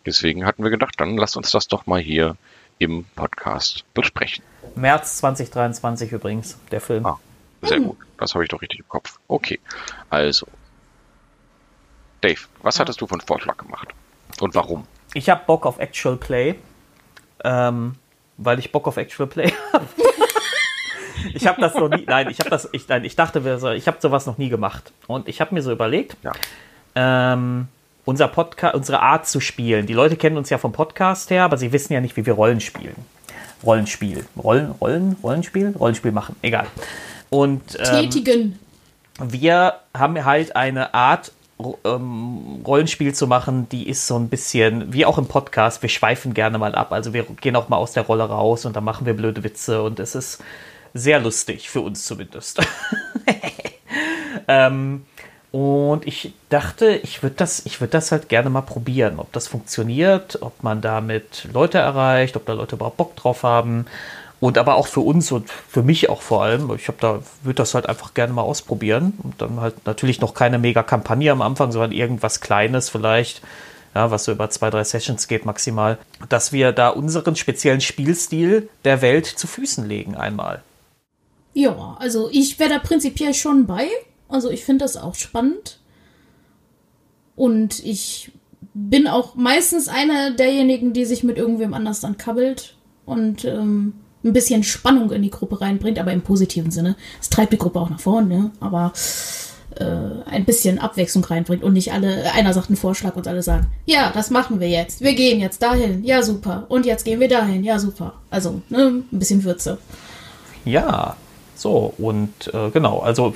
deswegen 0.05 0.45
hatten 0.45 0.63
wir 0.63 0.69
gedacht, 0.69 0.95
dann 0.97 1.15
lasst 1.17 1.37
uns 1.37 1.51
das 1.51 1.67
doch 1.67 1.85
mal 1.85 2.01
hier 2.01 2.35
im 2.79 3.05
Podcast 3.15 3.83
besprechen. 3.93 4.43
März 4.75 5.17
2023 5.17 6.11
übrigens, 6.11 6.57
der 6.71 6.81
Film. 6.81 7.05
Ah. 7.05 7.19
Sehr 7.61 7.79
gut, 7.79 7.97
das 8.17 8.33
habe 8.33 8.43
ich 8.43 8.49
doch 8.49 8.61
richtig 8.61 8.79
im 8.79 8.89
Kopf. 8.89 9.19
Okay, 9.27 9.59
also. 10.09 10.45
Dave, 12.21 12.39
was 12.61 12.79
hattest 12.79 12.99
du 13.01 13.07
einen 13.07 13.21
Vorschlag 13.21 13.57
gemacht? 13.57 13.87
Und 14.41 14.55
warum? 14.55 14.85
Ich 15.13 15.29
habe 15.29 15.43
Bock 15.45 15.65
auf 15.65 15.79
Actual 15.79 16.17
Play. 16.17 16.55
ähm, 17.43 17.95
weil 18.37 18.59
ich 18.59 18.71
Bock 18.71 18.87
auf 18.87 18.97
Actual 18.97 19.27
Play 19.27 19.53
habe. 19.73 19.85
ich 21.33 21.45
habe 21.47 21.61
das 21.61 21.75
noch 21.75 21.89
nie, 21.89 22.03
nein, 22.05 22.29
ich 22.29 22.39
habe 22.39 22.49
das, 22.49 22.67
ich, 22.71 22.87
nein, 22.87 23.03
ich 23.03 23.15
dachte, 23.15 23.39
ich 23.77 23.87
habe 23.87 23.97
sowas 24.01 24.25
noch 24.25 24.37
nie 24.37 24.49
gemacht. 24.49 24.91
Und 25.07 25.27
ich 25.27 25.39
habe 25.41 25.53
mir 25.53 25.61
so 25.61 25.71
überlegt, 25.71 26.17
ja. 26.23 26.31
ähm, 26.95 27.67
unser 28.05 28.27
Podcast, 28.27 28.75
unsere 28.75 29.01
Art 29.01 29.27
zu 29.27 29.39
spielen. 29.39 29.85
Die 29.85 29.93
Leute 29.93 30.15
kennen 30.15 30.37
uns 30.37 30.49
ja 30.49 30.57
vom 30.57 30.71
Podcast 30.71 31.29
her, 31.29 31.43
aber 31.43 31.57
sie 31.57 31.71
wissen 31.71 31.93
ja 31.93 32.01
nicht, 32.01 32.17
wie 32.17 32.25
wir 32.25 32.33
Rollen 32.33 32.59
spielen. 32.59 32.95
Rollenspiel. 33.63 34.25
Rollen, 34.41 34.71
Rollen, 34.71 35.15
Rollenspiel? 35.23 35.73
Rollenspiel 35.77 36.11
machen, 36.11 36.35
egal. 36.41 36.67
Und 37.29 37.77
ähm, 37.79 37.85
tätigen. 37.85 38.59
Wir 39.19 39.75
haben 39.95 40.25
halt 40.25 40.55
eine 40.55 40.93
Art 40.93 41.31
ähm, 41.85 42.61
Rollenspiel 42.65 43.13
zu 43.13 43.27
machen, 43.27 43.69
die 43.69 43.87
ist 43.87 44.07
so 44.07 44.17
ein 44.17 44.27
bisschen, 44.27 44.91
wie 44.91 45.05
auch 45.05 45.17
im 45.17 45.27
Podcast, 45.27 45.81
wir 45.81 45.89
schweifen 45.89 46.33
gerne 46.33 46.57
mal 46.57 46.75
ab. 46.75 46.91
Also 46.91 47.13
wir 47.13 47.23
gehen 47.23 47.55
auch 47.55 47.69
mal 47.69 47.77
aus 47.77 47.93
der 47.93 48.03
Rolle 48.03 48.23
raus 48.23 48.65
und 48.65 48.75
dann 48.75 48.83
machen 48.83 49.05
wir 49.05 49.13
blöde 49.13 49.43
Witze 49.43 49.81
und 49.81 49.99
es 49.99 50.15
ist 50.15 50.43
sehr 50.93 51.19
lustig, 51.19 51.69
für 51.69 51.81
uns 51.81 52.05
zumindest. 52.05 52.59
ähm, 54.47 55.05
und 55.53 56.07
ich 56.07 56.33
dachte, 56.49 56.95
ich 57.03 57.21
würde 57.21 57.35
das, 57.35 57.63
ich 57.67 57.77
das 57.77 58.11
halt 58.11 58.27
gerne 58.27 58.49
mal 58.49 58.61
probieren, 58.61 59.19
ob 59.19 59.31
das 59.33 59.47
funktioniert, 59.47 60.41
ob 60.41 60.63
man 60.63 60.81
damit 60.81 61.47
Leute 61.53 61.77
erreicht, 61.77 62.35
ob 62.35 62.47
da 62.47 62.53
Leute 62.53 62.75
überhaupt 62.75 62.97
Bock 62.97 63.15
drauf 63.15 63.43
haben. 63.43 63.85
Und 64.39 64.57
aber 64.57 64.73
auch 64.73 64.87
für 64.87 65.01
uns 65.01 65.31
und 65.31 65.51
für 65.51 65.83
mich 65.83 66.09
auch 66.09 66.23
vor 66.23 66.41
allem. 66.41 66.73
Ich 66.75 66.87
habe 66.87 66.97
da, 66.99 67.19
würde 67.43 67.57
das 67.57 67.75
halt 67.75 67.87
einfach 67.87 68.15
gerne 68.15 68.33
mal 68.33 68.41
ausprobieren. 68.41 69.13
Und 69.21 69.43
dann 69.43 69.61
halt 69.61 69.85
natürlich 69.85 70.19
noch 70.21 70.33
keine 70.33 70.57
mega 70.57 70.81
Kampagne 70.81 71.31
am 71.31 71.43
Anfang, 71.43 71.71
sondern 71.71 71.91
irgendwas 71.91 72.41
Kleines 72.41 72.89
vielleicht, 72.89 73.43
ja, 73.93 74.09
was 74.09 74.23
so 74.23 74.31
über 74.31 74.49
zwei, 74.49 74.71
drei 74.71 74.83
Sessions 74.83 75.27
geht 75.27 75.45
maximal, 75.45 75.99
dass 76.29 76.51
wir 76.51 76.71
da 76.71 76.89
unseren 76.89 77.35
speziellen 77.35 77.79
Spielstil 77.79 78.69
der 78.85 79.03
Welt 79.03 79.27
zu 79.27 79.45
Füßen 79.45 79.87
legen 79.87 80.15
einmal. 80.15 80.63
Ja, 81.53 81.95
also 81.99 82.27
ich 82.31 82.57
wäre 82.57 82.71
da 82.71 82.79
prinzipiell 82.79 83.35
schon 83.35 83.67
bei. 83.67 83.87
Also 84.33 84.49
ich 84.49 84.65
finde 84.65 84.83
das 84.83 84.97
auch 84.97 85.13
spannend. 85.13 85.79
Und 87.35 87.85
ich 87.85 88.31
bin 88.73 89.07
auch 89.07 89.35
meistens 89.35 89.87
einer 89.87 90.31
derjenigen, 90.31 90.93
die 90.93 91.05
sich 91.05 91.23
mit 91.23 91.37
irgendwem 91.37 91.73
anders 91.73 91.99
dann 91.99 92.17
kabbelt 92.17 92.75
und 93.05 93.45
ähm, 93.45 93.93
ein 94.23 94.33
bisschen 94.33 94.63
Spannung 94.63 95.11
in 95.11 95.21
die 95.21 95.29
Gruppe 95.29 95.61
reinbringt, 95.61 95.99
aber 95.99 96.13
im 96.13 96.21
positiven 96.21 96.71
Sinne. 96.71 96.95
Es 97.21 97.29
treibt 97.29 97.53
die 97.53 97.57
Gruppe 97.57 97.79
auch 97.79 97.89
nach 97.91 97.99
vorne, 97.99 98.27
ne? 98.27 98.51
aber 98.59 98.93
äh, 99.75 99.83
ein 100.25 100.45
bisschen 100.45 100.79
Abwechslung 100.79 101.23
reinbringt 101.25 101.61
und 101.61 101.73
nicht 101.73 101.93
alle, 101.93 102.31
einer 102.33 102.53
sagt 102.53 102.69
einen 102.69 102.77
Vorschlag 102.77 103.15
und 103.15 103.27
alle 103.27 103.43
sagen, 103.43 103.67
ja, 103.85 104.11
das 104.11 104.31
machen 104.31 104.59
wir 104.59 104.69
jetzt. 104.69 105.01
Wir 105.01 105.13
gehen 105.13 105.41
jetzt 105.41 105.61
dahin. 105.61 106.03
Ja, 106.03 106.23
super. 106.23 106.65
Und 106.69 106.87
jetzt 106.87 107.05
gehen 107.05 107.19
wir 107.19 107.27
dahin. 107.27 107.63
Ja, 107.63 107.77
super. 107.77 108.13
Also, 108.31 108.61
ne, 108.69 109.03
ein 109.11 109.19
bisschen 109.19 109.43
Würze. 109.43 109.77
Ja, 110.65 111.17
so, 111.63 111.93
und 111.97 112.53
äh, 112.53 112.71
genau, 112.71 112.99
also 112.99 113.33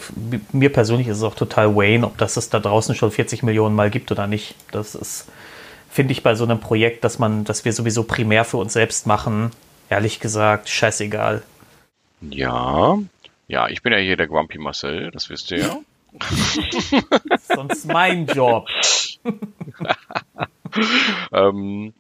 mir 0.51 0.69
persönlich 0.69 1.07
ist 1.07 1.15
es 1.15 1.24
auch 1.24 1.34
total 1.34 1.77
Wayne, 1.77 2.05
ob 2.05 2.17
das 2.17 2.36
es 2.36 2.50
da 2.50 2.60
draußen 2.60 2.93
schon 2.93 3.10
40 3.10 3.41
Millionen 3.41 3.74
Mal 3.74 3.89
gibt 3.89 4.12
oder 4.12 4.27
nicht. 4.27 4.53
Das 4.72 4.96
ist, 4.96 5.29
finde 5.90 6.11
ich, 6.11 6.24
bei 6.24 6.35
so 6.35 6.44
einem 6.44 6.59
Projekt, 6.59 7.05
dass 7.05 7.20
man, 7.20 7.46
dass 7.46 7.63
wir 7.63 7.72
sowieso 7.72 8.03
primär 8.03 8.44
für 8.44 8.57
uns 8.57 8.74
selbst 8.74 9.07
machen, 9.07 9.51
ehrlich 9.90 10.20
gesagt, 10.20 10.68
scheißegal. 10.68 11.42
Ja, 12.20 12.98
ja, 13.48 13.70
ich 13.70 13.81
bin 13.81 13.94
ja 13.94 14.00
hier 14.00 14.18
der 14.18 14.27
Grumpy 14.27 14.57
Marcel, 14.57 15.09
das 15.11 15.29
wisst 15.29 15.50
ihr 15.51 15.59
ja. 15.59 15.77
Sonst 17.37 17.85
mein 17.85 18.25
Job. 18.25 18.68
ähm, 21.31 21.94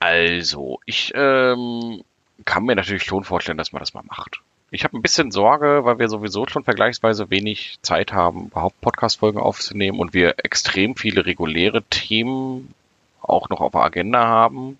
also, 0.00 0.80
ich 0.84 1.12
ähm, 1.14 2.04
kann 2.44 2.64
mir 2.64 2.76
natürlich 2.76 3.04
schon 3.04 3.24
vorstellen, 3.24 3.56
dass 3.56 3.72
man 3.72 3.80
das 3.80 3.94
mal 3.94 4.04
macht. 4.06 4.42
Ich 4.74 4.84
habe 4.84 4.96
ein 4.96 5.02
bisschen 5.02 5.30
Sorge, 5.30 5.84
weil 5.84 5.98
wir 5.98 6.08
sowieso 6.08 6.46
schon 6.48 6.64
vergleichsweise 6.64 7.28
wenig 7.28 7.76
Zeit 7.82 8.14
haben, 8.14 8.46
überhaupt 8.46 8.80
Podcast-Folgen 8.80 9.38
aufzunehmen 9.38 10.00
und 10.00 10.14
wir 10.14 10.36
extrem 10.38 10.96
viele 10.96 11.26
reguläre 11.26 11.82
Themen 11.82 12.72
auch 13.20 13.50
noch 13.50 13.60
auf 13.60 13.72
der 13.72 13.82
Agenda 13.82 14.26
haben. 14.26 14.78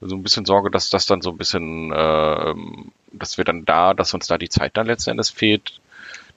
Also 0.00 0.16
ein 0.16 0.24
bisschen 0.24 0.46
Sorge, 0.46 0.68
dass 0.68 0.90
das 0.90 1.06
dann 1.06 1.22
so 1.22 1.30
ein 1.30 1.36
bisschen, 1.36 1.92
äh, 1.92 2.54
dass 3.12 3.38
wir 3.38 3.44
dann 3.44 3.64
da, 3.64 3.94
dass 3.94 4.14
uns 4.14 4.26
da 4.26 4.36
die 4.36 4.48
Zeit 4.48 4.76
dann 4.76 4.88
letzten 4.88 5.10
Endes 5.10 5.30
fehlt, 5.30 5.78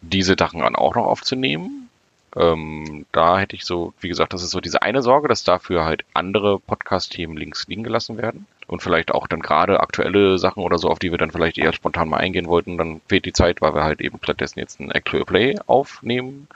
diese 0.02 0.36
Sachen 0.38 0.60
dann 0.60 0.76
auch 0.76 0.94
noch 0.94 1.08
aufzunehmen. 1.08 1.90
Ähm, 2.36 3.08
da 3.12 3.40
hätte 3.40 3.56
ich 3.56 3.66
so, 3.66 3.96
wie 4.02 4.10
gesagt, 4.10 4.34
das 4.34 4.44
ist 4.44 4.52
so 4.52 4.62
diese 4.62 4.84
eine 4.84 5.02
Sorge, 5.02 5.28
dass 5.28 5.44
dafür 5.44 5.84
halt 5.84 6.06
andere 6.14 6.60
Podcast-Themen 6.60 7.38
links 7.38 7.66
liegen 7.68 7.84
gelassen 7.84 8.18
werden 8.18 8.46
und 8.74 8.82
vielleicht 8.82 9.12
auch 9.12 9.28
dann 9.28 9.40
gerade 9.40 9.80
aktuelle 9.80 10.40
Sachen 10.40 10.64
oder 10.64 10.80
so, 10.80 10.90
auf 10.90 10.98
die 10.98 11.12
wir 11.12 11.20
dann 11.20 11.30
vielleicht 11.30 11.60
eher 11.60 11.74
spontan 11.74 12.10
mal 12.10 12.18
eingehen 12.18 12.48
wollten, 12.48 12.76
dann 12.76 13.02
fehlt 13.08 13.26
die 13.26 13.32
Zeit, 13.32 13.62
weil 13.62 13.76
wir 13.76 13.84
halt 13.84 14.02
eben 14.02 14.18
stattdessen 14.22 14.58
jetzt 14.60 14.80
ein 14.80 14.90
Actual 14.90 15.26
Play 15.26 15.60
aufnehmen. 15.68 16.48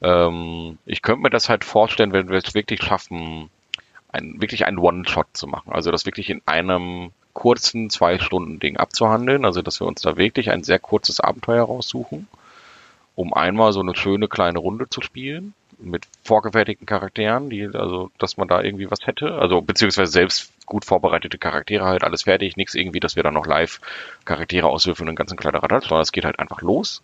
Ähm, 0.00 0.78
ich 0.86 1.02
könnte 1.02 1.22
mir 1.22 1.30
das 1.30 1.48
halt 1.48 1.64
vorstellen, 1.64 2.12
wenn 2.12 2.28
wir 2.28 2.38
es 2.38 2.54
wirklich 2.54 2.84
schaffen, 2.84 3.50
ein, 4.12 4.40
wirklich 4.40 4.64
einen 4.64 4.78
One-Shot 4.78 5.26
zu 5.32 5.48
machen. 5.48 5.72
Also 5.72 5.90
das 5.90 6.06
wirklich 6.06 6.30
in 6.30 6.40
einem 6.46 7.10
kurzen 7.32 7.90
zwei 7.90 8.20
Stunden 8.20 8.60
Ding 8.60 8.76
abzuhandeln. 8.76 9.44
Also 9.44 9.60
dass 9.60 9.80
wir 9.80 9.88
uns 9.88 10.02
da 10.02 10.16
wirklich 10.16 10.52
ein 10.52 10.62
sehr 10.62 10.78
kurzes 10.78 11.18
Abenteuer 11.18 11.64
raussuchen, 11.64 12.28
um 13.16 13.34
einmal 13.34 13.72
so 13.72 13.80
eine 13.80 13.96
schöne 13.96 14.28
kleine 14.28 14.60
Runde 14.60 14.88
zu 14.88 15.00
spielen 15.00 15.52
mit 15.78 16.06
vorgefertigten 16.24 16.86
Charakteren, 16.86 17.50
die, 17.50 17.66
also, 17.66 18.10
dass 18.18 18.36
man 18.36 18.48
da 18.48 18.62
irgendwie 18.62 18.90
was 18.90 19.06
hätte, 19.06 19.34
also, 19.34 19.60
beziehungsweise 19.60 20.10
selbst 20.10 20.52
gut 20.66 20.84
vorbereitete 20.84 21.38
Charaktere 21.38 21.84
halt, 21.84 22.02
alles 22.02 22.24
fertig, 22.24 22.56
nichts 22.56 22.74
irgendwie, 22.74 23.00
dass 23.00 23.16
wir 23.16 23.22
dann 23.22 23.34
noch 23.34 23.46
live 23.46 23.80
Charaktere 24.24 24.66
auswürfeln 24.66 25.06
und 25.06 25.10
einen 25.10 25.16
ganzen 25.16 25.36
kleinen 25.36 25.58
Radar, 25.58 25.80
sondern 25.80 26.00
es 26.00 26.12
geht 26.12 26.24
halt 26.24 26.38
einfach 26.38 26.62
los. 26.62 27.02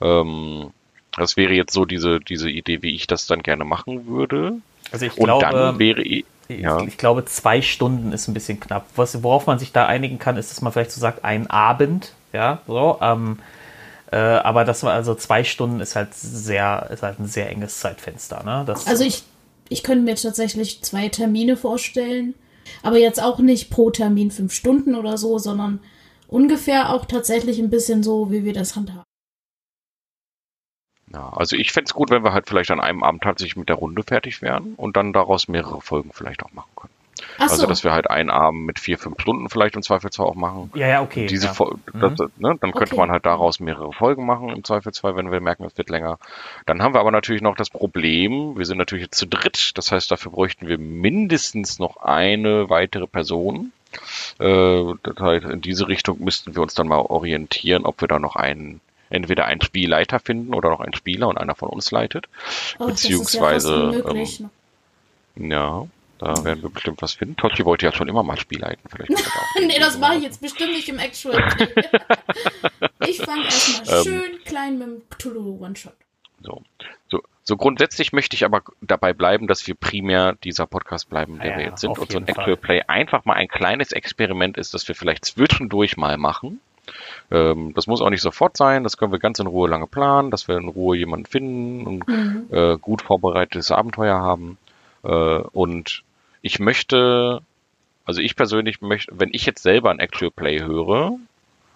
Ähm, 0.00 0.70
das 1.16 1.36
wäre 1.36 1.52
jetzt 1.52 1.72
so 1.72 1.84
diese, 1.84 2.20
diese 2.20 2.50
Idee, 2.50 2.82
wie 2.82 2.94
ich 2.94 3.06
das 3.06 3.26
dann 3.26 3.42
gerne 3.42 3.64
machen 3.64 4.06
würde. 4.06 4.58
Also 4.92 5.06
ich 5.06 5.14
glaube, 5.14 5.46
und 5.46 5.54
dann 5.54 5.78
wäre 5.78 6.02
ja. 6.48 6.80
ich, 6.80 6.88
ich, 6.88 6.98
glaube, 6.98 7.24
zwei 7.24 7.60
Stunden 7.62 8.12
ist 8.12 8.28
ein 8.28 8.34
bisschen 8.34 8.60
knapp. 8.60 8.86
Was, 8.96 9.22
worauf 9.22 9.46
man 9.46 9.58
sich 9.58 9.72
da 9.72 9.86
einigen 9.86 10.18
kann, 10.18 10.36
ist, 10.36 10.50
dass 10.50 10.62
man 10.62 10.72
vielleicht 10.72 10.92
so 10.92 11.00
sagt, 11.00 11.24
ein 11.24 11.48
Abend, 11.48 12.14
ja, 12.32 12.62
so, 12.66 12.98
ähm, 13.00 13.38
äh, 14.10 14.16
aber 14.16 14.64
das 14.64 14.82
war 14.82 14.92
also 14.92 15.14
zwei 15.14 15.44
Stunden 15.44 15.80
ist 15.80 15.96
halt 15.96 16.14
sehr, 16.14 16.88
ist 16.90 17.02
halt 17.02 17.18
ein 17.20 17.26
sehr 17.26 17.50
enges 17.50 17.80
Zeitfenster. 17.80 18.42
Ne? 18.42 18.64
Das 18.66 18.86
also 18.86 19.04
ich, 19.04 19.22
ich 19.68 19.82
könnte 19.82 20.04
mir 20.04 20.14
tatsächlich 20.14 20.82
zwei 20.82 21.08
Termine 21.08 21.56
vorstellen, 21.56 22.34
aber 22.82 22.98
jetzt 22.98 23.22
auch 23.22 23.38
nicht 23.38 23.70
pro 23.70 23.90
Termin 23.90 24.30
fünf 24.30 24.52
Stunden 24.52 24.94
oder 24.94 25.18
so, 25.18 25.38
sondern 25.38 25.80
ungefähr 26.26 26.90
auch 26.94 27.04
tatsächlich 27.04 27.58
ein 27.58 27.70
bisschen 27.70 28.02
so, 28.02 28.30
wie 28.30 28.44
wir 28.44 28.54
das 28.54 28.76
handhaben. 28.76 29.04
Ja, 31.12 31.30
also 31.30 31.56
ich 31.56 31.72
fände 31.72 31.88
es 31.88 31.94
gut, 31.94 32.10
wenn 32.10 32.22
wir 32.22 32.32
halt 32.32 32.48
vielleicht 32.48 32.70
an 32.70 32.80
einem 32.80 33.02
Abend 33.02 33.22
tatsächlich 33.22 33.56
mit 33.56 33.68
der 33.68 33.76
Runde 33.76 34.02
fertig 34.02 34.42
wären 34.42 34.74
und 34.74 34.96
dann 34.96 35.12
daraus 35.12 35.48
mehrere 35.48 35.80
Folgen 35.80 36.12
vielleicht 36.12 36.42
auch 36.42 36.52
machen 36.52 36.70
können. 36.76 36.97
Ach 37.38 37.42
also, 37.42 37.56
so. 37.62 37.66
dass 37.66 37.84
wir 37.84 37.92
halt 37.92 38.10
einen 38.10 38.30
Abend 38.30 38.64
mit 38.64 38.78
vier, 38.78 38.98
fünf 38.98 39.20
Stunden 39.20 39.48
vielleicht 39.48 39.76
im 39.76 39.82
Zweifelsfall 39.82 40.26
auch 40.26 40.34
machen. 40.34 40.70
Ja, 40.74 40.88
ja, 40.88 41.02
okay. 41.02 41.26
Diese 41.26 41.46
ja. 41.46 41.54
Mhm. 41.92 42.00
Das, 42.00 42.18
ne, 42.36 42.56
dann 42.60 42.72
könnte 42.72 42.94
okay. 42.94 42.96
man 42.96 43.10
halt 43.10 43.26
daraus 43.26 43.60
mehrere 43.60 43.92
Folgen 43.92 44.26
machen 44.26 44.50
im 44.50 44.64
Zweifelsfall, 44.64 45.16
wenn 45.16 45.30
wir 45.30 45.40
merken, 45.40 45.64
es 45.64 45.76
wird 45.76 45.90
länger. 45.90 46.18
Dann 46.66 46.82
haben 46.82 46.94
wir 46.94 47.00
aber 47.00 47.10
natürlich 47.10 47.42
noch 47.42 47.56
das 47.56 47.70
Problem, 47.70 48.58
wir 48.58 48.66
sind 48.66 48.78
natürlich 48.78 49.04
jetzt 49.04 49.18
zu 49.18 49.26
dritt, 49.26 49.72
das 49.76 49.92
heißt, 49.92 50.10
dafür 50.10 50.32
bräuchten 50.32 50.68
wir 50.68 50.78
mindestens 50.78 51.78
noch 51.78 51.96
eine 51.98 52.70
weitere 52.70 53.06
Person. 53.06 53.72
Äh, 54.38 54.84
das 55.02 55.18
heißt, 55.18 55.46
in 55.46 55.60
diese 55.60 55.88
Richtung 55.88 56.22
müssten 56.22 56.54
wir 56.54 56.62
uns 56.62 56.74
dann 56.74 56.88
mal 56.88 56.98
orientieren, 56.98 57.84
ob 57.84 58.00
wir 58.00 58.08
da 58.08 58.18
noch 58.18 58.36
einen 58.36 58.80
entweder 59.10 59.46
einen 59.46 59.62
Spielleiter 59.62 60.20
finden 60.20 60.54
oder 60.54 60.70
noch 60.70 60.80
einen 60.80 60.94
Spieler 60.94 61.28
und 61.28 61.38
einer 61.38 61.54
von 61.54 61.68
uns 61.68 61.90
leitet. 61.90 62.28
Oh, 62.78 62.86
beziehungsweise 62.86 64.04
ähm, 64.06 65.50
ja, 65.50 65.86
da 66.18 66.44
werden 66.44 66.62
wir 66.62 66.70
bestimmt 66.70 67.00
was 67.00 67.14
finden. 67.14 67.36
Totti 67.36 67.64
wollte 67.64 67.86
ja 67.86 67.92
schon 67.92 68.08
immer 68.08 68.22
mal 68.22 68.38
Spiel 68.38 68.60
leiten. 68.60 68.88
Vielleicht 68.88 69.10
nee, 69.66 69.78
das 69.78 69.98
mache 69.98 70.16
ich 70.16 70.24
jetzt 70.24 70.40
bestimmt 70.40 70.72
nicht 70.72 70.88
im 70.88 70.98
Actual. 70.98 71.36
ich 73.06 73.18
fange 73.18 73.44
erstmal 73.44 73.98
ähm, 73.98 74.04
schön 74.04 74.44
klein 74.44 74.78
mit 74.78 74.88
dem 74.88 75.02
Cthulhu 75.10 75.64
One-Shot. 75.64 75.94
So. 76.42 76.62
so. 77.08 77.22
So 77.44 77.56
grundsätzlich 77.56 78.12
möchte 78.12 78.36
ich 78.36 78.44
aber 78.44 78.60
dabei 78.82 79.14
bleiben, 79.14 79.46
dass 79.46 79.66
wir 79.66 79.74
primär 79.74 80.34
dieser 80.44 80.66
Podcast 80.66 81.08
bleiben, 81.08 81.38
der 81.38 81.52
ja, 81.52 81.56
wir 81.56 81.64
jetzt 81.64 81.80
sind. 81.80 81.98
Und 81.98 82.12
so 82.12 82.18
ein 82.18 82.28
Actual 82.28 82.58
Play 82.58 82.82
einfach 82.86 83.24
mal 83.24 83.32
ein 83.32 83.48
kleines 83.48 83.92
Experiment 83.92 84.58
ist, 84.58 84.74
das 84.74 84.86
wir 84.86 84.94
vielleicht 84.94 85.24
zwischendurch 85.24 85.96
mal 85.96 86.18
machen. 86.18 86.60
Ähm, 87.30 87.72
das 87.74 87.86
muss 87.86 88.02
auch 88.02 88.10
nicht 88.10 88.20
sofort 88.20 88.58
sein, 88.58 88.84
das 88.84 88.98
können 88.98 89.12
wir 89.12 89.18
ganz 89.18 89.38
in 89.38 89.46
Ruhe 89.46 89.66
lange 89.66 89.86
planen, 89.86 90.30
dass 90.30 90.46
wir 90.46 90.58
in 90.58 90.68
Ruhe 90.68 90.98
jemanden 90.98 91.24
finden 91.24 91.86
und 91.86 92.06
mhm. 92.06 92.48
äh, 92.50 92.76
gut 92.76 93.00
vorbereitetes 93.00 93.70
Abenteuer 93.70 94.20
haben. 94.20 94.58
Äh, 95.02 95.08
und 95.08 96.02
ich 96.42 96.58
möchte, 96.58 97.42
also 98.04 98.20
ich 98.20 98.36
persönlich 98.36 98.80
möchte, 98.80 99.12
wenn 99.18 99.30
ich 99.32 99.46
jetzt 99.46 99.62
selber 99.62 99.90
ein 99.90 99.98
Actual 99.98 100.30
Play 100.30 100.60
höre, 100.60 101.18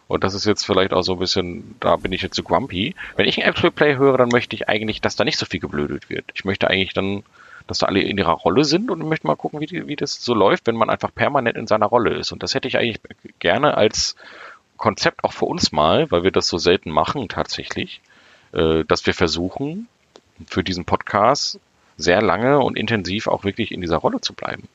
und 0.09 0.25
das 0.25 0.35
ist 0.35 0.44
jetzt 0.44 0.66
vielleicht 0.66 0.92
auch 0.92 1.03
so 1.03 1.14
ein 1.14 1.18
bisschen, 1.18 1.77
da 1.81 1.96
bin 1.96 2.12
ich 2.12 2.22
jetzt 2.22 2.35
zu 2.35 2.42
grumpy, 2.42 2.94
wenn 3.16 3.27
ich 3.27 3.38
ein 3.38 3.48
Actual 3.48 3.70
Play 3.70 3.96
höre, 3.96 4.18
dann 4.18 4.29
möchte 4.29 4.55
ich 4.55 4.68
eigentlich, 4.68 5.01
dass 5.01 5.16
da 5.16 5.25
nicht 5.25 5.38
so 5.38 5.46
viel 5.46 5.61
geblödelt 5.61 6.11
wird. 6.11 6.27
Ich 6.35 6.44
möchte 6.44 6.68
eigentlich 6.68 6.92
dann, 6.92 7.22
dass 7.66 7.79
da 7.79 7.87
alle 7.87 8.03
in 8.03 8.18
ihrer 8.18 8.33
Rolle 8.33 8.64
sind 8.64 8.90
und 8.90 9.09
möchte 9.09 9.27
mal 9.27 9.37
gucken, 9.37 9.61
wie, 9.61 9.66
die, 9.66 9.87
wie 9.87 9.96
das 9.96 10.22
so 10.22 10.35
läuft, 10.35 10.66
wenn 10.66 10.77
man 10.77 10.90
einfach 10.90 11.14
permanent 11.14 11.57
in 11.57 11.66
seiner 11.66 11.87
Rolle 11.87 12.14
ist. 12.14 12.31
Und 12.31 12.42
das 12.42 12.55
hätte 12.55 12.68
ich 12.68 12.77
eigentlich 12.77 13.01
gerne 13.38 13.77
als 13.77 14.16
Konzept 14.77 15.25
auch 15.25 15.33
für 15.33 15.46
uns 15.46 15.72
mal, 15.72 16.11
weil 16.11 16.25
wir 16.25 16.31
das 16.31 16.48
so 16.48 16.59
selten 16.59 16.90
machen 16.90 17.29
tatsächlich, 17.29 18.03
äh, 18.53 18.85
dass 18.85 19.07
wir 19.07 19.14
versuchen, 19.14 19.88
für 20.46 20.64
diesen 20.64 20.85
Podcast 20.85 21.59
sehr 22.03 22.23
lange 22.23 22.59
und 22.61 22.77
intensiv 22.77 23.27
auch 23.29 23.45
wirklich 23.45 23.73
in 23.73 23.81
dieser 23.81 23.99
Rolle 23.99 24.21
zu 24.21 24.35
bleiben. 24.35 24.69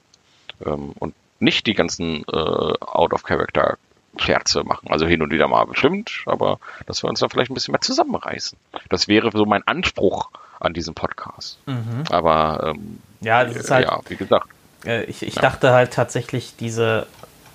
Ähm, 0.66 0.94
und 1.00 1.14
nicht 1.40 1.68
die 1.68 1.74
ganzen 1.74 2.24
äh, 2.24 2.74
Out-of-Character 2.80 3.78
Scherze 4.20 4.64
machen. 4.64 4.90
Also 4.90 5.06
hin 5.06 5.22
und 5.22 5.32
wieder 5.32 5.48
mal 5.48 5.66
bestimmt, 5.66 6.24
aber 6.26 6.60
dass 6.86 7.04
wir 7.04 7.10
uns 7.10 7.20
da 7.20 7.30
vielleicht 7.30 7.52
ein 7.52 7.54
bisschen 7.54 7.72
mehr 7.72 7.82
zusammenreißen. 7.82 8.58
Das 8.90 9.08
wäre 9.08 9.32
so 9.32 9.46
mein 9.46 9.66
Anspruch 9.68 10.30
an 10.60 10.74
diesem 10.74 10.96
Podcast. 10.96 11.60
Mhm. 11.66 12.04
Aber 12.10 12.74
ähm, 12.76 13.00
ja, 13.22 13.44
das 13.44 13.56
ist 13.56 13.72
halt, 13.72 13.86
ja, 13.86 14.00
wie 14.08 14.16
gesagt. 14.16 14.48
Äh, 14.86 15.04
ich 15.04 15.24
ich 15.24 15.36
ja. 15.36 15.42
dachte 15.42 15.72
halt 15.72 15.94
tatsächlich, 15.94 16.56
diese 16.60 17.08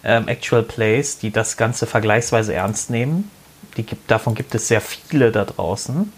ähm, 0.05 0.29
Actual 0.29 0.63
Plays, 0.63 1.19
die 1.19 1.31
das 1.31 1.57
Ganze 1.57 1.87
vergleichsweise 1.87 2.55
ernst 2.55 2.91
nehmen, 2.91 3.31
die 3.77 3.85
gibt, 3.85 4.11
davon 4.11 4.35
gibt 4.35 4.55
es 4.55 4.69
sehr 4.69 4.81
viele 4.81 5.33
da 5.33 5.45
draußen. 5.45 6.13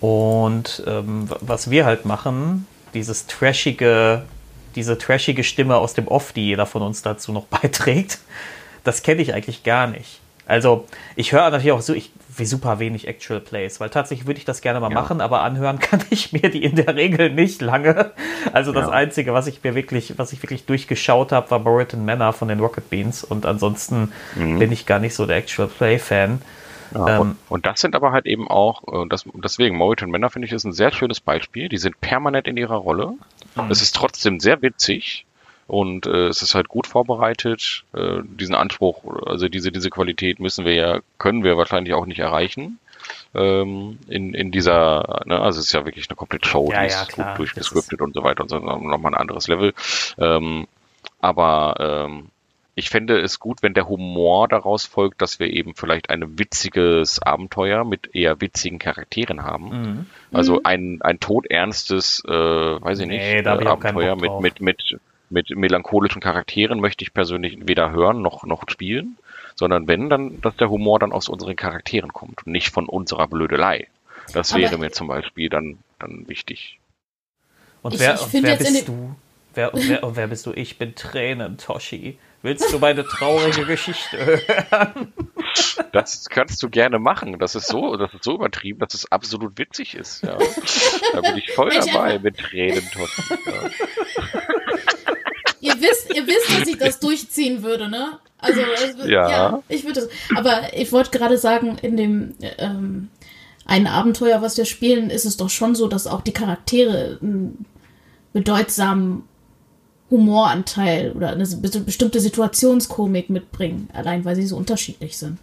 Und 0.00 0.82
ähm, 0.86 1.28
was 1.40 1.70
wir 1.70 1.84
halt 1.84 2.04
machen, 2.04 2.66
dieses 2.94 3.26
trashige, 3.26 4.22
diese 4.74 4.98
trashige 4.98 5.44
Stimme 5.44 5.76
aus 5.76 5.94
dem 5.94 6.08
Off, 6.08 6.32
die 6.32 6.46
jeder 6.46 6.66
von 6.66 6.82
uns 6.82 7.02
dazu 7.02 7.32
noch 7.32 7.44
beiträgt, 7.60 8.18
das 8.84 9.02
kenne 9.02 9.22
ich 9.22 9.34
eigentlich 9.34 9.64
gar 9.64 9.86
nicht. 9.86 10.20
Also 10.46 10.86
ich 11.14 11.32
höre 11.32 11.50
natürlich 11.50 11.72
auch 11.72 11.82
so, 11.82 11.92
ich 11.92 12.10
wie 12.38 12.46
super 12.46 12.78
wenig 12.78 13.06
Actual 13.06 13.40
Plays, 13.40 13.80
weil 13.80 13.90
tatsächlich 13.90 14.26
würde 14.26 14.38
ich 14.38 14.44
das 14.44 14.60
gerne 14.60 14.80
mal 14.80 14.90
ja. 14.90 14.94
machen, 14.94 15.20
aber 15.20 15.42
anhören 15.42 15.78
kann 15.80 16.00
ich 16.10 16.32
mir 16.32 16.48
die 16.50 16.64
in 16.64 16.76
der 16.76 16.94
Regel 16.94 17.30
nicht 17.30 17.60
lange. 17.60 18.12
Also 18.52 18.72
das 18.72 18.86
ja. 18.86 18.92
Einzige, 18.92 19.34
was 19.34 19.46
ich 19.46 19.62
mir 19.62 19.74
wirklich, 19.74 20.14
was 20.16 20.32
ich 20.32 20.42
wirklich 20.42 20.64
durchgeschaut 20.64 21.32
habe, 21.32 21.50
war 21.50 21.60
Burriton 21.60 22.04
Manor 22.04 22.32
von 22.32 22.48
den 22.48 22.60
Rocket 22.60 22.88
Beans 22.88 23.24
und 23.24 23.46
ansonsten 23.46 24.12
mhm. 24.36 24.58
bin 24.58 24.72
ich 24.72 24.86
gar 24.86 25.00
nicht 25.00 25.14
so 25.14 25.26
der 25.26 25.36
Actual 25.36 25.68
Play 25.68 25.98
Fan. 25.98 26.40
Ja, 26.94 27.16
ähm, 27.16 27.20
und, 27.20 27.36
und, 27.48 27.66
das 27.66 27.80
sind 27.80 27.94
aber 27.94 28.12
halt 28.12 28.26
eben 28.26 28.48
auch, 28.48 28.82
äh, 28.88 29.08
das, 29.08 29.24
deswegen, 29.34 29.76
Moriton 29.76 30.10
Männer 30.10 30.30
finde 30.30 30.46
ich 30.46 30.52
ist 30.52 30.64
ein 30.64 30.72
sehr 30.72 30.92
schönes 30.92 31.20
Beispiel. 31.20 31.68
Die 31.68 31.78
sind 31.78 32.00
permanent 32.00 32.48
in 32.48 32.56
ihrer 32.56 32.76
Rolle. 32.76 33.14
Mhm. 33.54 33.70
Es 33.70 33.82
ist 33.82 33.94
trotzdem 33.94 34.40
sehr 34.40 34.62
witzig 34.62 35.26
und 35.66 36.06
äh, 36.06 36.28
es 36.28 36.42
ist 36.42 36.54
halt 36.54 36.68
gut 36.68 36.86
vorbereitet. 36.86 37.84
Äh, 37.94 38.20
diesen 38.24 38.54
Anspruch, 38.54 39.04
also 39.26 39.48
diese, 39.48 39.70
diese 39.70 39.90
Qualität 39.90 40.40
müssen 40.40 40.64
wir 40.64 40.74
ja, 40.74 41.00
können 41.18 41.44
wir 41.44 41.56
wahrscheinlich 41.56 41.94
auch 41.94 42.06
nicht 42.06 42.20
erreichen. 42.20 42.78
Ähm, 43.34 43.98
in, 44.08 44.34
in 44.34 44.50
dieser, 44.50 45.22
ne, 45.26 45.40
also 45.40 45.60
es 45.60 45.66
ist 45.66 45.72
ja 45.72 45.84
wirklich 45.84 46.08
eine 46.08 46.16
komplette 46.16 46.48
Show, 46.48 46.70
ja, 46.72 46.82
die 46.82 46.90
ja, 46.90 47.02
ist 47.02 47.12
gut 47.12 47.26
durchgescriptet 47.36 48.00
und 48.00 48.14
so 48.14 48.24
weiter 48.24 48.42
und 48.42 48.48
so, 48.48 48.58
nochmal 48.58 49.12
ein 49.12 49.20
anderes 49.20 49.46
Level. 49.48 49.74
Ähm, 50.18 50.66
aber 51.20 51.74
ähm, 51.78 52.30
ich 52.78 52.90
fände 52.90 53.18
es 53.18 53.40
gut, 53.40 53.64
wenn 53.64 53.74
der 53.74 53.88
Humor 53.88 54.46
daraus 54.46 54.86
folgt, 54.86 55.20
dass 55.20 55.40
wir 55.40 55.52
eben 55.52 55.74
vielleicht 55.74 56.10
ein 56.10 56.38
witziges 56.38 57.20
Abenteuer 57.20 57.84
mit 57.84 58.14
eher 58.14 58.40
witzigen 58.40 58.78
Charakteren 58.78 59.42
haben. 59.42 59.68
Mhm. 59.70 60.06
Also 60.32 60.54
mhm. 60.54 60.60
ein, 60.62 60.98
ein 61.02 61.18
todernstes, 61.18 62.22
äh, 62.24 62.30
weiß 62.30 63.00
ich 63.00 63.08
nicht, 63.08 63.18
nee, 63.18 63.40
äh, 63.40 63.48
Abenteuer 63.48 64.14
mit, 64.14 64.40
mit, 64.40 64.60
mit, 64.60 65.00
mit 65.28 65.50
melancholischen 65.50 66.20
Charakteren 66.20 66.78
möchte 66.78 67.02
ich 67.02 67.12
persönlich 67.12 67.66
weder 67.66 67.90
hören 67.90 68.22
noch, 68.22 68.44
noch 68.44 68.62
spielen, 68.68 69.18
sondern 69.56 69.88
wenn, 69.88 70.08
dann, 70.08 70.40
dass 70.40 70.56
der 70.56 70.70
Humor 70.70 71.00
dann 71.00 71.10
aus 71.10 71.28
unseren 71.28 71.56
Charakteren 71.56 72.12
kommt 72.12 72.46
und 72.46 72.52
nicht 72.52 72.70
von 72.70 72.86
unserer 72.88 73.26
Blödelei. 73.26 73.88
Das 74.32 74.52
Aber 74.52 74.60
wäre 74.60 74.78
mir 74.78 74.92
zum 74.92 75.08
Beispiel 75.08 75.48
dann, 75.48 75.78
dann 75.98 76.28
wichtig. 76.28 76.78
Und 77.82 77.94
ich, 77.94 78.00
wer, 78.00 78.14
ich 78.14 78.22
und 78.22 78.42
wer 78.44 78.56
bist 78.56 78.86
du? 78.86 79.16
Wer, 79.54 79.74
und, 79.74 79.88
wer, 79.88 80.04
und 80.04 80.14
wer 80.14 80.28
bist 80.28 80.46
du? 80.46 80.52
Ich 80.52 80.78
bin 80.78 80.94
Tränen, 80.94 81.58
Toshi. 81.58 82.18
Willst 82.42 82.72
du 82.72 82.78
meine 82.78 83.04
traurige 83.04 83.66
Geschichte 83.66 84.16
hören? 84.70 85.12
Das 85.92 86.28
kannst 86.28 86.62
du 86.62 86.68
gerne 86.68 86.98
machen. 86.98 87.38
Das 87.38 87.54
ist 87.54 87.66
so, 87.66 87.96
das 87.96 88.14
ist 88.14 88.24
so 88.24 88.36
übertrieben, 88.36 88.78
dass 88.78 88.94
es 88.94 89.10
absolut 89.10 89.58
witzig 89.58 89.94
ist. 89.94 90.22
Ja. 90.22 90.38
Da 91.12 91.20
bin 91.20 91.36
ich 91.36 91.52
voll 91.52 91.70
dabei 91.70 92.18
mit 92.18 92.38
Tränen. 92.38 92.84
Ja 92.94 93.70
ihr 95.60 95.74
wisst, 95.80 96.14
ihr 96.14 96.26
wisst, 96.26 96.60
dass 96.60 96.68
ich 96.68 96.78
das 96.78 97.00
durchziehen 97.00 97.62
würde, 97.62 97.88
ne? 97.88 98.18
Also, 98.38 98.60
also 98.62 99.08
ja. 99.08 99.30
ja. 99.30 99.62
ich 99.68 99.84
würde 99.84 100.02
das. 100.02 100.08
Aber 100.36 100.72
ich 100.74 100.92
wollte 100.92 101.16
gerade 101.16 101.38
sagen, 101.38 101.78
in 101.82 101.96
dem 101.96 102.34
ähm, 102.58 103.08
ein 103.64 103.86
Abenteuer, 103.86 104.40
was 104.42 104.56
wir 104.56 104.64
spielen, 104.64 105.10
ist 105.10 105.24
es 105.24 105.36
doch 105.36 105.50
schon 105.50 105.74
so, 105.74 105.88
dass 105.88 106.06
auch 106.06 106.20
die 106.20 106.32
Charaktere 106.32 107.18
einen 107.20 107.66
bedeutsamen 108.32 109.24
Humoranteil 110.10 111.12
oder 111.12 111.30
eine 111.30 111.46
bestimmte 111.46 112.20
Situationskomik 112.20 113.30
mitbringen, 113.30 113.88
allein 113.92 114.24
weil 114.24 114.36
sie 114.36 114.46
so 114.46 114.56
unterschiedlich 114.56 115.18
sind. 115.18 115.38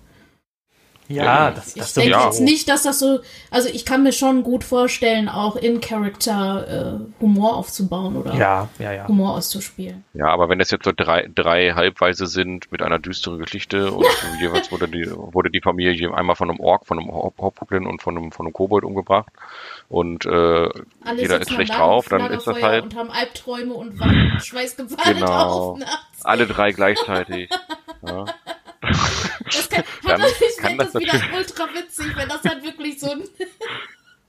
Ja, 1.07 1.51
das, 1.51 1.75
das 1.75 1.89
ich 1.89 2.03
denke 2.03 2.19
jetzt 2.25 2.41
nicht, 2.41 2.67
dass 2.67 2.83
das 2.83 2.99
so. 2.99 3.19
Also 3.51 3.69
ich 3.69 3.85
kann 3.85 4.01
mir 4.01 4.11
schon 4.11 4.43
gut 4.43 4.63
vorstellen, 4.63 5.29
auch 5.29 5.55
in 5.55 5.79
Character 5.79 6.99
äh, 6.99 7.21
Humor 7.21 7.57
aufzubauen 7.57 8.15
oder 8.15 8.33
ja, 8.33 8.69
ja, 8.79 8.91
ja. 8.91 9.07
Humor 9.07 9.35
auszuspielen. 9.35 10.03
Ja, 10.13 10.27
aber 10.27 10.49
wenn 10.49 10.57
das 10.57 10.71
jetzt 10.71 10.85
so 10.85 10.91
drei, 10.95 11.29
drei 11.33 11.73
Halbweise 11.73 12.25
sind 12.25 12.71
mit 12.71 12.81
einer 12.81 12.97
düsteren 12.97 13.37
Geschichte 13.37 13.91
und 13.91 14.07
jeweils 14.39 14.71
wurde 14.71 14.87
die, 14.87 15.07
wurde 15.11 15.51
die 15.51 15.61
Familie 15.61 16.11
einmal 16.13 16.35
von 16.35 16.49
einem 16.49 16.59
Ork, 16.59 16.87
von 16.87 16.99
einem 16.99 17.11
Hauptpucklin 17.11 17.85
und 17.85 18.01
von 18.01 18.17
einem, 18.17 18.31
von 18.31 18.47
einem 18.47 18.53
Kobold 18.53 18.83
umgebracht 18.83 19.31
und 19.87 20.25
äh, 20.25 20.69
jeder 21.15 21.41
ist 21.41 21.51
schlecht 21.51 21.73
drauf, 21.73 22.07
dann 22.09 22.31
ist 22.31 22.47
das 22.47 22.61
halt. 22.61 22.85
Und 22.85 22.95
haben 22.95 23.11
Albträume 23.11 23.73
und 23.73 23.99
schweißgebadet 24.43 25.17
genau. 25.17 25.71
auf 25.71 25.79
nachts. 25.79 26.25
Alle 26.25 26.47
drei 26.47 26.71
gleichzeitig. 26.71 27.49
ja. 28.07 28.25
Das 28.81 29.69
kann, 29.69 29.83
dann 30.03 30.21
ich 30.21 30.57
kann 30.57 30.77
das, 30.77 30.91
das 30.91 31.01
wieder 31.01 31.13
ultra 31.35 31.63
witzig, 31.73 32.15
wenn 32.15 32.29
das 32.29 32.43
halt 32.43 32.63
wirklich 32.63 32.99
so 32.99 33.11
ein 33.11 33.23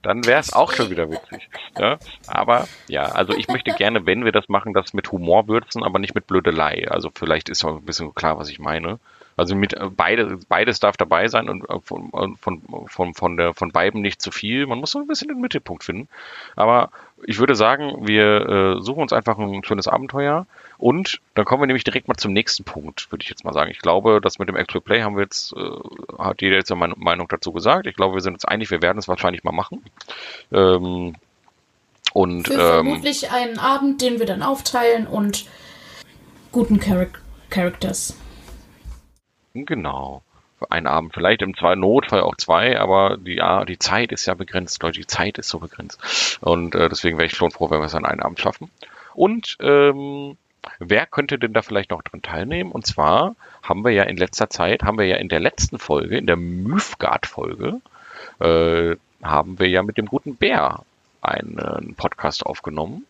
dann 0.03 0.25
wäre 0.25 0.39
es 0.39 0.53
auch 0.53 0.73
schon 0.73 0.91
wieder 0.91 1.11
witzig. 1.11 1.49
Ja? 1.77 1.99
Aber 2.29 2.69
ja, 2.87 3.07
also 3.07 3.33
ich 3.33 3.49
möchte 3.49 3.73
gerne, 3.73 4.07
wenn 4.07 4.25
wir 4.25 4.31
das 4.31 4.49
machen, 4.49 4.73
das 4.73 4.95
mit 4.95 5.11
Humor 5.11 5.49
würzen, 5.49 5.83
aber 5.83 5.99
nicht 5.99 6.15
mit 6.15 6.29
Blödelei. 6.29 6.87
Also 6.89 7.11
vielleicht 7.13 7.49
ist 7.49 7.65
auch 7.65 7.79
ein 7.79 7.85
bisschen 7.85 8.15
klar, 8.15 8.39
was 8.39 8.49
ich 8.49 8.61
meine. 8.61 9.01
Also 9.37 9.55
mit 9.55 9.75
äh, 9.75 9.91
beide, 9.95 10.39
beides 10.49 10.81
darf 10.81 10.97
dabei 10.97 11.29
sein 11.29 11.49
und 11.49 11.69
äh, 11.69 11.79
von, 11.83 12.09
äh, 12.15 12.37
von, 12.41 12.63
von, 12.87 13.15
von, 13.15 13.37
der, 13.37 13.55
von 13.55 13.71
beiden 13.71 14.01
nicht 14.01 14.23
zu 14.23 14.31
viel. 14.31 14.67
Man 14.67 14.79
muss 14.79 14.93
so 14.93 14.99
ein 14.99 15.07
bisschen 15.07 15.29
den 15.29 15.41
Mittelpunkt 15.41 15.85
finden. 15.85 16.09
Aber 16.57 16.91
ich 17.27 17.39
würde 17.39 17.55
sagen, 17.55 18.07
wir 18.07 18.49
äh, 18.49 18.83
suchen 18.83 19.03
uns 19.03 19.13
einfach 19.13 19.39
ein 19.39 19.65
schönes 19.65 19.89
Abenteuer 19.89 20.47
und 20.79 21.21
dann 21.35 21.45
kommen 21.45 21.63
wir 21.63 21.67
nämlich 21.67 21.85
direkt 21.85 22.09
mal 22.09 22.17
zum 22.17 22.33
nächsten 22.33 22.65
Punkt, 22.65 23.11
würde 23.11 23.23
ich 23.23 23.31
jetzt 23.31 23.45
mal 23.45 23.53
sagen. 23.53 23.71
Ich 23.71 23.79
glaube, 23.79 24.21
das 24.21 24.39
mit 24.39 24.49
dem 24.49 24.57
Actual 24.57 24.83
Play 24.83 25.03
haben 25.03 25.17
wir 25.17 25.23
jetzt, 25.23 25.55
äh, 25.55 26.19
hat 26.19 26.43
jeder 26.43 26.57
jetzt 26.57 26.69
seine 26.69 26.95
Meinung 26.97 27.29
dazu 27.29 27.53
gesagt. 27.53 27.87
Ich 27.87 27.97
glaube, 27.97 28.15
wir 28.15 28.21
sind 28.23 28.35
uns 28.35 28.45
einig, 28.45 28.71
wir 28.71 28.83
werden 28.83 28.99
es 28.99 29.09
wahrscheinlich 29.09 29.45
mal 29.45 29.53
machen. 29.53 29.83
Ähm, 30.53 31.15
und 32.13 32.49
Für 32.49 32.55
ähm, 32.55 32.59
vermutlich 32.59 33.31
einen 33.31 33.59
Abend, 33.59 34.01
den 34.01 34.19
wir 34.19 34.27
dann 34.27 34.43
aufteilen 34.43 35.07
und 35.07 35.47
guten 36.53 36.81
Char 36.81 37.07
Characters. 37.51 38.17
Genau. 39.65 40.23
Für 40.59 40.71
einen 40.71 40.87
Abend, 40.87 41.13
vielleicht 41.13 41.43
im 41.43 41.57
zwei 41.57 41.75
Notfall 41.75 42.21
auch 42.23 42.37
zwei, 42.37 42.81
aber 42.81 43.19
die, 43.19 43.35
ja, 43.35 43.65
die 43.65 43.79
Zeit 43.79 44.11
ist 44.11 44.27
ja 44.27 44.35
begrenzt, 44.35 44.83
Leute, 44.83 45.01
die 45.01 45.07
Zeit 45.07 45.39
ist 45.39 45.49
so 45.49 45.59
begrenzt. 45.59 46.39
Und 46.41 46.75
äh, 46.75 46.89
deswegen 46.89 47.19
wäre 47.19 47.27
ich 47.27 47.37
schon 47.37 47.51
froh, 47.51 47.71
wenn 47.71 47.81
wir 47.81 47.87
es 47.87 47.95
an 47.95 48.07
einen 48.07 48.23
Abend 48.23 48.41
schaffen. 48.41 48.71
Und 49.15 49.57
ähm, 49.61 50.39
wer 50.79 51.07
könnte 51.07 51.39
denn 51.39 51.53
da 51.53 51.63
vielleicht 51.63 51.91
noch 51.91 52.03
dran 52.03 52.23
teilnehmen? 52.23 52.73
Und 52.73 52.87
zwar 52.87 53.37
haben 53.63 53.85
wir 53.85 53.93
ja 53.93 54.05
in 54.05 54.17
letzter 54.17 54.49
Zeit, 54.49 54.83
haben 54.83 54.99
wir 54.99 55.07
ja 55.07 55.17
in 55.17 55.29
der 55.29 55.41
letzten 55.41 55.79
Folge, 55.79 56.17
in 56.17 56.27
der 56.27 56.37
Mythgard-Folge, 56.37 57.81
äh, 58.41 58.97
haben 59.23 59.59
wir 59.59 59.69
ja 59.69 59.83
mit 59.83 59.99
dem 59.99 60.07
guten 60.07 60.37
Bär 60.37 60.85
einen 61.21 61.95
Podcast 61.97 62.47
aufgenommen. 62.47 63.05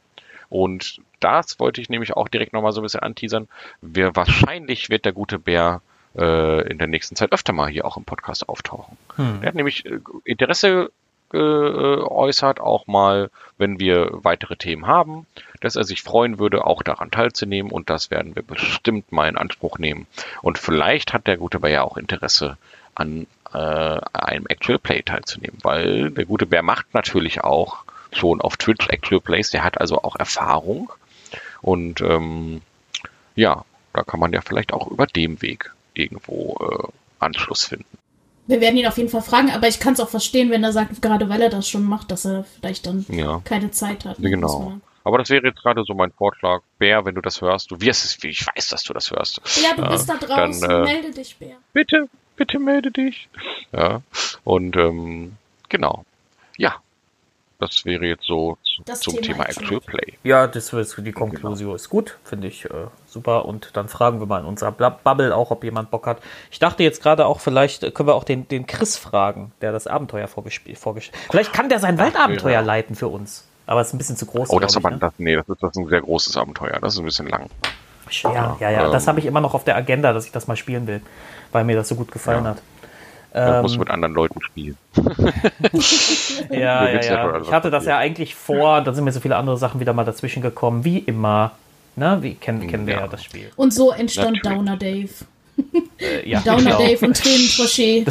Und 0.48 1.00
das 1.20 1.58
wollte 1.58 1.80
ich 1.80 1.88
nämlich 1.88 2.16
auch 2.16 2.28
direkt 2.28 2.52
nochmal 2.52 2.72
so 2.72 2.80
ein 2.80 2.84
bisschen 2.84 3.00
anteasern. 3.00 3.48
Wir, 3.80 4.14
wahrscheinlich 4.14 4.90
wird 4.90 5.04
der 5.04 5.12
gute 5.12 5.38
Bär 5.38 5.82
äh, 6.16 6.68
in 6.68 6.78
der 6.78 6.86
nächsten 6.86 7.16
Zeit 7.16 7.32
öfter 7.32 7.52
mal 7.52 7.68
hier 7.68 7.84
auch 7.84 7.96
im 7.96 8.04
Podcast 8.04 8.48
auftauchen. 8.48 8.96
Hm. 9.16 9.38
Er 9.42 9.48
hat 9.48 9.54
nämlich 9.54 9.86
äh, 9.86 9.98
Interesse 10.24 10.90
geäußert, 11.30 12.60
auch 12.60 12.86
mal, 12.86 13.30
wenn 13.58 13.80
wir 13.80 14.10
weitere 14.12 14.56
Themen 14.56 14.86
haben, 14.86 15.26
dass 15.60 15.74
er 15.74 15.84
sich 15.84 16.02
freuen 16.02 16.38
würde, 16.38 16.64
auch 16.64 16.82
daran 16.82 17.10
teilzunehmen 17.10 17.72
und 17.72 17.90
das 17.90 18.10
werden 18.10 18.36
wir 18.36 18.42
bestimmt 18.42 19.10
mal 19.10 19.28
in 19.28 19.36
Anspruch 19.36 19.78
nehmen. 19.78 20.06
Und 20.42 20.58
vielleicht 20.58 21.12
hat 21.12 21.26
der 21.26 21.36
gute 21.36 21.60
Bär 21.60 21.70
ja 21.70 21.82
auch 21.82 21.96
Interesse 21.96 22.56
an 22.94 23.26
äh, 23.52 23.58
einem 23.58 24.46
Actual 24.46 24.78
Play 24.78 25.02
teilzunehmen, 25.02 25.58
weil 25.62 26.10
der 26.10 26.26
gute 26.26 26.46
Bär 26.46 26.62
macht 26.62 26.94
natürlich 26.94 27.42
auch 27.42 27.84
schon 28.12 28.40
auf 28.40 28.56
Twitch 28.56 28.88
Actual 28.88 29.20
Plays, 29.20 29.50
der 29.50 29.64
hat 29.64 29.80
also 29.80 30.02
auch 30.02 30.16
Erfahrung 30.16 30.92
und 31.60 32.00
ähm, 32.00 32.62
ja, 33.34 33.64
da 33.92 34.02
kann 34.04 34.20
man 34.20 34.32
ja 34.32 34.40
vielleicht 34.42 34.72
auch 34.72 34.86
über 34.86 35.06
dem 35.06 35.42
Weg 35.42 35.72
irgendwo 35.96 36.56
äh, 36.60 36.88
Anschluss 37.18 37.64
finden. 37.64 37.86
Wir 38.46 38.60
werden 38.60 38.76
ihn 38.76 38.86
auf 38.86 38.96
jeden 38.96 39.08
Fall 39.08 39.22
fragen, 39.22 39.50
aber 39.50 39.66
ich 39.66 39.80
kann 39.80 39.94
es 39.94 40.00
auch 40.00 40.08
verstehen, 40.08 40.50
wenn 40.50 40.62
er 40.62 40.72
sagt, 40.72 41.02
gerade 41.02 41.28
weil 41.28 41.42
er 41.42 41.50
das 41.50 41.68
schon 41.68 41.84
macht, 41.84 42.10
dass 42.12 42.24
er 42.24 42.44
vielleicht 42.44 42.86
dann 42.86 43.04
ja. 43.08 43.40
keine 43.44 43.72
Zeit 43.72 44.04
hat. 44.04 44.18
Genau. 44.18 44.78
Aber 45.02 45.18
das 45.18 45.30
wäre 45.30 45.46
jetzt 45.46 45.62
gerade 45.62 45.84
so 45.84 45.94
mein 45.94 46.12
Vorschlag. 46.12 46.62
Bär, 46.78 47.04
wenn 47.04 47.14
du 47.14 47.20
das 47.20 47.40
hörst, 47.40 47.70
du 47.70 47.80
wirst 47.80 48.04
es, 48.04 48.24
ich 48.24 48.46
weiß, 48.46 48.68
dass 48.68 48.82
du 48.82 48.92
das 48.92 49.10
hörst. 49.10 49.40
Ja, 49.62 49.74
du 49.76 49.88
bist 49.88 50.08
da 50.08 50.16
draußen, 50.16 50.60
dann, 50.68 50.84
äh, 50.84 50.84
melde 50.84 51.12
dich, 51.12 51.36
Bär. 51.36 51.56
Bitte, 51.72 52.08
bitte 52.36 52.58
melde 52.58 52.90
dich. 52.90 53.28
Ja, 53.72 54.02
und 54.44 54.76
ähm, 54.76 55.36
genau. 55.68 56.04
Ja, 56.56 56.76
das 57.58 57.84
wäre 57.84 58.04
jetzt 58.04 58.24
so 58.24 58.58
zu, 58.62 58.82
Das 58.84 59.00
zum 59.00 59.14
Thema 59.14 59.44
Thema 59.44 59.48
Actual 59.48 59.80
Play. 59.80 60.14
Ja, 60.24 60.46
das 60.46 60.72
ist 60.72 60.96
die 60.98 61.12
Konklusion 61.12 61.74
ist 61.74 61.88
gut, 61.88 62.18
finde 62.24 62.48
ich 62.48 62.64
äh, 62.66 62.88
super. 63.06 63.46
Und 63.46 63.70
dann 63.74 63.88
fragen 63.88 64.20
wir 64.20 64.26
mal 64.26 64.40
in 64.40 64.46
unserer 64.46 64.72
Bubble 64.72 65.34
auch, 65.34 65.50
ob 65.50 65.64
jemand 65.64 65.90
Bock 65.90 66.06
hat. 66.06 66.18
Ich 66.50 66.58
dachte 66.58 66.82
jetzt 66.82 67.02
gerade 67.02 67.26
auch, 67.26 67.40
vielleicht 67.40 67.94
können 67.94 68.08
wir 68.08 68.14
auch 68.14 68.24
den, 68.24 68.46
den 68.48 68.66
Chris 68.66 68.96
fragen, 68.96 69.52
der 69.60 69.72
das 69.72 69.86
Abenteuer 69.86 70.28
vorgespielt 70.28 70.78
vorgestellt. 70.78 71.18
Vielleicht 71.30 71.52
kann 71.52 71.68
der 71.68 71.78
sein 71.78 71.98
Waldabenteuer 71.98 72.52
ja. 72.52 72.60
leiten 72.60 72.94
für 72.94 73.08
uns. 73.08 73.46
Aber 73.66 73.80
es 73.80 73.88
ist 73.88 73.94
ein 73.94 73.98
bisschen 73.98 74.16
zu 74.16 74.26
groß. 74.26 74.50
Oh, 74.50 74.60
das 74.60 74.72
ist 74.72 74.76
aber, 74.76 74.90
ne? 74.90 74.98
das, 74.98 75.12
nee, 75.18 75.34
das 75.34 75.48
ist, 75.48 75.62
das 75.62 75.70
ist 75.70 75.76
ein 75.76 75.88
sehr 75.88 76.00
großes 76.00 76.36
Abenteuer. 76.36 76.78
Das 76.80 76.94
ist 76.94 77.00
ein 77.00 77.04
bisschen 77.04 77.26
lang. 77.28 77.48
Ja, 78.22 78.56
ja, 78.60 78.70
ja. 78.70 78.86
Ähm, 78.86 78.92
Das 78.92 79.08
habe 79.08 79.18
ich 79.18 79.26
immer 79.26 79.40
noch 79.40 79.54
auf 79.54 79.64
der 79.64 79.76
Agenda, 79.76 80.12
dass 80.12 80.26
ich 80.26 80.32
das 80.32 80.46
mal 80.46 80.56
spielen 80.56 80.86
will, 80.86 81.00
weil 81.52 81.64
mir 81.64 81.74
das 81.74 81.88
so 81.88 81.96
gut 81.96 82.12
gefallen 82.12 82.44
Ja. 82.44 82.50
hat. 82.50 82.62
Das 83.36 83.56
Ähm, 83.56 83.62
musst 83.62 83.74
du 83.74 83.80
mit 83.80 83.90
anderen 83.90 84.14
Leuten 84.14 84.40
spielen. 84.40 84.78
Ja, 86.50 86.88
ja, 86.88 87.00
ja 87.02 87.40
Ich 87.42 87.52
hatte 87.52 87.70
das 87.70 87.84
ja 87.84 87.98
eigentlich 87.98 88.34
vor, 88.34 88.80
dann 88.80 88.94
sind 88.94 89.04
mir 89.04 89.12
so 89.12 89.20
viele 89.20 89.36
andere 89.36 89.58
Sachen 89.58 89.78
wieder 89.78 89.92
mal 89.92 90.04
dazwischen 90.04 90.40
gekommen, 90.42 90.84
wie 90.84 90.98
immer. 91.00 91.52
Na, 91.96 92.22
wie 92.22 92.34
kennen, 92.34 92.66
kennen 92.66 92.86
wir 92.86 92.94
Ja. 92.94 93.00
ja 93.00 93.08
das 93.08 93.22
Spiel. 93.24 93.50
Und 93.56 93.74
so 93.74 93.90
entstand 93.92 94.38
Natürlich. 94.42 94.56
Downer 94.58 94.76
Dave. 94.78 95.10
Äh, 95.98 96.28
ja, 96.28 96.40
Downer 96.40 96.62
genau. 96.76 96.78
Dave 96.78 97.06
und 97.06 97.16
Tränen 97.22 97.48
Trochet. 97.48 98.06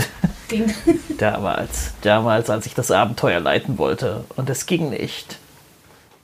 Damals, 1.17 1.93
damals, 2.03 2.49
als 2.51 2.67
ich 2.67 2.75
das 2.75 2.91
Abenteuer 2.91 3.39
leiten 3.39 3.79
wollte. 3.79 4.25
Und 4.35 4.47
es 4.51 4.67
ging 4.67 4.91
nicht. 4.91 5.39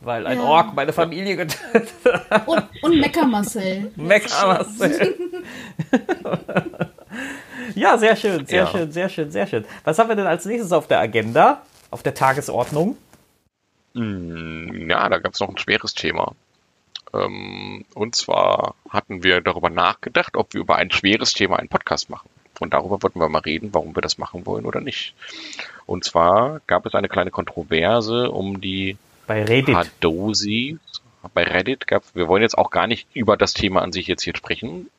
Weil 0.02 0.28
ein 0.28 0.38
Ja. 0.38 0.44
Ork 0.46 0.76
meine 0.76 0.94
Familie 0.94 1.38
getötet 1.38 1.90
hat. 2.30 2.48
Und, 2.48 2.64
und 2.84 3.00
Mecker 3.00 3.26
Marcel. 3.26 3.92
Mecker-Marcel. 3.96 5.16
ja, 7.76 7.98
sehr 7.98 8.16
schön, 8.16 8.46
sehr 8.46 8.64
Ja. 8.64 8.68
schön, 8.68 8.92
sehr 8.92 9.10
schön, 9.10 9.32
sehr 9.32 9.48
schön. 9.48 9.66
Was 9.84 10.00
haben 10.00 10.10
wir 10.10 10.16
denn 10.16 10.28
als 10.28 10.46
nächstes 10.46 10.72
auf 10.72 10.88
der 10.88 11.00
Agenda? 11.00 11.62
Auf 11.90 12.04
der 12.04 12.14
Tagesordnung? 12.14 12.98
Hm, 13.96 14.90
Ja, 14.90 15.10
da 15.10 15.20
gab 15.20 15.34
es 15.34 15.40
noch 15.40 15.50
ein 15.50 15.58
schweres 15.58 15.94
Thema. 15.94 16.34
Ähm, 17.14 17.84
und 17.94 18.16
zwar 18.16 18.76
hatten 18.90 19.24
wir 19.24 19.42
darüber 19.42 19.70
nachgedacht, 19.70 20.38
ob 20.38 20.54
wir 20.54 20.62
über 20.62 20.78
ein 20.78 20.92
schweres 20.92 21.34
Thema 21.34 21.58
einen 21.60 21.68
Podcast 21.68 22.10
machen. 22.10 22.30
Und 22.60 22.74
darüber 22.74 23.02
wollten 23.02 23.20
wir 23.20 23.28
mal 23.28 23.40
reden, 23.40 23.70
warum 23.74 23.96
wir 23.96 24.02
das 24.02 24.18
machen 24.18 24.46
wollen 24.46 24.66
oder 24.66 24.82
nicht. 24.82 25.14
Und 25.88 26.04
zwar 26.04 26.62
gab 26.68 26.86
es 26.86 26.94
eine 26.94 27.10
kleine 27.10 27.32
Kontroverse 27.32 28.30
um 28.32 28.62
die 28.62 28.98
Bei 29.28 29.44
Reddit. 29.44 29.76
Hadosis. 29.76 30.78
Bei 31.34 31.44
Reddit 31.44 31.88
gab 31.88 32.04
wir 32.14 32.28
wollen 32.28 32.44
jetzt 32.44 32.58
auch 32.58 32.70
gar 32.72 32.88
nicht 32.88 33.08
über 33.14 33.36
das 33.36 33.54
Thema 33.54 33.82
an 33.82 33.92
sich 33.92 34.08
jetzt 34.08 34.24
hier 34.24 34.36
sprechen. 34.36 34.90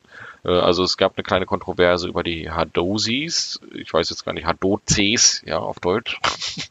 Äh, 0.43 0.51
Also 0.51 0.83
es 0.83 0.97
gab 0.97 1.17
eine 1.17 1.23
kleine 1.23 1.45
Kontroverse 1.45 2.07
über 2.07 2.23
die 2.23 2.49
Hadosis. 2.49 3.59
Ich 3.73 3.93
weiß 3.93 4.09
jetzt 4.09 4.25
gar 4.25 4.33
nicht, 4.33 4.45
Hadozes, 4.45 5.41
ja, 5.45 5.59
auf 5.59 5.79
Deutsch. 5.79 6.19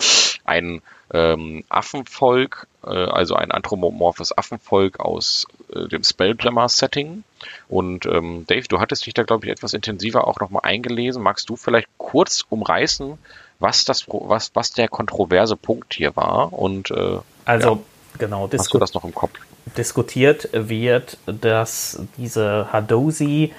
Ein 0.44 0.82
ähm, 1.12 1.64
Affenvolk, 1.68 2.66
äh, 2.84 2.88
also 2.88 3.34
ein 3.34 3.52
anthropomorphes 3.52 4.36
Affenvolk 4.36 4.98
aus 4.98 5.46
äh, 5.72 5.86
dem 5.86 6.02
Spelljammer-Setting. 6.02 7.22
Und 7.68 8.06
ähm, 8.06 8.44
Dave, 8.46 8.66
du 8.66 8.80
hattest 8.80 9.06
dich 9.06 9.14
da, 9.14 9.22
glaube 9.22 9.46
ich, 9.46 9.52
etwas 9.52 9.74
intensiver 9.74 10.26
auch 10.26 10.40
nochmal 10.40 10.62
eingelesen. 10.64 11.22
Magst 11.22 11.48
du 11.48 11.56
vielleicht 11.56 11.88
kurz 11.98 12.44
umreißen, 12.48 13.18
was 13.58 13.84
das, 13.84 14.06
was, 14.08 14.50
was 14.54 14.72
der 14.72 14.88
kontroverse 14.88 15.56
Punkt 15.56 15.94
hier 15.94 16.16
war? 16.16 16.52
Und 16.52 16.90
äh, 16.90 17.18
Also, 17.44 17.84
genau, 18.18 18.48
hast 18.52 18.72
du 18.72 18.78
das 18.78 18.94
noch 18.94 19.04
im 19.04 19.14
Kopf? 19.14 19.38
Diskutiert 19.76 20.48
wird, 20.52 21.18
dass 21.26 22.00
diese 22.16 22.72
Hadosi 22.72 23.52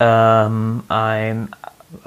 ähm, 0.00 0.82
ein, 0.88 1.48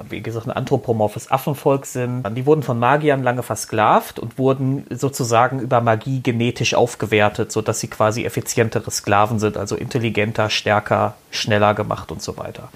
wie 0.10 0.22
gesagt, 0.22 0.48
ein 0.48 0.52
anthropomorphes 0.52 1.32
Affenvolk 1.32 1.86
sind. 1.86 2.24
Die 2.36 2.46
wurden 2.46 2.64
von 2.64 2.80
Magiern 2.80 3.24
lange 3.24 3.44
versklavt 3.44 4.20
und 4.20 4.38
wurden 4.38 4.86
sozusagen 4.90 5.60
über 5.60 5.82
Magie 5.82 6.22
genetisch 6.22 6.74
aufgewertet, 6.74 7.52
sodass 7.52 7.80
sie 7.80 7.88
quasi 7.88 8.26
effizientere 8.26 8.92
Sklaven 8.92 9.40
sind, 9.40 9.58
also 9.58 9.76
intelligenter, 9.76 10.50
stärker, 10.50 11.16
schneller 11.32 11.74
gemacht 11.74 12.12
und 12.12 12.22
so 12.22 12.38
weiter. 12.38 12.70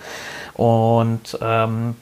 Und 0.54 1.38
ähm, 1.42 1.96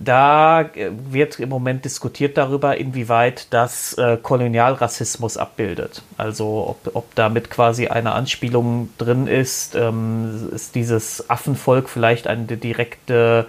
da 0.00 0.62
äh, 0.62 0.90
wird 1.10 1.40
im 1.40 1.48
Moment 1.48 1.84
diskutiert 1.84 2.36
darüber, 2.36 2.76
inwieweit 2.76 3.48
das 3.50 3.94
äh, 3.94 4.16
Kolonialrassismus 4.16 5.36
abbildet. 5.36 6.02
Also 6.16 6.68
ob, 6.68 6.94
ob 6.94 7.14
damit 7.14 7.50
quasi 7.50 7.88
eine 7.88 8.12
Anspielung 8.12 8.90
drin 8.98 9.26
ist, 9.26 9.74
ähm, 9.74 10.50
ist 10.54 10.74
dieses 10.74 11.28
Affenvolk 11.28 11.88
vielleicht 11.88 12.26
eine 12.26 12.44
direkte 12.44 13.46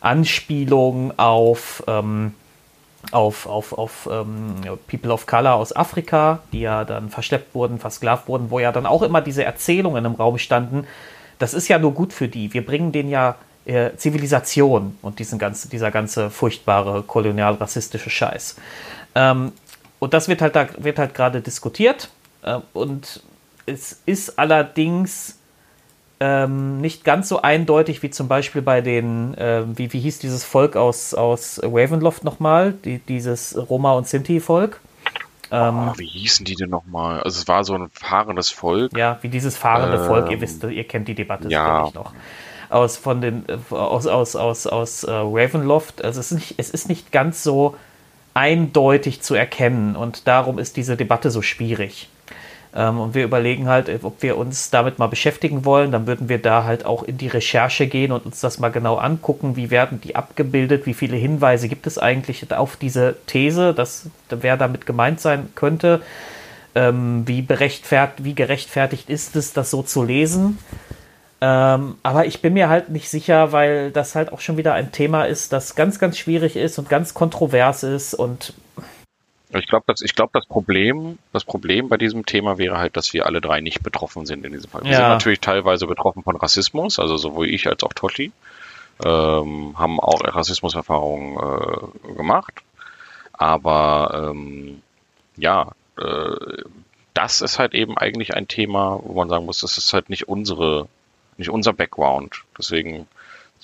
Anspielung 0.00 1.18
auf, 1.18 1.84
ähm, 1.86 2.34
auf, 3.12 3.46
auf, 3.46 3.72
auf 3.72 4.08
ähm, 4.10 4.56
People 4.88 5.12
of 5.12 5.26
Color 5.26 5.54
aus 5.54 5.74
Afrika, 5.74 6.40
die 6.52 6.60
ja 6.60 6.84
dann 6.84 7.08
verschleppt 7.08 7.54
wurden, 7.54 7.78
versklavt 7.78 8.26
wurden, 8.26 8.50
wo 8.50 8.58
ja 8.58 8.72
dann 8.72 8.86
auch 8.86 9.02
immer 9.02 9.20
diese 9.20 9.44
Erzählungen 9.44 10.04
im 10.04 10.14
Raum 10.14 10.38
standen, 10.38 10.86
das 11.38 11.54
ist 11.54 11.68
ja 11.68 11.78
nur 11.78 11.92
gut 11.92 12.12
für 12.12 12.28
die. 12.28 12.52
Wir 12.52 12.64
bringen 12.64 12.92
denen 12.92 13.10
ja 13.10 13.36
äh, 13.66 13.96
Zivilisation 13.96 14.98
und 15.02 15.18
diesen 15.18 15.38
ganze, 15.38 15.68
dieser 15.68 15.90
ganze 15.90 16.30
furchtbare 16.30 17.02
kolonial-rassistische 17.02 18.10
Scheiß. 18.10 18.56
Ähm, 19.14 19.52
und 19.98 20.12
das 20.14 20.28
wird 20.28 20.42
halt 20.42 20.54
da 20.56 20.68
wird 20.78 20.98
halt 20.98 21.14
gerade 21.14 21.40
diskutiert. 21.40 22.10
Äh, 22.42 22.58
und 22.72 23.22
es 23.66 24.00
ist 24.06 24.38
allerdings 24.38 25.38
ähm, 26.20 26.80
nicht 26.80 27.04
ganz 27.04 27.28
so 27.28 27.42
eindeutig 27.42 28.02
wie 28.02 28.10
zum 28.10 28.28
Beispiel 28.28 28.62
bei 28.62 28.80
den, 28.80 29.34
äh, 29.34 29.64
wie, 29.76 29.92
wie 29.92 30.00
hieß 30.00 30.18
dieses 30.18 30.44
Volk 30.44 30.76
aus, 30.76 31.14
aus 31.14 31.60
Ravenloft 31.62 32.24
nochmal, 32.24 32.72
die, 32.72 32.98
dieses 32.98 33.56
Roma- 33.56 33.94
und 33.94 34.06
Sinti-Volk. 34.06 34.80
Ähm, 35.50 35.90
Oh, 35.90 35.98
wie 35.98 36.06
hießen 36.06 36.44
die 36.44 36.54
denn 36.54 36.70
nochmal? 36.70 37.20
Also 37.22 37.40
es 37.40 37.48
war 37.48 37.64
so 37.64 37.74
ein 37.74 37.90
fahrendes 37.90 38.50
Volk. 38.50 38.96
Ja, 38.96 39.18
wie 39.22 39.28
dieses 39.28 39.56
fahrende 39.56 39.98
Ähm, 39.98 40.06
Volk, 40.06 40.30
ihr 40.30 40.40
wisst, 40.40 40.62
ihr 40.64 40.84
kennt 40.84 41.08
die 41.08 41.14
Debatte 41.14 41.48
ja. 41.48 41.64
sicherlich 41.64 41.94
noch. 41.94 42.14
Aus 42.74 42.96
von 42.96 43.20
den 43.20 43.44
äh, 43.48 43.74
aus 43.74 44.06
aus 44.06 44.34
aus 44.34 44.66
aus 44.66 45.04
äh, 45.04 45.10
Ravenloft, 45.12 46.04
also 46.04 46.18
es 46.18 46.32
ist 46.32 46.38
nicht 46.38 46.54
es 46.58 46.70
ist 46.70 46.88
nicht 46.88 47.12
ganz 47.12 47.44
so 47.44 47.76
eindeutig 48.34 49.22
zu 49.22 49.36
erkennen 49.36 49.94
und 49.94 50.26
darum 50.26 50.58
ist 50.58 50.76
diese 50.76 50.96
Debatte 50.96 51.30
so 51.30 51.40
schwierig. 51.40 52.08
Ähm, 52.74 52.98
und 52.98 53.14
wir 53.14 53.22
überlegen 53.22 53.68
halt, 53.68 53.88
ob 54.02 54.22
wir 54.22 54.36
uns 54.36 54.70
damit 54.70 54.98
mal 54.98 55.06
beschäftigen 55.06 55.64
wollen, 55.64 55.92
dann 55.92 56.08
würden 56.08 56.28
wir 56.28 56.38
da 56.38 56.64
halt 56.64 56.84
auch 56.84 57.04
in 57.04 57.16
die 57.16 57.28
Recherche 57.28 57.86
gehen 57.86 58.10
und 58.10 58.26
uns 58.26 58.40
das 58.40 58.58
mal 58.58 58.70
genau 58.70 58.96
angucken, 58.96 59.54
wie 59.54 59.70
werden 59.70 60.00
die 60.00 60.16
abgebildet, 60.16 60.84
wie 60.84 60.94
viele 60.94 61.16
Hinweise 61.16 61.68
gibt 61.68 61.86
es 61.86 61.98
eigentlich 61.98 62.50
auf 62.52 62.76
diese 62.76 63.14
These, 63.26 63.72
dass 63.72 64.06
wer 64.28 64.56
damit 64.56 64.84
gemeint 64.86 65.20
sein 65.20 65.50
könnte? 65.54 66.02
Ähm, 66.74 67.22
wie, 67.26 67.46
wie 67.48 68.34
gerechtfertigt 68.34 69.08
ist 69.08 69.36
es, 69.36 69.52
das 69.52 69.70
so 69.70 69.84
zu 69.84 70.02
lesen. 70.02 70.58
Ähm, 71.44 71.96
aber 72.02 72.24
ich 72.24 72.40
bin 72.40 72.54
mir 72.54 72.70
halt 72.70 72.88
nicht 72.88 73.10
sicher, 73.10 73.52
weil 73.52 73.90
das 73.90 74.14
halt 74.14 74.32
auch 74.32 74.40
schon 74.40 74.56
wieder 74.56 74.72
ein 74.72 74.92
Thema 74.92 75.24
ist, 75.24 75.52
das 75.52 75.74
ganz, 75.74 75.98
ganz 75.98 76.16
schwierig 76.16 76.56
ist 76.56 76.78
und 76.78 76.88
ganz 76.88 77.12
kontrovers 77.12 77.82
ist 77.82 78.14
und 78.14 78.54
Ich 79.52 79.66
glaube, 79.66 79.84
das, 79.86 80.00
ich 80.00 80.14
glaube, 80.14 80.30
das 80.32 80.46
Problem, 80.46 81.18
das 81.32 81.44
Problem 81.44 81.88
bei 81.88 81.96
diesem 81.96 82.24
Thema 82.26 82.58
wäre 82.58 82.78
halt, 82.78 82.96
dass 82.96 83.12
wir 83.12 83.26
alle 83.26 83.40
drei 83.40 83.60
nicht 83.60 83.82
betroffen 83.82 84.26
sind 84.26 84.44
in 84.44 84.52
diesem 84.52 84.70
Fall. 84.70 84.86
Wir 84.86 84.92
Ja. 84.92 84.96
sind 84.96 85.08
natürlich 85.08 85.40
teilweise 85.40 85.86
betroffen 85.86 86.22
von 86.22 86.36
Rassismus, 86.36 86.98
also 86.98 87.16
sowohl 87.16 87.48
ich 87.50 87.68
als 87.68 87.82
auch 87.84 87.92
Totti 87.92 88.32
ähm, 89.04 89.74
haben 89.78 90.00
auch 90.00 90.22
Rassismuserfahrungen 90.24 91.36
äh, 91.38 92.14
gemacht. 92.16 92.54
Aber 93.32 94.30
ähm, 94.32 94.82
ja, 95.36 95.72
äh, 95.98 96.36
das 97.14 97.40
ist 97.42 97.58
halt 97.58 97.74
eben 97.74 97.96
eigentlich 97.98 98.34
ein 98.34 98.48
Thema, 98.48 99.00
wo 99.02 99.14
man 99.14 99.28
sagen 99.28 99.46
muss, 99.46 99.60
das 99.60 99.78
ist 99.78 99.92
halt 99.92 100.10
nicht 100.10 100.28
unsere, 100.28 100.88
nicht 101.38 101.50
unser 101.50 101.72
Background. 101.72 102.42
Deswegen 102.58 103.06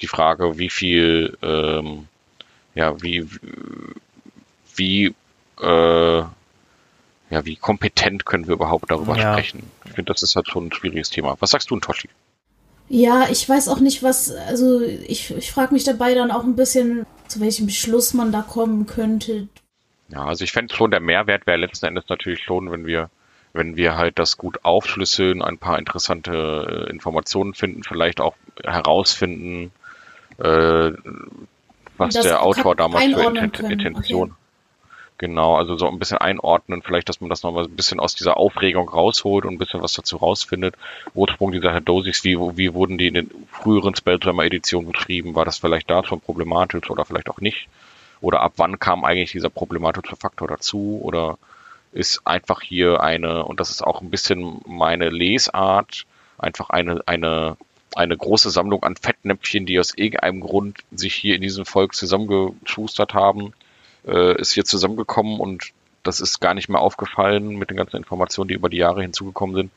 die 0.00 0.06
Frage, 0.06 0.58
wie 0.58 0.70
viel, 0.70 1.36
ähm, 1.42 2.08
ja, 2.74 3.00
wie, 3.02 3.26
wie, 4.74 5.14
äh, 5.60 6.22
ja, 7.30 7.44
wie 7.44 7.56
kompetent 7.56 8.24
können 8.26 8.46
wir 8.46 8.54
überhaupt 8.54 8.90
darüber 8.90 9.16
Ja. 9.16 9.32
sprechen? 9.32 9.70
Ich 9.84 9.92
finde, 9.92 10.12
das 10.12 10.22
ist 10.22 10.36
halt 10.36 10.48
schon 10.48 10.66
ein 10.66 10.72
schwieriges 10.72 11.10
Thema. 11.10 11.36
Was 11.40 11.50
sagst 11.50 11.70
du, 11.70 11.78
Toshi? 11.78 12.08
Ja, 12.88 13.28
ich 13.30 13.48
weiß 13.48 13.68
auch 13.68 13.78
nicht, 13.78 14.02
was, 14.02 14.32
also 14.32 14.80
ich, 14.80 15.30
ich 15.30 15.52
frage 15.52 15.72
mich 15.72 15.84
dabei 15.84 16.14
dann 16.14 16.32
auch 16.32 16.42
ein 16.42 16.56
bisschen, 16.56 17.06
zu 17.28 17.40
welchem 17.40 17.66
Beschluss 17.66 18.14
man 18.14 18.32
da 18.32 18.42
kommen 18.42 18.86
könnte. 18.86 19.46
Ja, 20.08 20.24
also 20.24 20.42
ich 20.42 20.50
fände 20.50 20.74
schon, 20.74 20.90
der 20.90 20.98
Mehrwert 20.98 21.46
wäre 21.46 21.58
letzten 21.58 21.86
Endes 21.86 22.08
natürlich 22.08 22.42
schon, 22.42 22.72
wenn 22.72 22.86
wir, 22.86 23.08
wenn 23.52 23.76
wir 23.76 23.96
halt 23.96 24.18
das 24.18 24.36
gut 24.36 24.64
aufschlüsseln, 24.64 25.42
ein 25.42 25.58
paar 25.58 25.78
interessante 25.78 26.86
äh, 26.86 26.90
Informationen 26.90 27.54
finden, 27.54 27.82
vielleicht 27.82 28.20
auch 28.20 28.34
herausfinden, 28.62 29.72
äh, 30.38 30.92
was 31.96 32.14
Das 32.14 32.24
der 32.24 32.42
Autor 32.42 32.76
damals 32.76 33.04
für 33.04 33.38
Inten 33.38 33.70
Intention. 33.70 34.34
Genau, 35.18 35.56
also 35.56 35.76
so 35.76 35.86
ein 35.86 35.98
bisschen 35.98 36.16
einordnen, 36.16 36.80
vielleicht, 36.80 37.10
dass 37.10 37.20
man 37.20 37.28
das 37.28 37.42
nochmal 37.42 37.64
ein 37.66 37.76
bisschen 37.76 38.00
aus 38.00 38.14
dieser 38.14 38.38
Aufregung 38.38 38.88
rausholt 38.88 39.44
und 39.44 39.52
ein 39.52 39.58
bisschen 39.58 39.82
was 39.82 39.92
dazu 39.92 40.16
rausfindet. 40.16 40.76
Ursprung 41.12 41.52
dieser 41.52 41.78
Dosix, 41.82 42.24
wie, 42.24 42.38
wie 42.38 42.72
wurden 42.72 42.96
die 42.96 43.08
in 43.08 43.12
den 43.12 43.30
früheren 43.52 43.94
Spelljammer-Editionen 43.94 44.90
betrieben? 44.90 45.34
War 45.34 45.44
das 45.44 45.58
vielleicht 45.58 45.90
da 45.90 46.04
schon 46.04 46.22
problematisch 46.22 46.88
oder 46.88 47.04
vielleicht 47.04 47.28
auch 47.28 47.42
nicht? 47.42 47.68
Oder 48.22 48.40
ab 48.40 48.54
wann 48.56 48.78
kam 48.78 49.04
eigentlich 49.04 49.32
dieser 49.32 49.50
problematische 49.50 50.16
Faktor 50.16 50.48
dazu? 50.48 50.98
Oder 51.02 51.36
ist 51.92 52.26
einfach 52.26 52.62
hier 52.62 53.00
eine, 53.00 53.44
und 53.44 53.60
das 53.60 53.70
ist 53.70 53.82
auch 53.82 54.00
ein 54.00 54.10
bisschen 54.10 54.60
meine 54.66 55.10
Lesart, 55.10 56.06
einfach 56.38 56.70
eine, 56.70 57.02
eine, 57.06 57.56
eine 57.94 58.16
große 58.16 58.50
Sammlung 58.50 58.82
an 58.84 58.96
Fettnäpfchen, 58.96 59.66
die 59.66 59.78
aus 59.80 59.96
irgendeinem 59.96 60.40
Grund 60.40 60.78
sich 60.92 61.14
hier 61.14 61.34
in 61.34 61.42
diesem 61.42 61.66
Volk 61.66 61.94
zusammengeschustert 61.94 63.14
haben 63.14 63.52
äh, 64.06 64.40
ist 64.40 64.52
hier 64.52 64.64
zusammengekommen 64.64 65.40
und 65.40 65.72
das 66.02 66.20
ist 66.20 66.40
gar 66.40 66.54
nicht 66.54 66.68
mehr 66.68 66.80
aufgefallen 66.80 67.56
mit 67.56 67.70
den 67.70 67.76
ganzen 67.76 67.96
Informationen, 67.96 68.48
die 68.48 68.54
über 68.54 68.68
die 68.68 68.78
Jahre 68.78 69.02
hinzugekommen 69.02 69.54
sind, 69.54 69.70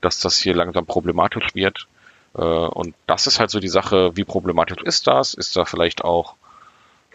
dass 0.00 0.20
das 0.20 0.38
hier 0.38 0.54
langsam 0.54 0.86
problematisch 0.86 1.54
wird. 1.54 1.88
Äh, 2.34 2.40
und 2.40 2.94
das 3.06 3.26
ist 3.26 3.40
halt 3.40 3.50
so 3.50 3.58
die 3.58 3.68
Sache, 3.68 4.16
wie 4.16 4.24
problematisch 4.24 4.82
ist 4.82 5.06
das? 5.06 5.34
Ist 5.34 5.56
da 5.56 5.64
vielleicht 5.64 6.04
auch 6.04 6.34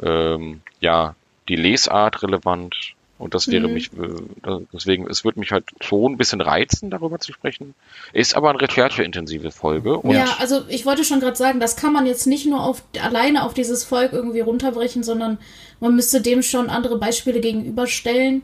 ähm, 0.02 0.62
ja 0.80 1.16
die 1.48 1.56
Lesart 1.56 2.24
relevant? 2.24 2.94
Und 3.22 3.36
das 3.36 3.48
wäre 3.48 3.68
mhm. 3.68 3.74
mich, 3.76 3.92
äh, 3.94 4.58
deswegen, 4.74 5.08
es 5.08 5.24
würde 5.24 5.40
mich 5.40 5.52
halt 5.52 5.66
schon 5.80 6.14
ein 6.14 6.18
bisschen 6.18 6.42
reizen, 6.42 6.90
darüber 6.90 7.20
zu 7.20 7.32
sprechen. 7.32 7.76
Ist 8.14 8.36
aber 8.36 8.50
eine 8.50 8.60
rechercheintensive 8.60 9.52
Folge. 9.52 10.00
ja, 10.06 10.38
also 10.40 10.64
ich 10.68 10.88
wollte 10.88 11.04
schon 11.04 11.20
gerade 11.20 11.38
sagen, 11.38 11.60
das 11.60 11.76
kann 11.76 11.94
man 11.94 12.08
jetzt 12.08 12.26
nicht 12.26 12.48
nur 12.48 12.64
auf, 12.64 12.84
alleine 13.00 13.44
auf 13.44 13.54
dieses 13.54 13.84
Volk 13.84 14.12
irgendwie 14.12 14.40
runterbrechen, 14.40 15.04
sondern 15.04 15.38
man 15.80 15.96
müsste 15.96 16.22
dem 16.22 16.42
schon 16.42 16.70
andere 16.70 16.98
Beispiele 16.98 17.42
gegenüberstellen, 17.42 18.42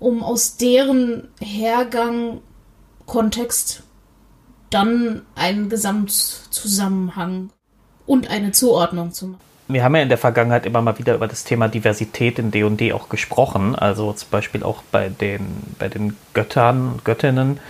um 0.00 0.24
aus 0.24 0.56
deren 0.56 1.28
Hergang, 1.40 2.40
Kontext 3.06 3.82
dann 4.70 5.22
einen 5.34 5.68
Gesamtzusammenhang 5.68 7.50
und 8.06 8.30
eine 8.30 8.52
Zuordnung 8.52 9.12
zu 9.12 9.28
machen 9.28 9.51
wir 9.72 9.84
haben 9.84 9.94
ja 9.96 10.02
in 10.02 10.08
der 10.08 10.18
Vergangenheit 10.18 10.66
immer 10.66 10.82
mal 10.82 10.98
wieder 10.98 11.14
über 11.14 11.28
das 11.28 11.44
Thema 11.44 11.68
Diversität 11.68 12.38
in 12.38 12.50
D&D 12.50 12.92
auch 12.92 13.08
gesprochen, 13.08 13.74
also 13.74 14.12
zum 14.12 14.30
Beispiel 14.30 14.62
auch 14.62 14.82
bei 14.90 15.08
den, 15.08 15.46
bei 15.78 15.88
den 15.88 16.16
Göttern, 16.34 17.00
Göttinnen, 17.04 17.60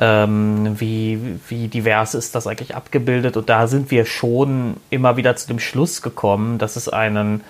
ähm, 0.00 0.80
wie, 0.80 1.38
wie 1.48 1.68
divers 1.68 2.14
ist 2.14 2.34
das 2.34 2.46
eigentlich 2.46 2.74
abgebildet? 2.74 3.36
Und 3.36 3.48
da 3.48 3.66
sind 3.66 3.90
wir 3.90 4.06
schon 4.06 4.76
immer 4.88 5.16
wieder 5.16 5.36
zu 5.36 5.46
dem 5.46 5.58
Schluss 5.58 6.00
gekommen, 6.00 6.58
dass 6.58 6.76
es 6.76 6.88
einen, 6.88 7.42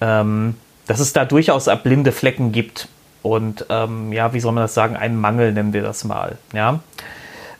ähm, 0.00 0.56
dass 0.86 1.00
es 1.00 1.12
da 1.14 1.24
durchaus 1.24 1.68
blinde 1.82 2.12
Flecken 2.12 2.52
gibt. 2.52 2.88
Und 3.22 3.66
ähm, 3.70 4.12
ja, 4.12 4.32
wie 4.34 4.40
soll 4.40 4.52
man 4.52 4.64
das 4.64 4.74
sagen, 4.74 4.96
einen 4.96 5.18
Mangel 5.18 5.52
nennen 5.52 5.72
wir 5.72 5.82
das 5.82 6.04
mal, 6.04 6.38
ja. 6.52 6.80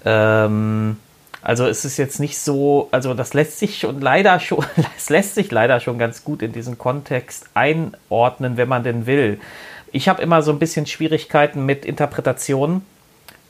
Ähm, 0.04 0.96
also 1.48 1.66
es 1.66 1.86
ist 1.86 1.96
jetzt 1.96 2.20
nicht 2.20 2.38
so, 2.38 2.88
also 2.90 3.14
das 3.14 3.32
lässt 3.32 3.58
sich 3.58 3.78
schon 3.78 4.02
leider 4.02 4.38
schon, 4.38 4.66
es 4.98 5.08
lässt 5.08 5.34
sich 5.34 5.50
leider 5.50 5.80
schon 5.80 5.98
ganz 5.98 6.22
gut 6.22 6.42
in 6.42 6.52
diesen 6.52 6.76
Kontext 6.76 7.46
einordnen, 7.54 8.58
wenn 8.58 8.68
man 8.68 8.84
denn 8.84 9.06
will. 9.06 9.40
Ich 9.90 10.10
habe 10.10 10.20
immer 10.20 10.42
so 10.42 10.52
ein 10.52 10.58
bisschen 10.58 10.84
Schwierigkeiten 10.84 11.64
mit 11.64 11.86
Interpretationen, 11.86 12.82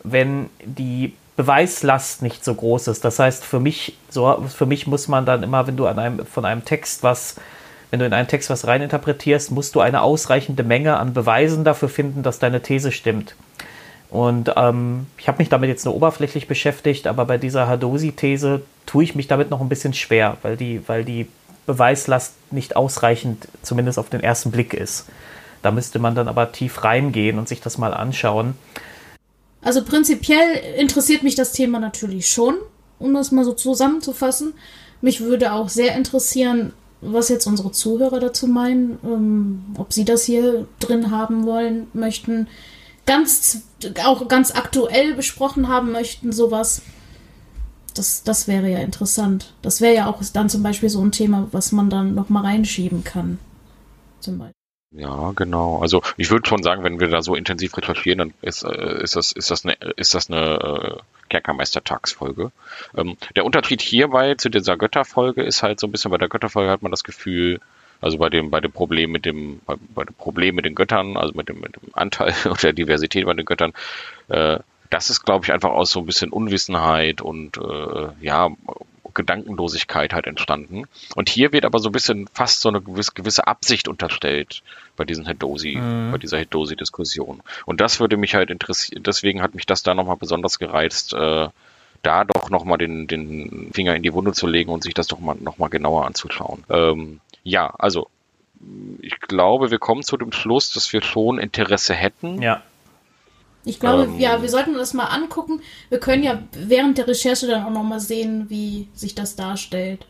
wenn 0.04 0.48
die 0.64 1.14
Beweislast 1.36 2.22
nicht 2.22 2.44
so 2.44 2.54
groß 2.54 2.86
ist. 2.86 3.04
Das 3.04 3.18
heißt, 3.18 3.44
für 3.44 3.58
mich, 3.58 3.96
so, 4.08 4.44
für 4.46 4.66
mich 4.66 4.86
muss 4.86 5.08
man 5.08 5.26
dann 5.26 5.42
immer, 5.42 5.66
wenn 5.66 5.76
du 5.76 5.88
an 5.88 5.98
einem, 5.98 6.24
von 6.24 6.44
einem 6.44 6.64
Text 6.64 7.02
was, 7.02 7.34
wenn 7.90 7.98
du 7.98 8.06
in 8.06 8.12
einen 8.12 8.28
Text 8.28 8.48
was 8.48 8.64
reininterpretierst, 8.64 9.50
musst 9.50 9.74
du 9.74 9.80
eine 9.80 10.02
ausreichende 10.02 10.62
Menge 10.62 10.98
an 10.98 11.14
Beweisen 11.14 11.64
dafür 11.64 11.88
finden, 11.88 12.22
dass 12.22 12.38
deine 12.38 12.62
These 12.62 12.92
stimmt. 12.92 13.34
Und 14.10 14.52
ähm, 14.56 15.06
ich 15.18 15.28
habe 15.28 15.38
mich 15.38 15.48
damit 15.48 15.68
jetzt 15.68 15.84
nur 15.84 15.94
oberflächlich 15.94 16.48
beschäftigt, 16.48 17.06
aber 17.06 17.26
bei 17.26 17.36
dieser 17.36 17.68
Hadosi-These 17.68 18.62
tue 18.86 19.04
ich 19.04 19.14
mich 19.14 19.28
damit 19.28 19.50
noch 19.50 19.60
ein 19.60 19.68
bisschen 19.68 19.92
schwer, 19.92 20.38
weil 20.42 20.56
die, 20.56 20.82
weil 20.88 21.04
die 21.04 21.26
Beweislast 21.66 22.32
nicht 22.50 22.76
ausreichend, 22.76 23.48
zumindest 23.62 23.98
auf 23.98 24.08
den 24.08 24.22
ersten 24.22 24.50
Blick 24.50 24.72
ist. 24.72 25.06
Da 25.60 25.70
müsste 25.70 25.98
man 25.98 26.14
dann 26.14 26.28
aber 26.28 26.52
tief 26.52 26.84
reingehen 26.84 27.38
und 27.38 27.48
sich 27.48 27.60
das 27.60 27.76
mal 27.76 27.92
anschauen. 27.92 28.54
Also 29.60 29.84
prinzipiell 29.84 30.78
interessiert 30.78 31.22
mich 31.22 31.34
das 31.34 31.52
Thema 31.52 31.78
natürlich 31.78 32.28
schon, 32.28 32.54
um 32.98 33.12
das 33.12 33.32
mal 33.32 33.44
so 33.44 33.52
zusammenzufassen. 33.52 34.54
Mich 35.02 35.20
würde 35.20 35.52
auch 35.52 35.68
sehr 35.68 35.94
interessieren, 35.96 36.72
was 37.00 37.28
jetzt 37.28 37.46
unsere 37.46 37.72
Zuhörer 37.72 38.20
dazu 38.20 38.46
meinen, 38.46 38.98
ähm, 39.04 39.64
ob 39.76 39.92
sie 39.92 40.04
das 40.04 40.24
hier 40.24 40.66
drin 40.80 41.10
haben 41.10 41.44
wollen, 41.44 41.88
möchten 41.92 42.48
ganz, 43.08 43.62
auch 44.04 44.28
ganz 44.28 44.54
aktuell 44.54 45.14
besprochen 45.14 45.66
haben 45.68 45.90
möchten, 45.90 46.30
sowas. 46.30 46.82
Das, 47.94 48.22
das 48.22 48.46
wäre 48.46 48.68
ja 48.68 48.78
interessant. 48.78 49.54
Das 49.62 49.80
wäre 49.80 49.94
ja 49.94 50.06
auch 50.06 50.22
dann 50.32 50.48
zum 50.48 50.62
Beispiel 50.62 50.88
so 50.88 51.02
ein 51.02 51.10
Thema, 51.10 51.48
was 51.50 51.72
man 51.72 51.90
dann 51.90 52.14
nochmal 52.14 52.44
reinschieben 52.44 53.02
kann. 53.02 53.38
Zum 54.20 54.38
Beispiel. 54.38 54.54
Ja, 54.90 55.32
genau. 55.34 55.80
Also 55.80 56.02
ich 56.16 56.30
würde 56.30 56.48
schon 56.48 56.62
sagen, 56.62 56.84
wenn 56.84 57.00
wir 57.00 57.08
da 57.08 57.20
so 57.20 57.34
intensiv 57.34 57.76
recherchieren, 57.76 58.18
dann 58.18 58.34
ist, 58.40 58.62
äh, 58.62 59.02
ist 59.02 59.16
das, 59.16 59.32
ist 59.32 59.50
das 59.50 59.64
eine, 59.64 59.74
ist 59.96 60.14
das 60.14 60.30
eine 60.30 60.98
äh, 60.98 61.02
Kerkermeistertagsfolge. 61.28 62.52
Ähm, 62.96 63.16
der 63.36 63.44
Unterschied 63.44 63.82
hierbei 63.82 64.34
zu 64.34 64.48
dieser 64.48 64.76
Götterfolge 64.76 65.42
ist 65.42 65.62
halt 65.62 65.80
so 65.80 65.86
ein 65.86 65.92
bisschen, 65.92 66.10
bei 66.10 66.18
der 66.18 66.28
Götterfolge 66.28 66.70
hat 66.70 66.82
man 66.82 66.90
das 66.90 67.04
Gefühl, 67.04 67.60
also 68.00 68.18
bei 68.18 68.28
dem, 68.28 68.50
bei 68.50 68.60
dem 68.60 68.72
Problem 68.72 69.10
mit 69.10 69.24
dem, 69.24 69.60
bei, 69.66 69.74
bei 69.94 70.04
dem 70.04 70.14
Problem 70.14 70.54
mit 70.54 70.64
den 70.64 70.74
Göttern, 70.74 71.16
also 71.16 71.34
mit 71.34 71.48
dem, 71.48 71.60
mit 71.60 71.76
dem 71.76 71.90
Anteil 71.92 72.34
oder 72.44 72.56
der 72.56 72.72
Diversität 72.72 73.24
bei 73.24 73.34
den 73.34 73.46
Göttern, 73.46 73.72
äh, 74.28 74.58
das 74.90 75.10
ist, 75.10 75.24
glaube 75.24 75.44
ich, 75.44 75.52
einfach 75.52 75.70
aus 75.70 75.90
so 75.90 76.00
ein 76.00 76.06
bisschen 76.06 76.30
Unwissenheit 76.30 77.20
und 77.20 77.58
äh, 77.58 78.08
ja, 78.20 78.50
Gedankenlosigkeit 79.18 80.14
halt 80.14 80.26
entstanden. 80.26 80.84
Und 81.14 81.28
hier 81.28 81.52
wird 81.52 81.64
aber 81.64 81.80
so 81.80 81.88
ein 81.90 81.92
bisschen 81.92 82.28
fast 82.32 82.60
so 82.60 82.68
eine 82.68 82.80
gewisse, 82.80 83.12
gewisse 83.12 83.46
Absicht 83.46 83.88
unterstellt 83.88 84.62
bei 84.96 85.04
diesen 85.04 85.26
Hedosi, 85.26 85.76
mhm. 85.76 86.12
bei 86.12 86.18
dieser 86.18 86.38
Hedosi-Diskussion. 86.38 87.42
Und 87.66 87.80
das 87.80 88.00
würde 88.00 88.16
mich 88.16 88.34
halt 88.34 88.50
interessieren, 88.50 89.02
deswegen 89.02 89.42
hat 89.42 89.54
mich 89.54 89.66
das 89.66 89.82
da 89.82 89.94
nochmal 89.94 90.16
besonders 90.16 90.58
gereizt, 90.58 91.12
äh, 91.14 91.48
da 92.02 92.24
doch 92.24 92.48
nochmal 92.48 92.78
den, 92.78 93.08
den 93.08 93.70
Finger 93.72 93.96
in 93.96 94.04
die 94.04 94.12
Wunde 94.12 94.32
zu 94.32 94.46
legen 94.46 94.70
und 94.70 94.84
sich 94.84 94.94
das 94.94 95.08
doch 95.08 95.18
mal 95.18 95.36
nochmal 95.40 95.68
genauer 95.68 96.06
anzuschauen. 96.06 96.62
Ähm, 96.70 97.20
ja, 97.48 97.74
also 97.78 98.08
ich 99.00 99.20
glaube, 99.20 99.70
wir 99.70 99.78
kommen 99.78 100.02
zu 100.02 100.16
dem 100.16 100.32
Schluss, 100.32 100.72
dass 100.72 100.92
wir 100.92 101.02
schon 101.02 101.38
Interesse 101.38 101.94
hätten. 101.94 102.42
Ja. 102.42 102.62
Ich 103.64 103.80
glaube, 103.80 104.04
ähm, 104.04 104.18
ja, 104.18 104.40
wir 104.42 104.48
sollten 104.48 104.74
das 104.74 104.94
mal 104.94 105.06
angucken. 105.06 105.60
Wir 105.90 106.00
können 106.00 106.22
ja 106.22 106.42
während 106.52 106.98
der 106.98 107.06
Recherche 107.06 107.46
dann 107.46 107.64
auch 107.64 107.70
nochmal 107.70 108.00
sehen, 108.00 108.46
wie 108.48 108.88
sich 108.94 109.14
das 109.14 109.36
darstellt. 109.36 110.06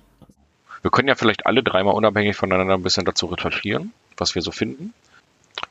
Wir 0.83 0.90
können 0.90 1.09
ja 1.09 1.14
vielleicht 1.14 1.46
alle 1.46 1.62
dreimal 1.62 1.94
unabhängig 1.94 2.37
voneinander 2.37 2.74
ein 2.74 2.83
bisschen 2.83 3.05
dazu 3.05 3.27
recherchieren, 3.27 3.92
was 4.16 4.35
wir 4.35 4.42
so 4.42 4.53
finden. 4.53 4.94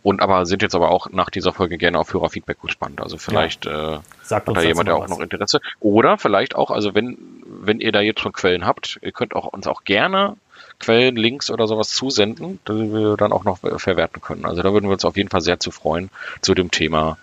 Und 0.04 0.22
aber 0.22 0.46
sind 0.46 0.62
jetzt 0.62 0.76
aber 0.76 0.92
auch 0.92 1.10
nach 1.12 1.30
dieser 1.30 1.54
Folge 1.54 1.78
gerne 1.78 1.98
auf 1.98 2.14
Hörerfeedback 2.14 2.62
gespannt. 2.62 3.02
Also 3.02 3.18
vielleicht 3.18 3.66
ja. 3.66 3.96
äh, 3.96 4.00
hat 4.30 4.48
da 4.48 4.62
jemand 4.62 4.90
ja 4.90 4.96
auch 4.96 5.04
was. 5.04 5.10
noch 5.10 5.22
Interesse. 5.22 5.62
Oder 5.80 6.18
vielleicht 6.18 6.56
auch, 6.56 6.72
also 6.72 6.94
wenn, 6.94 7.18
wenn 7.46 7.80
ihr 7.80 7.94
da 7.94 8.02
jetzt 8.02 8.20
schon 8.20 8.34
Quellen 8.34 8.66
habt, 8.66 9.00
ihr 9.02 9.14
könnt 9.14 9.34
auch 9.34 9.46
uns 9.46 9.66
auch 9.66 9.86
gerne 9.86 10.36
Quellen, 10.80 11.16
Links 11.16 11.50
oder 11.50 11.68
sowas 11.68 11.90
zusenden, 11.90 12.60
die 12.68 12.94
wir 12.94 13.18
dann 13.18 13.32
auch 13.32 13.44
noch 13.44 13.60
verwerten 13.60 14.22
können. 14.22 14.46
Also 14.46 14.62
da 14.62 14.74
würden 14.74 14.86
wir 14.86 14.94
uns 14.94 15.06
auf 15.06 15.18
jeden 15.18 15.30
Fall 15.30 15.42
sehr 15.42 15.60
zu 15.60 15.72
freuen 15.72 16.10
zu 16.42 16.54
dem 16.54 16.72
Thema 16.72 17.18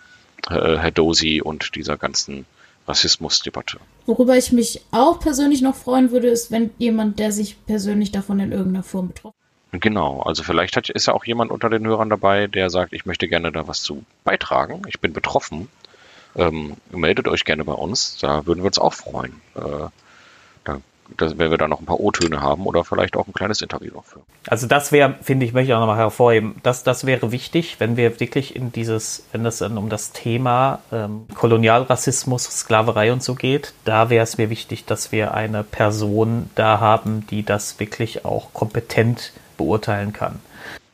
äh, 0.48 0.76
Herr 0.76 0.90
Dosi 0.90 1.40
und 1.40 1.74
dieser 1.74 1.96
ganzen 1.96 2.46
Rassismusdebatte. 2.86 3.78
Worüber 4.06 4.36
ich 4.36 4.52
mich 4.52 4.82
auch 4.90 5.20
persönlich 5.20 5.62
noch 5.62 5.76
freuen 5.76 6.10
würde, 6.10 6.28
ist, 6.28 6.50
wenn 6.50 6.70
jemand, 6.78 7.18
der 7.18 7.32
sich 7.32 7.56
persönlich 7.66 8.12
davon 8.12 8.40
in 8.40 8.52
irgendeiner 8.52 8.82
Form 8.82 9.08
betroffen 9.08 9.38
Genau, 9.80 10.22
also 10.22 10.42
vielleicht 10.42 10.76
hat, 10.76 10.88
ist 10.88 11.06
ja 11.06 11.14
auch 11.14 11.24
jemand 11.24 11.50
unter 11.50 11.68
den 11.68 11.86
Hörern 11.86 12.08
dabei, 12.08 12.46
der 12.46 12.70
sagt, 12.70 12.92
ich 12.92 13.06
möchte 13.06 13.28
gerne 13.28 13.50
da 13.50 13.66
was 13.66 13.82
zu 13.82 14.04
beitragen, 14.22 14.82
ich 14.86 15.00
bin 15.00 15.12
betroffen. 15.12 15.68
Ähm, 16.36 16.76
meldet 16.90 17.28
euch 17.28 17.44
gerne 17.44 17.64
bei 17.64 17.72
uns, 17.72 18.18
da 18.18 18.46
würden 18.46 18.60
wir 18.60 18.66
uns 18.66 18.78
auch 18.78 18.92
freuen. 18.92 19.40
Äh, 19.54 19.88
dass, 21.16 21.38
wenn 21.38 21.50
wir 21.50 21.58
da 21.58 21.68
noch 21.68 21.80
ein 21.80 21.86
paar 21.86 22.00
O-Töne 22.00 22.40
haben 22.40 22.66
oder 22.66 22.84
vielleicht 22.84 23.16
auch 23.16 23.26
ein 23.26 23.32
kleines 23.32 23.60
Interview 23.60 23.92
noch 23.92 24.04
für. 24.04 24.20
Also 24.46 24.66
das 24.66 24.92
wäre, 24.92 25.14
finde 25.22 25.46
ich, 25.46 25.52
möchte 25.52 25.70
ich 25.70 25.74
auch 25.74 25.80
nochmal 25.80 25.98
hervorheben, 25.98 26.56
das, 26.62 26.82
das 26.82 27.06
wäre 27.06 27.32
wichtig, 27.32 27.76
wenn 27.78 27.96
wir 27.96 28.20
wirklich 28.20 28.56
in 28.56 28.72
dieses, 28.72 29.26
wenn 29.32 29.44
es 29.46 29.58
dann 29.58 29.78
um 29.78 29.88
das 29.88 30.12
Thema 30.12 30.80
ähm, 30.92 31.26
Kolonialrassismus, 31.34 32.44
Sklaverei 32.44 33.12
und 33.12 33.22
so 33.22 33.34
geht, 33.34 33.74
da 33.84 34.10
wäre 34.10 34.24
es 34.24 34.38
mir 34.38 34.50
wichtig, 34.50 34.84
dass 34.84 35.12
wir 35.12 35.34
eine 35.34 35.62
Person 35.62 36.50
da 36.54 36.80
haben, 36.80 37.26
die 37.28 37.44
das 37.44 37.78
wirklich 37.80 38.24
auch 38.24 38.52
kompetent 38.52 39.32
beurteilen 39.56 40.12
kann. 40.12 40.40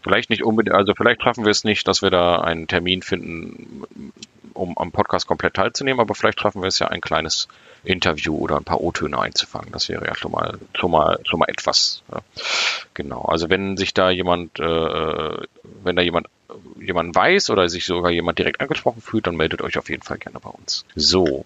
Vielleicht 0.02 0.30
nicht 0.30 0.44
unbedingt, 0.44 0.74
also 0.74 0.94
vielleicht 0.96 1.22
schaffen 1.22 1.44
wir 1.44 1.50
es 1.50 1.64
nicht, 1.64 1.86
dass 1.86 2.00
wir 2.00 2.10
da 2.10 2.40
einen 2.40 2.66
Termin 2.66 3.02
finden, 3.02 3.84
um 4.54 4.76
am 4.78 4.92
Podcast 4.92 5.26
komplett 5.26 5.54
teilzunehmen, 5.54 6.00
aber 6.00 6.14
vielleicht 6.14 6.40
schaffen 6.40 6.62
wir 6.62 6.68
es 6.68 6.78
ja 6.78 6.88
ein 6.88 7.00
kleines 7.00 7.48
Interview 7.84 8.36
oder 8.36 8.56
ein 8.56 8.64
paar 8.64 8.80
O-Töne 8.80 9.18
einzufangen. 9.18 9.72
Das 9.72 9.88
wäre 9.88 10.06
ja 10.06 10.14
schon 10.14 10.32
mal, 10.32 10.58
schon 10.74 10.90
mal, 10.90 11.18
schon 11.24 11.38
mal 11.38 11.48
etwas. 11.48 12.02
Ja. 12.12 12.20
Genau. 12.94 13.22
Also 13.22 13.48
wenn 13.48 13.76
sich 13.76 13.94
da 13.94 14.10
jemand, 14.10 14.58
äh, 14.60 15.36
wenn 15.82 15.96
da 15.96 16.02
jemand 16.02 16.28
jemanden 16.78 17.14
weiß 17.14 17.50
oder 17.50 17.68
sich 17.68 17.86
sogar 17.86 18.10
jemand 18.10 18.38
direkt 18.38 18.60
angesprochen 18.60 19.00
fühlt, 19.00 19.26
dann 19.26 19.36
meldet 19.36 19.62
euch 19.62 19.78
auf 19.78 19.88
jeden 19.88 20.02
Fall 20.02 20.18
gerne 20.18 20.40
bei 20.40 20.50
uns. 20.50 20.84
So, 20.96 21.44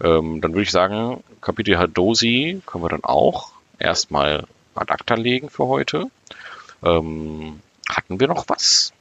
ähm, 0.00 0.40
dann 0.40 0.52
würde 0.52 0.62
ich 0.62 0.70
sagen, 0.70 1.22
Kapitel 1.40 1.78
Hadosi 1.78 2.62
können 2.66 2.84
wir 2.84 2.88
dann 2.88 3.04
auch 3.04 3.52
erstmal 3.78 4.46
ad 4.74 4.92
acta 4.92 5.14
legen 5.14 5.50
für 5.50 5.66
heute. 5.66 6.06
Ähm, 6.82 7.60
hatten 7.88 8.20
wir 8.20 8.28
noch 8.28 8.48
was? 8.48 8.92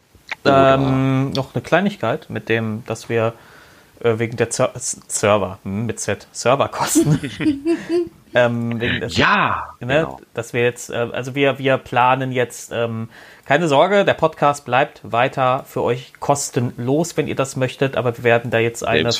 Ähm, 0.45 1.31
noch 1.31 1.53
eine 1.53 1.61
Kleinigkeit 1.61 2.29
mit 2.29 2.49
dem, 2.49 2.83
dass 2.85 3.09
wir 3.09 3.33
äh, 4.01 4.19
wegen 4.19 4.37
der 4.37 4.49
Zer 4.49 4.71
Server 4.75 5.59
hm, 5.63 5.85
mit 5.85 5.99
Z 5.99 6.27
Serverkosten. 6.31 7.19
Ähm, 8.35 8.79
des, 8.79 9.15
ja, 9.15 9.75
ne, 9.79 9.87
genau. 9.87 10.19
dass 10.33 10.53
wir 10.53 10.63
jetzt, 10.63 10.89
äh, 10.89 11.07
also 11.11 11.35
wir, 11.35 11.59
wir 11.59 11.77
planen 11.77 12.31
jetzt, 12.31 12.71
ähm, 12.73 13.09
keine 13.45 13.67
Sorge, 13.67 14.05
der 14.05 14.15
Podcast 14.15 14.65
bleibt 14.65 15.01
weiter 15.03 15.65
für 15.67 15.83
euch 15.83 16.13
kostenlos, 16.19 17.15
wenn 17.15 17.27
ihr 17.27 17.35
das 17.35 17.55
möchtet, 17.55 17.95
aber 17.95 18.17
wir 18.17 18.23
werden 18.23 18.49
da 18.49 18.57
jetzt 18.57 18.83
eine 18.83 19.11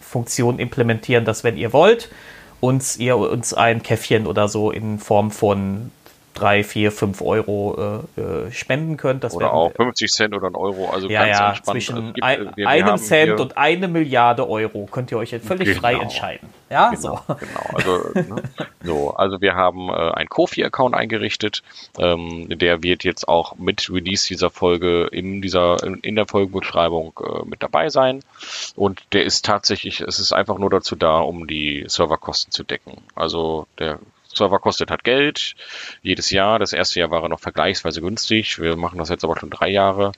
Funktion 0.00 0.58
implementieren, 0.58 1.26
dass 1.26 1.44
wenn 1.44 1.58
ihr 1.58 1.74
wollt, 1.74 2.08
uns 2.60 2.96
ihr 2.96 3.18
uns 3.18 3.52
ein 3.52 3.82
Käffchen 3.82 4.26
oder 4.26 4.48
so 4.48 4.70
in 4.70 4.98
Form 4.98 5.30
von 5.30 5.90
drei, 6.34 6.64
vier, 6.64 6.92
fünf 6.92 7.22
Euro 7.22 8.02
äh, 8.16 8.20
äh 8.20 8.52
spenden 8.52 8.96
könnt. 8.96 9.24
Das 9.24 9.34
oder 9.34 9.46
werden, 9.46 9.54
auch 9.54 9.72
50 9.72 10.10
Cent 10.10 10.34
oder 10.34 10.48
ein 10.48 10.54
Euro. 10.54 10.90
Also 10.90 11.08
ja, 11.08 11.24
ganz 11.24 11.38
ja, 11.38 11.48
entspannt. 11.48 11.74
Zwischen 11.74 11.96
also 11.96 12.12
gibt, 12.12 12.24
ein, 12.24 12.52
wir, 12.56 12.68
einem 12.68 12.96
Cent 12.98 13.40
und 13.40 13.56
eine 13.56 13.88
Milliarde 13.88 14.48
Euro 14.48 14.86
könnt 14.90 15.10
ihr 15.10 15.18
euch 15.18 15.30
völlig 15.42 15.68
genau. 15.68 15.80
frei 15.80 15.94
entscheiden. 15.94 16.48
Ja, 16.70 16.90
genau, 16.90 17.20
so. 17.26 17.34
Genau. 17.34 17.60
Also, 17.72 18.10
ne, 18.14 18.42
so, 18.82 19.10
also 19.14 19.40
wir 19.40 19.54
haben 19.54 19.88
äh, 19.88 19.92
einen 19.92 20.28
Kofi-Account 20.28 20.94
eingerichtet. 20.94 21.62
Ähm, 21.98 22.48
der 22.48 22.82
wird 22.82 23.04
jetzt 23.04 23.28
auch 23.28 23.56
mit 23.56 23.90
Release 23.90 24.26
dieser 24.26 24.50
Folge 24.50 25.08
in 25.12 25.40
dieser 25.40 25.82
in, 25.84 26.00
in 26.00 26.16
der 26.16 26.26
Folgenbeschreibung 26.26 27.12
äh, 27.20 27.44
mit 27.44 27.62
dabei 27.62 27.90
sein. 27.90 28.20
Und 28.74 29.02
der 29.12 29.24
ist 29.24 29.44
tatsächlich, 29.44 30.00
es 30.00 30.18
ist 30.18 30.32
einfach 30.32 30.58
nur 30.58 30.70
dazu 30.70 30.96
da, 30.96 31.18
um 31.18 31.46
die 31.46 31.84
Serverkosten 31.86 32.50
zu 32.50 32.64
decken. 32.64 33.02
Also 33.14 33.66
der 33.78 33.98
Server 34.34 34.58
kostet 34.58 34.90
halt 34.90 35.04
Geld, 35.04 35.54
jedes 36.02 36.30
Jahr. 36.30 36.58
Das 36.58 36.72
erste 36.72 37.00
Jahr 37.00 37.10
war 37.10 37.22
er 37.22 37.28
noch 37.28 37.40
vergleichsweise 37.40 38.00
günstig. 38.00 38.58
Wir 38.58 38.76
machen 38.76 38.98
das 38.98 39.08
jetzt 39.08 39.24
aber 39.24 39.38
schon 39.38 39.50
drei 39.50 39.68
Jahre. 39.68 40.12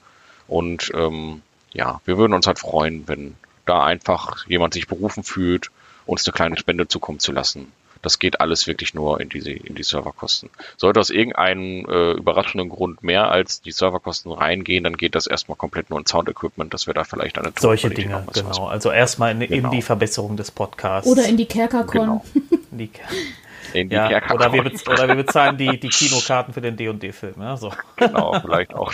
Und 0.48 0.90
ähm, 0.94 1.42
ja, 1.72 2.00
wir 2.04 2.18
würden 2.18 2.32
uns 2.32 2.46
halt 2.46 2.58
freuen, 2.58 3.06
wenn 3.06 3.34
da 3.64 3.84
einfach 3.84 4.46
jemand 4.46 4.74
sich 4.74 4.86
berufen 4.86 5.24
fühlt, 5.24 5.70
uns 6.06 6.26
eine 6.26 6.32
kleine 6.32 6.56
Spende 6.56 6.88
zukommen 6.88 7.18
zu 7.18 7.32
lassen. 7.32 7.72
Das 8.02 8.18
geht 8.18 8.40
alles 8.40 8.66
wirklich 8.66 8.94
nur 8.94 9.20
in 9.20 9.28
diese 9.28 9.50
in 9.50 9.74
die 9.74 9.82
Serverkosten. 9.82 10.50
Sollte 10.76 11.00
aus 11.00 11.10
irgendeinem 11.10 11.86
äh, 11.88 12.12
überraschenden 12.12 12.68
Grund 12.68 13.02
mehr 13.02 13.30
als 13.30 13.62
die 13.62 13.72
Serverkosten 13.72 14.30
reingehen, 14.30 14.84
dann 14.84 14.96
geht 14.96 15.14
das 15.14 15.26
erstmal 15.26 15.56
komplett 15.56 15.90
nur 15.90 15.98
in 15.98 16.06
Sound 16.06 16.28
Equipment, 16.28 16.72
dass 16.72 16.86
wir 16.86 16.94
da 16.94 17.04
vielleicht 17.04 17.38
eine 17.38 17.52
solche 17.58 17.90
Dinge 17.90 18.24
genau. 18.32 18.66
Also 18.66 18.92
erstmal 18.92 19.32
in, 19.32 19.40
genau. 19.40 19.70
in, 19.70 19.70
die 19.74 19.82
Verbesserung 19.82 20.36
des 20.36 20.50
Podcasts 20.50 21.10
oder 21.10 21.26
in 21.26 21.36
die 21.36 21.46
Kerkerkon. 21.46 22.00
Genau. 22.00 22.24
In 22.70 22.78
die 22.78 22.90
ja, 23.76 24.22
oder, 24.32 24.52
wir 24.52 24.64
oder 24.64 25.08
wir 25.08 25.14
bezahlen 25.14 25.56
die, 25.56 25.78
die 25.78 25.88
Kinokarten 25.88 26.52
für 26.54 26.60
den 26.60 26.76
D&D-Film. 26.76 27.34
Ja, 27.38 27.56
so. 27.56 27.72
Genau, 27.96 28.38
vielleicht 28.42 28.74
auch. 28.74 28.92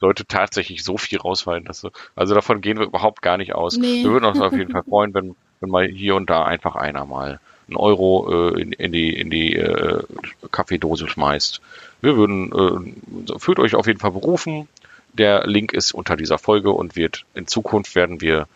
Sollte 0.00 0.26
tatsächlich 0.26 0.84
so 0.84 0.96
viel 0.98 1.18
rausfallen. 1.18 1.64
Dass 1.64 1.80
so, 1.80 1.90
also 2.16 2.34
davon 2.34 2.60
gehen 2.60 2.78
wir 2.78 2.86
überhaupt 2.86 3.22
gar 3.22 3.36
nicht 3.36 3.54
aus. 3.54 3.76
Nee. 3.76 4.04
Wir 4.04 4.10
würden 4.10 4.24
uns 4.24 4.40
auf 4.40 4.52
jeden 4.52 4.70
Fall 4.72 4.82
freuen, 4.82 5.14
wenn, 5.14 5.34
wenn 5.60 5.70
mal 5.70 5.86
hier 5.86 6.14
und 6.14 6.30
da 6.30 6.44
einfach 6.44 6.76
einer 6.76 7.04
mal 7.04 7.40
einen 7.68 7.76
Euro 7.76 8.54
äh, 8.54 8.60
in, 8.60 8.72
in 8.72 8.92
die, 8.92 9.18
in 9.18 9.30
die 9.30 9.54
äh, 9.56 10.02
Kaffeedose 10.50 11.08
schmeißt. 11.08 11.60
Wir 12.00 12.16
würden, 12.16 12.52
äh, 12.52 13.38
fühlt 13.38 13.58
euch 13.58 13.74
auf 13.74 13.86
jeden 13.86 14.00
Fall 14.00 14.12
berufen. 14.12 14.68
Der 15.12 15.46
Link 15.46 15.72
ist 15.72 15.92
unter 15.92 16.16
dieser 16.16 16.38
Folge 16.38 16.70
und 16.70 16.96
wird 16.96 17.24
in 17.34 17.46
Zukunft 17.46 17.94
werden 17.94 18.20
wir 18.20 18.46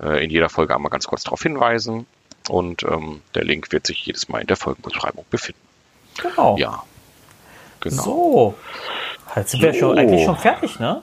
äh, 0.00 0.24
in 0.24 0.30
jeder 0.30 0.48
Folge 0.48 0.74
einmal 0.74 0.90
ganz 0.90 1.06
kurz 1.06 1.24
darauf 1.24 1.42
hinweisen. 1.42 2.06
Und 2.48 2.82
ähm, 2.82 3.22
der 3.34 3.44
Link 3.44 3.72
wird 3.72 3.86
sich 3.86 4.04
jedes 4.04 4.28
Mal 4.28 4.40
in 4.40 4.46
der 4.46 4.56
Folgenbeschreibung 4.56 5.24
befinden. 5.30 5.60
Genau. 6.20 6.56
Ja. 6.58 6.82
Genau. 7.80 8.02
So. 8.02 8.54
Jetzt 9.36 9.50
sind 9.52 9.60
so. 9.60 9.66
wir 9.66 9.74
schon, 9.74 9.98
eigentlich 9.98 10.24
schon 10.24 10.36
fertig, 10.36 10.78
ne? 10.78 11.02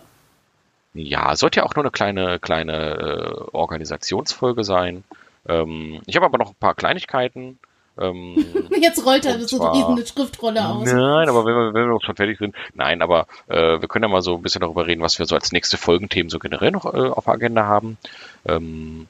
Ja, 0.94 1.36
sollte 1.36 1.60
ja 1.60 1.66
auch 1.66 1.76
nur 1.76 1.84
eine 1.84 1.92
kleine, 1.92 2.40
kleine 2.40 2.74
äh, 2.74 3.56
Organisationsfolge 3.56 4.64
sein. 4.64 5.04
Ähm, 5.48 6.02
ich 6.06 6.16
habe 6.16 6.26
aber 6.26 6.38
noch 6.38 6.50
ein 6.50 6.60
paar 6.60 6.76
Kleinigkeiten. 6.76 7.60
Ähm, 8.00 8.36
Jetzt 8.82 9.06
rollt 9.06 9.26
er 9.26 9.40
so 9.48 9.62
eine 9.62 9.74
riesige 9.74 10.08
Schriftrolle 10.08 10.66
aus. 10.68 10.92
Nein, 10.92 11.30
aber 11.30 11.46
wenn 11.46 11.56
wir, 11.56 11.74
wenn 11.74 11.90
wir 11.90 12.02
schon 12.02 12.16
fertig 12.16 12.40
sind, 12.40 12.56
nein, 12.74 13.02
aber 13.02 13.28
äh, 13.48 13.82
wir 13.82 13.88
können 13.88 14.04
ja 14.04 14.10
mal 14.10 14.22
so 14.22 14.36
ein 14.36 14.42
bisschen 14.42 14.62
darüber 14.62 14.88
reden, 14.88 15.02
was 15.02 15.20
wir 15.20 15.26
so 15.26 15.36
als 15.36 15.52
nächste 15.52 15.78
Folgenthemen 15.78 16.30
so 16.30 16.40
generell 16.40 16.72
noch 16.72 16.86
äh, 16.86 17.10
auf 17.10 17.26
der 17.26 17.34
Agenda 17.34 17.66
haben. 17.66 17.98
Ähm, 18.46 19.08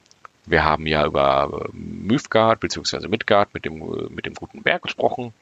wir 0.49 0.63
haben 0.63 0.87
ja 0.87 1.05
über 1.05 1.65
äh, 1.65 1.69
Mythgard 1.73 2.59
bzw. 2.59 3.07
Midgard 3.07 3.53
mit 3.53 3.65
dem, 3.65 3.81
äh, 3.81 4.09
mit 4.09 4.25
dem 4.25 4.33
guten 4.33 4.63
Berg 4.63 4.83
gesprochen. 4.83 5.33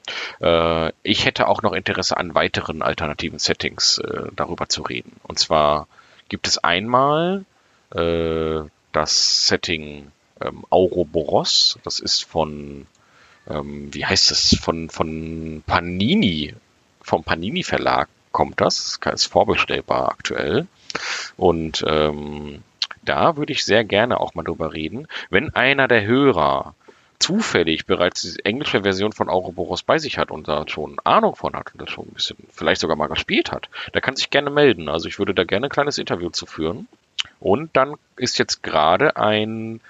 Äh, 0.42 0.92
ich 1.04 1.26
hätte 1.26 1.48
auch 1.48 1.62
noch 1.62 1.74
Interesse 1.74 2.18
an 2.18 2.36
weiteren 2.36 2.82
alternativen 2.82 3.40
Settings 3.40 4.02
darüber 4.36 4.70
zu 4.70 4.82
reden. 4.82 5.14
Und 5.24 5.40
zwar 5.40 5.88
gibt 6.30 6.48
es 6.48 6.58
einmal 6.58 7.46
das 8.92 9.48
Setting 9.48 10.12
ähm, 10.42 10.66
Auroboros. 10.70 11.80
Das 11.84 12.00
ist 12.00 12.26
von, 12.26 12.86
ähm, 13.50 13.94
wie 13.94 14.06
heißt 14.06 14.32
es, 14.32 14.58
von, 14.60 14.90
von 14.90 15.64
Panini, 15.66 16.54
vom 17.02 17.24
Panini 17.24 17.64
Verlag 17.64 18.10
kommt 18.32 18.60
das. 18.60 19.00
Ist 19.14 19.26
vorbestellbar 19.28 20.10
aktuell. 20.10 20.68
Und 21.38 21.84
ähm, 21.88 22.64
da 23.08 23.38
würde 23.38 23.54
ich 23.54 23.64
sehr 23.64 23.84
gerne 23.84 24.20
auch 24.20 24.36
mal 24.36 24.44
drüber 24.44 24.74
reden. 24.74 25.08
Wenn 25.30 25.54
einer 25.56 25.88
der 25.88 26.06
Hörer 26.06 26.76
zufällig 27.20 27.86
bereits 27.86 28.22
die 28.22 28.46
englische 28.46 28.84
Version 28.84 29.12
von 29.12 29.30
Auroboros 29.30 29.84
bei 29.84 29.98
sich 29.98 30.18
hat 30.18 30.30
und 30.32 30.48
da 30.48 30.68
schon 30.68 30.98
Ahnung 31.04 31.36
von 31.36 31.54
hat 31.54 31.74
und 31.74 31.82
das 31.82 31.90
schon 31.90 32.06
ein 32.06 32.14
bisschen 32.14 32.38
vielleicht 32.52 32.82
sogar 32.82 32.96
mal 32.96 33.08
gespielt 33.08 33.52
hat, 33.52 33.70
der 33.94 34.02
kann 34.02 34.16
sich 34.16 34.30
gerne 34.30 34.50
melden. 34.50 34.88
Also 34.88 35.08
ich 35.08 35.18
würde 35.18 35.34
da 35.34 35.44
gerne 35.44 35.68
ein 35.68 35.72
kleines 35.72 35.98
Interview 35.98 36.30
zu 36.30 36.46
führen. 36.46 36.88
Und 37.40 37.76
dann 37.76 37.96
ist 38.16 38.38
jetzt 38.38 38.62
gerade 38.64 39.18
ein 39.18 39.82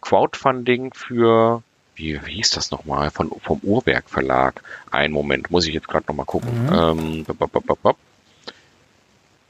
Crowdfunding 0.00 0.94
für, 0.94 1.62
wie, 1.96 2.24
wie 2.24 2.34
hieß 2.34 2.50
das 2.50 2.70
nochmal, 2.70 3.10
von, 3.10 3.30
vom 3.42 3.58
Uhrwerk 3.62 4.08
Verlag. 4.08 4.62
Ein 4.90 5.12
Moment, 5.12 5.50
muss 5.50 5.66
ich 5.66 5.74
jetzt 5.74 5.88
gerade 5.88 6.06
nochmal 6.06 6.26
gucken. 6.26 6.66
Mhm. 6.66 6.72
Ähm, 6.72 7.26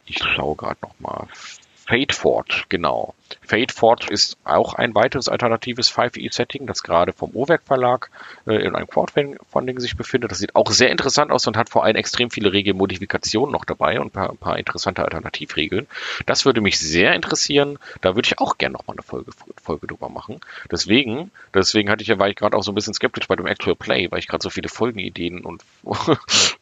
ich 0.07 0.19
schaue 0.19 0.57
gerade 0.57 0.79
nochmal. 0.83 1.27
Fate 1.89 2.13
Forge, 2.13 2.65
genau. 2.69 3.15
Fate 3.47 3.73
Forge 3.73 4.09
ist 4.11 4.37
auch 4.45 4.75
ein 4.75 4.95
weiteres 4.95 5.29
alternatives 5.29 5.91
5e-Setting, 5.91 6.67
das 6.67 6.83
gerade 6.83 7.15
vom 7.15 7.31
Uhrwerk 7.31 7.63
Verlag 7.65 8.11
äh, 8.47 8.57
in 8.57 8.75
einem 8.75 8.87
Crowdfunding 8.87 9.81
sich 9.81 9.97
befindet. 9.97 10.31
Das 10.31 10.39
sieht 10.39 10.55
auch 10.55 10.71
sehr 10.71 10.91
interessant 10.91 11.31
aus 11.31 11.47
und 11.47 11.57
hat 11.57 11.71
vor 11.71 11.85
allem 11.85 11.97
extrem 11.97 12.31
viele 12.31 12.53
Regelmodifikationen 12.53 13.51
noch 13.51 13.65
dabei 13.65 14.01
und 14.01 14.09
ein 14.09 14.11
paar, 14.11 14.31
ein 14.31 14.37
paar 14.37 14.59
interessante 14.59 15.03
Alternativregeln. 15.03 15.87
Das 16.27 16.45
würde 16.45 16.61
mich 16.61 16.79
sehr 16.79 17.15
interessieren. 17.15 17.79
Da 18.03 18.15
würde 18.15 18.27
ich 18.27 18.39
auch 18.39 18.59
gerne 18.59 18.75
nochmal 18.75 18.97
eine 18.97 19.03
Folge, 19.03 19.31
Folge 19.63 19.87
drüber 19.87 20.11
machen. 20.11 20.41
Deswegen, 20.71 21.31
deswegen 21.55 21.89
hatte 21.89 22.03
ich 22.03 22.09
ja, 22.09 22.19
war 22.19 22.29
ich 22.29 22.37
gerade 22.37 22.55
auch 22.55 22.63
so 22.63 22.73
ein 22.73 22.75
bisschen 22.75 22.93
skeptisch 22.93 23.29
bei 23.29 23.37
dem 23.37 23.47
Actual 23.47 23.77
Play, 23.77 24.11
weil 24.11 24.19
ich 24.19 24.29
gerade 24.29 24.43
so 24.43 24.51
viele 24.51 24.69
Folgenideen 24.69 25.41
und 25.41 25.63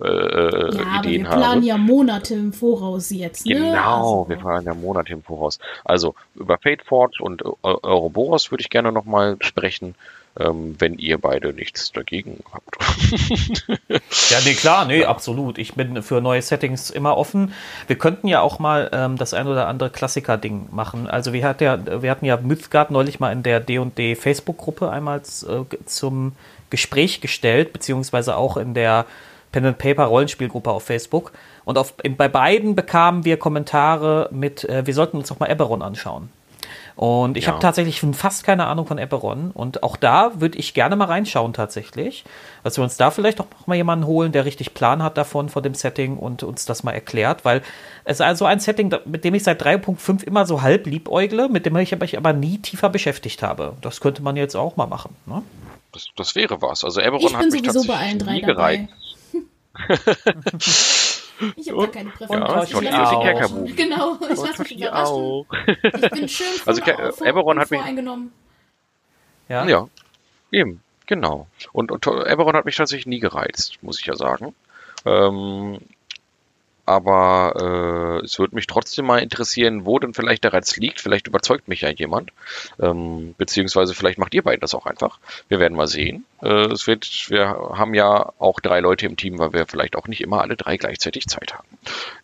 äh, 0.01 0.77
ja, 0.77 1.01
Ideen 1.01 1.27
habe. 1.27 1.37
Wir 1.37 1.47
planen 1.47 1.63
ja 1.65 1.77
Monate 1.79 2.35
im 2.35 2.53
Voraus 2.53 3.11
jetzt. 3.11 3.45
Ne? 3.47 3.55
Genau, 3.55 4.21
also. 4.21 4.29
wir 4.29 4.37
planen 4.37 4.67
ja 4.67 4.75
Monate 4.75 5.16
im 5.17 5.23
Voraus. 5.23 5.59
Also 5.85 6.15
über 6.35 6.59
Fate 6.59 6.83
Forge 6.83 7.19
und 7.21 7.43
Ouroboros 7.63 8.51
würde 8.51 8.63
ich 8.63 8.71
gerne 8.71 8.93
nochmal 8.93 9.37
sprechen, 9.41 9.95
ähm, 10.39 10.77
wenn 10.79 10.99
ihr 10.99 11.19
beide 11.19 11.53
nichts 11.53 11.93
dagegen 11.93 12.45
habt. 12.53 12.77
ja, 13.89 14.39
nee, 14.45 14.55
klar, 14.55 14.85
nee, 14.85 15.05
absolut. 15.05 15.59
Ich 15.59 15.75
bin 15.75 16.03
für 16.03 16.21
neue 16.21 16.43
Settings 16.43 16.91
immer 16.91 17.17
offen. 17.17 17.55
Wir 17.87 17.97
könnten 17.97 18.29
ja 18.29 18.41
auch 18.41 18.59
mal 18.59 18.91
ähm, 18.93 19.17
das 19.17 19.33
ein 19.35 19.47
oder 19.47 19.67
andere 19.67 19.91
Klassiker-Ding 19.91 20.69
machen. 20.73 21.07
Also 21.07 21.33
wir, 21.33 21.45
hat 21.47 21.61
ja, 21.61 22.03
wir 22.03 22.11
hatten 22.11 22.27
ja 22.27 22.37
Mythgard 22.37 22.91
neulich 22.91 23.19
mal 23.19 23.33
in 23.33 23.43
der 23.43 23.61
D&D 23.61 24.15
Facebook-Gruppe 24.15 24.91
einmal 24.91 25.21
äh, 25.21 25.77
zum 25.87 26.33
Gespräch 26.69 27.21
gestellt, 27.21 27.73
beziehungsweise 27.73 28.37
auch 28.37 28.57
in 28.57 28.75
der 28.75 29.07
Pen 29.53 29.65
and 29.65 29.79
Paper 29.79 30.05
Rollenspielgruppe 30.05 30.71
auf 30.71 30.83
Facebook. 30.85 31.33
Und 31.67 31.79
auf, 31.79 31.95
bei 31.97 32.29
beiden 32.29 32.77
bekamen 32.77 33.25
wir 33.25 33.39
Kommentare 33.39 34.29
mit, 34.31 34.65
äh, 34.65 34.87
wir 34.87 34.95
sollten 34.95 35.17
uns 35.17 35.29
doch 35.29 35.41
mal 35.41 35.51
Eberron 35.51 35.83
anschauen. 35.83 36.31
Und 36.95 37.37
ich 37.37 37.45
ja. 37.45 37.53
habe 37.53 37.61
tatsächlich 37.61 38.01
fast 38.15 38.45
keine 38.45 38.67
Ahnung 38.67 38.87
von 38.87 38.99
Eberron. 38.99 39.51
Und 39.51 39.83
auch 39.83 39.97
da 39.97 40.41
würde 40.41 40.57
ich 40.59 40.73
gerne 40.75 40.97
mal 40.97 41.07
reinschauen 41.07 41.53
tatsächlich. 41.53 42.25
Dass 42.63 42.79
wir 42.79 42.85
uns 42.85 42.97
da 42.97 43.11
vielleicht 43.11 43.41
auch 43.41 43.47
noch 43.51 43.67
mal 43.67 43.75
jemanden 43.75 44.07
holen, 44.07 44.31
der 44.33 44.45
richtig 44.45 44.75
Plan 44.75 45.03
hat 45.03 45.19
davon, 45.19 45.49
von 45.49 45.63
dem 45.63 45.75
Setting 45.75 46.17
und 46.17 46.45
uns 46.45 46.67
das 46.67 46.85
mal 46.85 46.93
erklärt. 46.93 47.45
Weil 47.45 47.63
es 48.05 48.19
ist 48.19 48.21
also 48.23 48.47
ein 48.47 48.61
Setting, 48.61 48.95
mit 49.05 49.25
dem 49.25 49.35
ich 49.35 49.43
seit 49.43 49.61
3.5 49.61 50.23
immer 50.25 50.47
so 50.47 50.63
halb 50.63 50.87
liebäugle, 50.87 51.49
mit 51.49 51.67
dem 51.67 51.77
ich 51.77 51.99
mich 51.99 52.17
aber 52.17 52.33
nie 52.33 52.59
tiefer 52.59 52.89
beschäftigt 52.89 53.43
habe. 53.43 53.75
Das 53.83 54.01
könnte 54.01 54.23
man 54.23 54.37
jetzt 54.37 54.55
auch 54.55 54.77
mal 54.77 54.87
machen. 54.87 55.17
Ne? 55.27 55.43
Das, 55.93 56.07
das 56.17 56.35
wäre 56.37 56.63
was. 56.63 56.85
Also 56.85 57.01
Eberron 57.01 57.27
ich 57.27 57.37
hat 57.37 57.51
mich 57.51 57.71
sowieso 57.73 57.87
bei 57.87 57.97
allen 57.99 58.19
drei 58.21 58.41
dabei. 58.41 58.89
Ich 61.57 61.69
habe 61.69 61.79
gar 61.79 61.89
keine 61.89 62.11
Präferenz. 62.11 62.49
Ja, 62.49 62.63
Ich 62.63 62.75
mich 62.81 62.89
die 62.91 62.95
auch. 62.97 63.23
Kerkerbuben. 63.23 63.77
Genau, 63.77 64.19
ich 64.23 64.29
lasse 64.39 64.63
mich 64.63 64.77
überraschen. 64.79 65.15
auch. 65.15 65.47
Ich 65.83 66.11
bin 66.11 66.29
schön 66.29 66.47
Also, 66.67 66.81
Ke- 66.83 67.13
Eberron 67.25 67.59
hat 67.59 67.71
mich- 67.71 67.81
voreingenommen. 67.81 68.33
Ja. 69.49 69.65
Ja, 69.67 69.89
eben, 70.51 70.83
genau. 71.07 71.47
Und, 71.73 71.93
und 71.93 72.07
Eberron 72.07 72.57
hat 72.57 72.65
mich 72.65 72.77
tatsächlich 72.77 73.07
nie 73.07 73.21
gereizt, 73.21 73.79
muss 73.83 74.01
ich 74.01 74.07
ja 74.07 74.17
sagen. 74.17 74.55
Ähm, 75.05 75.79
aber 76.87 78.21
äh, 78.23 78.25
es 78.25 78.39
würde 78.39 78.55
mich 78.55 78.69
trotzdem 78.69 79.07
mal 79.07 79.19
interessieren, 79.19 79.85
wo 79.85 79.99
denn 79.99 80.15
vielleicht 80.15 80.45
der 80.45 80.53
Reiz 80.53 80.77
liegt. 80.77 81.01
Vielleicht 81.01 81.27
überzeugt 81.27 81.67
mich 81.67 81.81
ja 81.81 81.91
jemand. 81.91 82.31
Ähm, 82.81 83.35
beziehungsweise 83.37 83.93
vielleicht 83.93 84.19
macht 84.19 84.35
ihr 84.35 84.43
beiden 84.43 84.61
das 84.61 84.75
auch 84.75 84.87
einfach. 84.87 85.19
Wir 85.49 85.59
werden 85.59 85.77
mal 85.77 85.89
sehen. 85.89 86.25
Äh, 86.43 86.67
es 86.73 86.87
wird, 86.87 87.27
wir 87.29 87.49
haben 87.49 87.93
ja 87.93 88.33
auch 88.39 88.61
drei 88.61 88.79
Leute 88.79 89.07
im 89.07 89.17
Team, 89.17 89.39
weil 89.39 89.53
wir 89.53 89.67
vielleicht 89.67 89.97
auch 89.97 90.07
nicht 90.07 90.21
immer 90.21 90.43
alle 90.43 90.57
drei 90.57 90.77
gleichzeitig 90.77 91.27
Zeit 91.27 91.55
haben. 91.55 91.67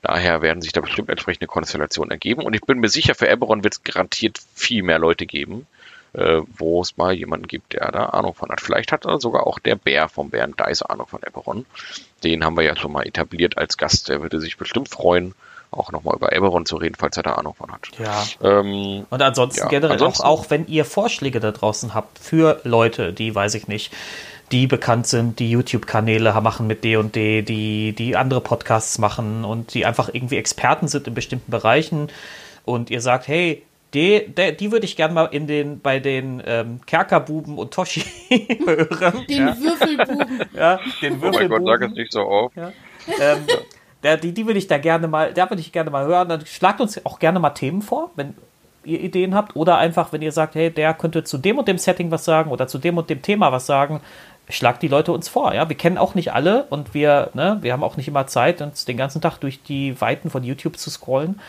Daher 0.01 0.43
werden 0.43 0.63
sich 0.63 0.73
da 0.73 0.81
bestimmt 0.81 1.11
entsprechende 1.11 1.49
Konstellationen 1.49 2.13
ergeben. 2.13 2.43
Und 2.43 2.55
ich 2.55 2.63
bin 2.63 2.79
mir 2.79 2.89
sicher, 2.89 3.17
für 3.17 3.27
Eberron 3.27 3.65
wird 3.65 3.75
es 3.75 3.83
garantiert 3.83 4.39
viel 4.55 4.85
mehr 4.85 5.01
Leute 5.01 5.27
geben, 5.27 5.67
äh, 6.15 6.41
wo 6.59 6.81
es 6.83 6.97
mal 6.97 7.13
jemanden 7.13 7.47
gibt, 7.49 7.73
der 7.73 7.91
da 7.91 8.07
Ahnung 8.07 8.35
von 8.35 8.51
hat. 8.51 8.61
Vielleicht 8.61 8.93
hat 8.93 9.05
sogar 9.21 9.47
auch 9.47 9.59
der 9.59 9.77
Bär 9.77 10.09
vom 10.09 10.31
Bären 10.31 10.55
Dice 10.57 10.83
Ahnung 10.83 11.07
von 11.07 11.21
Eberron. 11.27 11.65
Den 12.25 12.45
haben 12.45 12.57
wir 12.57 12.65
ja 12.65 12.77
schon 12.77 12.93
mal 12.93 13.07
etabliert 13.07 13.57
als 13.59 13.77
Gast. 13.79 14.09
Der 14.09 14.21
würde 14.23 14.41
sich 14.41 14.57
bestimmt 14.57 14.89
freuen, 14.89 15.35
auch 15.71 15.91
nochmal 15.91 16.15
über 16.17 16.33
Eberron 16.33 16.67
zu 16.67 16.77
reden, 16.77 16.97
falls 16.99 17.17
er 17.17 17.23
da 17.23 17.33
Ahnung 17.33 17.55
von 17.55 17.73
hat. 17.73 17.89
Ja. 17.99 18.25
Ähm, 18.43 19.07
Und 19.09 19.23
ansonsten 19.23 19.61
Ja, 19.61 19.69
generell 19.69 19.93
ansonsten- 19.93 20.23
auch, 20.23 20.45
auch 20.45 20.51
wenn 20.51 20.67
ihr 20.67 20.85
Vorschläge 20.85 21.41
da 21.41 21.51
draußen 21.51 21.95
habt 21.95 22.19
für 22.19 22.61
Leute, 22.65 23.13
die, 23.15 23.35
weiß 23.35 23.55
ich 23.55 23.69
nicht, 23.69 23.93
die 24.53 24.67
bekannt 24.67 25.07
sind, 25.07 25.39
die 25.39 25.51
YouTube-Kanäle 25.51 26.39
machen 26.43 26.67
mit 26.67 26.85
D 26.85 26.97
und 26.97 27.17
D, 27.17 27.41
die, 27.41 27.95
die 27.95 28.17
andere 28.17 28.43
Podcasts 28.43 28.99
machen 28.99 29.47
und 29.47 29.73
die 29.73 29.87
einfach 29.87 30.11
irgendwie 30.13 30.37
Experten 30.37 30.89
sind 30.89 31.07
in 31.09 31.15
bestimmten 31.15 31.51
Bereichen 31.51 32.09
und 32.67 32.91
ihr 32.91 33.01
sagt, 33.01 33.29
hey, 33.29 33.63
die, 33.95 34.33
die, 34.35 34.57
die 34.57 34.73
würde 34.73 34.87
ich 34.87 34.97
gerne 34.97 35.15
mal 35.15 35.27
in 35.27 35.47
den, 35.47 35.81
bei 35.81 36.01
den 36.01 36.43
ähm, 36.47 36.81
Kerkerbuben 36.87 37.59
und 37.59 37.73
Toshi 37.73 38.01
hören. 38.65 39.27
Den 39.29 39.47
ja, 39.49 39.57
Würfelbuben. 39.59 40.41
ja, 40.55 40.81
den 41.01 41.15
oh 41.15 41.17
mein 41.17 41.21
Gott, 41.21 41.23
Würfelbuben. 41.23 41.67
sag 41.67 41.83
es 41.83 41.93
nicht 41.93 42.13
so 42.13 42.21
oft. 42.23 42.57
ähm, 42.57 43.47
der, 44.03 44.17
die, 44.17 44.33
die 44.33 44.47
würde 44.47 44.59
ich 44.59 44.67
da 44.67 44.79
gerne 44.79 45.09
mal, 45.09 45.33
da 45.33 45.49
würde 45.51 45.61
ich 45.61 45.73
gerne 45.73 45.91
mal 45.91 46.07
hören. 46.07 46.29
Dann 46.29 46.47
schlagt 46.47 46.81
uns 46.81 47.05
auch 47.05 47.19
gerne 47.19 47.39
mal 47.39 47.51
Themen 47.51 47.83
vor, 47.83 48.11
wenn 48.17 48.35
ihr 48.85 49.01
Ideen 49.01 49.35
habt. 49.35 49.57
Oder 49.57 49.79
einfach, 49.79 50.13
wenn 50.13 50.23
ihr 50.23 50.33
sagt, 50.33 50.55
hey, 50.55 50.71
der 50.71 50.95
könnte 50.95 51.25
zu 51.25 51.39
dem 51.39 51.59
und 51.59 51.69
dem 51.69 51.79
Setting 51.79 52.11
was 52.11 52.25
sagen 52.25 52.51
oder 52.51 52.67
zu 52.67 52.79
dem 52.79 52.99
und 52.99 53.11
dem 53.11 53.23
Thema 53.23 53.53
was 53.53 53.67
sagen, 53.67 54.01
schlagt 54.49 54.83
die 54.83 54.89
Leute 54.89 55.13
uns 55.13 55.29
vor. 55.29 55.55
Ja, 55.55 55.69
wir 55.69 55.77
kennen 55.77 55.99
auch 55.99 56.15
nicht 56.15 56.33
alle 56.33 56.65
und 56.65 56.95
wir, 56.95 57.31
ne, 57.35 57.59
wir 57.61 57.73
haben 57.73 57.85
auch 57.85 57.97
nicht 57.97 58.09
immer 58.09 58.27
Zeit, 58.27 58.61
uns 58.61 58.85
den 58.85 58.97
ganzen 58.97 59.21
Tag 59.21 59.39
durch 59.39 59.63
die 59.63 60.01
Weiten 60.01 60.31
von 60.31 60.43
YouTube 60.43 60.79
zu 60.79 60.91
scrollen. 60.91 61.41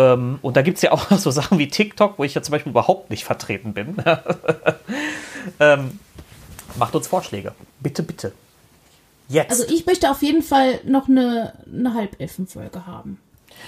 Ähm, 0.00 0.38
und 0.40 0.56
da 0.56 0.62
gibt 0.62 0.76
es 0.78 0.82
ja 0.82 0.92
auch 0.92 1.10
so 1.18 1.30
Sachen 1.30 1.58
wie 1.58 1.68
TikTok, 1.68 2.18
wo 2.18 2.24
ich 2.24 2.34
ja 2.34 2.42
zum 2.42 2.52
Beispiel 2.52 2.70
überhaupt 2.70 3.10
nicht 3.10 3.24
vertreten 3.24 3.74
bin. 3.74 3.96
ähm, 5.60 5.98
macht 6.76 6.94
uns 6.94 7.06
Vorschläge. 7.06 7.52
Bitte, 7.80 8.02
bitte. 8.02 8.32
Jetzt. 9.28 9.50
Also 9.50 9.64
ich 9.72 9.86
möchte 9.86 10.10
auf 10.10 10.22
jeden 10.22 10.42
Fall 10.42 10.80
noch 10.84 11.08
eine, 11.08 11.52
eine 11.72 11.94
Halbelfenfolge 11.94 12.86
haben. 12.86 13.20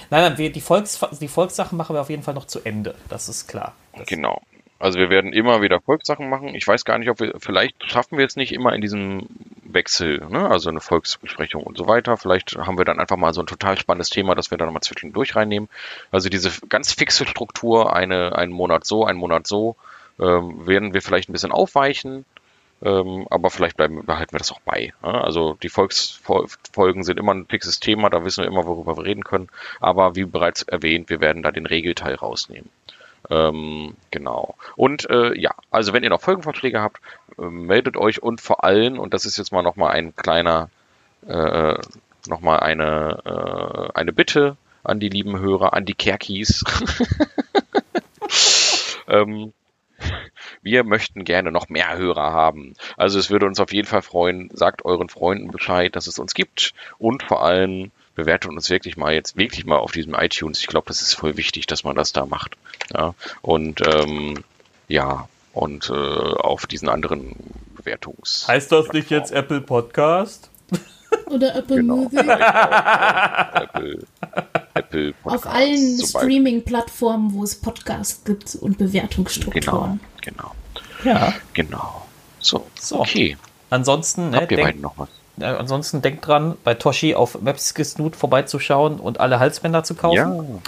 Nein, 0.09 0.23
nein, 0.23 0.37
wir, 0.37 0.51
die, 0.51 0.61
Volks, 0.61 0.99
die 1.21 1.27
Volkssachen 1.27 1.77
machen 1.77 1.95
wir 1.95 2.01
auf 2.01 2.09
jeden 2.09 2.23
Fall 2.23 2.33
noch 2.33 2.47
zu 2.47 2.61
Ende. 2.61 2.95
Das 3.09 3.29
ist 3.29 3.47
klar. 3.47 3.73
Das, 3.95 4.07
Genau. 4.07 4.41
Also 4.83 4.99
wir 4.99 5.09
werden 5.09 5.31
immer 5.31 5.61
wieder 5.61 5.79
Volkssachen 5.79 6.29
machen. 6.29 6.55
Ich 6.55 6.67
weiß 6.67 6.83
gar 6.83 6.97
nicht, 6.97 7.09
ob 7.09 7.21
wir, 7.21 7.35
vielleicht 7.37 7.89
schaffen 7.89 8.17
wir 8.17 8.25
es 8.25 8.35
nicht 8.35 8.51
immer 8.51 8.73
in 8.73 8.81
diesem 8.81 9.29
Wechsel, 9.63 10.25
ne? 10.27 10.49
also 10.49 10.69
eine 10.69 10.81
Volksbesprechung 10.81 11.63
und 11.63 11.77
so 11.77 11.87
weiter. 11.87 12.17
Vielleicht 12.17 12.57
haben 12.57 12.77
wir 12.77 12.83
dann 12.83 12.99
einfach 12.99 13.15
mal 13.15 13.33
so 13.33 13.39
ein 13.39 13.47
total 13.47 13.77
spannendes 13.79 14.09
Thema, 14.09 14.35
das 14.35 14.51
wir 14.51 14.57
dann 14.57 14.73
mal 14.73 14.81
zwischendurch 14.81 15.37
reinnehmen. 15.37 15.69
Also 16.11 16.27
diese 16.27 16.51
ganz 16.67 16.91
fixe 16.91 17.25
Struktur, 17.25 17.95
eine, 17.95 18.35
einen 18.35 18.51
Monat 18.51 18.85
so, 18.85 19.05
einen 19.05 19.19
Monat 19.19 19.47
so, 19.47 19.77
ähm, 20.19 20.67
werden 20.67 20.93
wir 20.93 21.01
vielleicht 21.01 21.29
ein 21.29 21.33
bisschen 21.33 21.53
aufweichen. 21.53 22.25
Ähm, 22.81 23.25
aber 23.29 23.51
vielleicht 23.51 23.77
bleiben, 23.77 24.05
behalten 24.05 24.33
wir 24.33 24.39
das 24.39 24.51
auch 24.51 24.59
bei. 24.65 24.91
Ne? 25.01 25.13
Also 25.13 25.57
die 25.63 25.69
Volksfolgen 25.69 27.05
sind 27.05 27.19
immer 27.19 27.33
ein 27.33 27.45
fixes 27.45 27.79
Thema, 27.79 28.09
da 28.09 28.25
wissen 28.25 28.43
wir 28.43 28.49
immer, 28.49 28.65
worüber 28.65 28.97
wir 28.97 29.05
reden 29.05 29.23
können. 29.23 29.47
Aber 29.79 30.17
wie 30.17 30.25
bereits 30.25 30.63
erwähnt, 30.63 31.09
wir 31.09 31.21
werden 31.21 31.41
da 31.41 31.51
den 31.53 31.67
Regelteil 31.67 32.15
rausnehmen. 32.15 32.69
Ähm, 33.29 33.95
genau. 34.11 34.55
Und 34.75 35.09
äh, 35.09 35.37
ja, 35.39 35.51
also 35.71 35.93
wenn 35.93 36.03
ihr 36.03 36.09
noch 36.09 36.21
Folgenvorschläge 36.21 36.81
habt, 36.81 36.99
äh, 37.37 37.43
meldet 37.43 37.97
euch 37.97 38.21
und 38.21 38.41
vor 38.41 38.63
allem, 38.63 38.99
und 38.99 39.13
das 39.13 39.25
ist 39.25 39.37
jetzt 39.37 39.51
mal 39.51 39.63
nochmal 39.63 39.91
ein 39.91 40.15
kleiner, 40.15 40.69
äh, 41.27 41.75
nochmal 42.27 42.59
eine, 42.59 43.19
äh, 43.25 43.97
eine 43.97 44.13
Bitte 44.13 44.57
an 44.83 44.99
die 44.99 45.09
lieben 45.09 45.39
Hörer, 45.39 45.73
an 45.73 45.85
die 45.85 45.93
Kerkis. 45.93 46.63
ähm, 49.07 49.53
wir 50.61 50.83
möchten 50.83 51.23
gerne 51.23 51.51
noch 51.51 51.69
mehr 51.69 51.97
Hörer 51.97 52.33
haben. 52.33 52.73
Also 52.97 53.19
es 53.19 53.29
würde 53.29 53.45
uns 53.45 53.59
auf 53.59 53.71
jeden 53.71 53.87
Fall 53.87 54.01
freuen, 54.01 54.49
sagt 54.53 54.83
euren 54.83 55.09
Freunden 55.09 55.51
Bescheid, 55.51 55.95
dass 55.95 56.07
es 56.07 56.19
uns 56.19 56.33
gibt 56.33 56.73
und 56.97 57.23
vor 57.23 57.43
allem 57.43 57.91
bewertet 58.15 58.51
uns 58.51 58.69
wirklich 58.69 58.97
mal 58.97 59.13
jetzt 59.13 59.35
wirklich 59.37 59.65
mal 59.65 59.77
auf 59.77 59.91
diesem 59.91 60.13
iTunes. 60.13 60.59
Ich 60.59 60.67
glaube, 60.67 60.87
das 60.87 61.01
ist 61.01 61.13
voll 61.13 61.37
wichtig, 61.37 61.65
dass 61.67 61.83
man 61.83 61.95
das 61.95 62.13
da 62.13 62.25
macht. 62.25 62.55
Ja, 62.93 63.13
und 63.41 63.81
ähm, 63.87 64.43
ja, 64.87 65.27
und 65.53 65.89
äh, 65.89 65.93
auf 65.93 66.65
diesen 66.67 66.89
anderen 66.89 67.35
Bewertungs. 67.75 68.47
heißt 68.47 68.71
das 68.71 68.91
nicht 68.93 69.09
jetzt 69.09 69.31
Apple 69.31 69.61
Podcast? 69.61 70.49
Oder 71.27 71.55
Apple 71.55 71.77
Genau. 71.77 71.95
Music. 71.97 72.19
Apple, 72.27 73.99
Apple 74.73 75.13
Auf 75.23 75.31
Podcasts, 75.43 75.45
allen 75.47 75.99
Streaming-Plattformen, 76.05 77.33
wo 77.33 77.43
es 77.43 77.55
Podcasts 77.55 78.23
gibt 78.25 78.55
und 78.55 78.77
Genau, 78.77 78.89
Bewertungsstrukturen. 78.91 79.99
genau, 80.21 80.51
Ja. 81.03 81.33
genau. 81.53 82.05
So, 82.39 82.67
So. 82.79 82.99
okay. 83.01 83.37
Ansonsten, 83.69 84.31
ne, 84.31 84.37
Habt 84.37 84.51
ihr 84.51 84.57
denk, 84.57 84.67
beiden 84.69 84.81
noch 84.81 84.97
was? 84.97 85.09
Äh, 85.39 85.45
ansonsten 85.45 86.01
denkt 86.01 86.27
dran, 86.27 86.55
bei 86.63 86.73
Toshi 86.73 87.15
auf 87.15 87.37
Webskisnoot 87.41 88.15
vorbeizuschauen 88.15 88.99
und 88.99 89.19
alle 89.19 89.39
Halsbänder 89.39 89.83
zu 89.83 89.95
kaufen. 89.95 90.61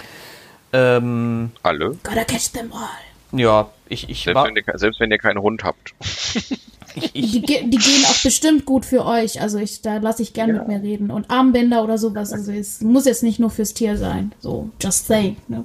Ja, 0.72 0.96
Ähm, 0.96 1.52
alle. 1.62 1.96
Gotta 2.02 2.24
catch 2.24 2.52
them 2.52 2.72
all. 2.72 3.38
ja, 3.38 3.70
ich, 3.88 4.08
ich, 4.08 4.24
Selbst 4.24 4.34
war, 4.34 4.46
wenn, 4.46 4.56
ihr, 4.56 4.64
selbst 4.74 5.00
wenn 5.00 5.10
ihr 5.10 5.18
keinen 5.18 5.40
Hund 5.40 5.62
habt. 5.64 5.94
ich, 6.94 7.14
ich, 7.14 7.32
Die, 7.32 7.40
die 7.42 7.78
gehen 7.78 8.04
auch 8.06 8.22
bestimmt 8.22 8.64
gut 8.66 8.84
für 8.84 9.04
euch. 9.04 9.40
Also 9.40 9.58
ich, 9.58 9.82
da 9.82 9.98
lasse 9.98 10.22
ich 10.22 10.32
gern 10.32 10.52
mit 10.52 10.66
mir 10.68 10.82
reden. 10.82 11.10
Und 11.10 11.30
Armbänder 11.30 11.84
oder 11.84 11.98
sowas. 11.98 12.32
Also 12.32 12.52
es 12.52 12.80
muss 12.80 13.04
jetzt 13.04 13.22
nicht 13.22 13.38
nur 13.38 13.50
fürs 13.50 13.74
Tier 13.74 13.96
sein. 13.96 14.32
So, 14.40 14.70
just 14.80 15.06
saying. 15.06 15.36
Ne? 15.48 15.64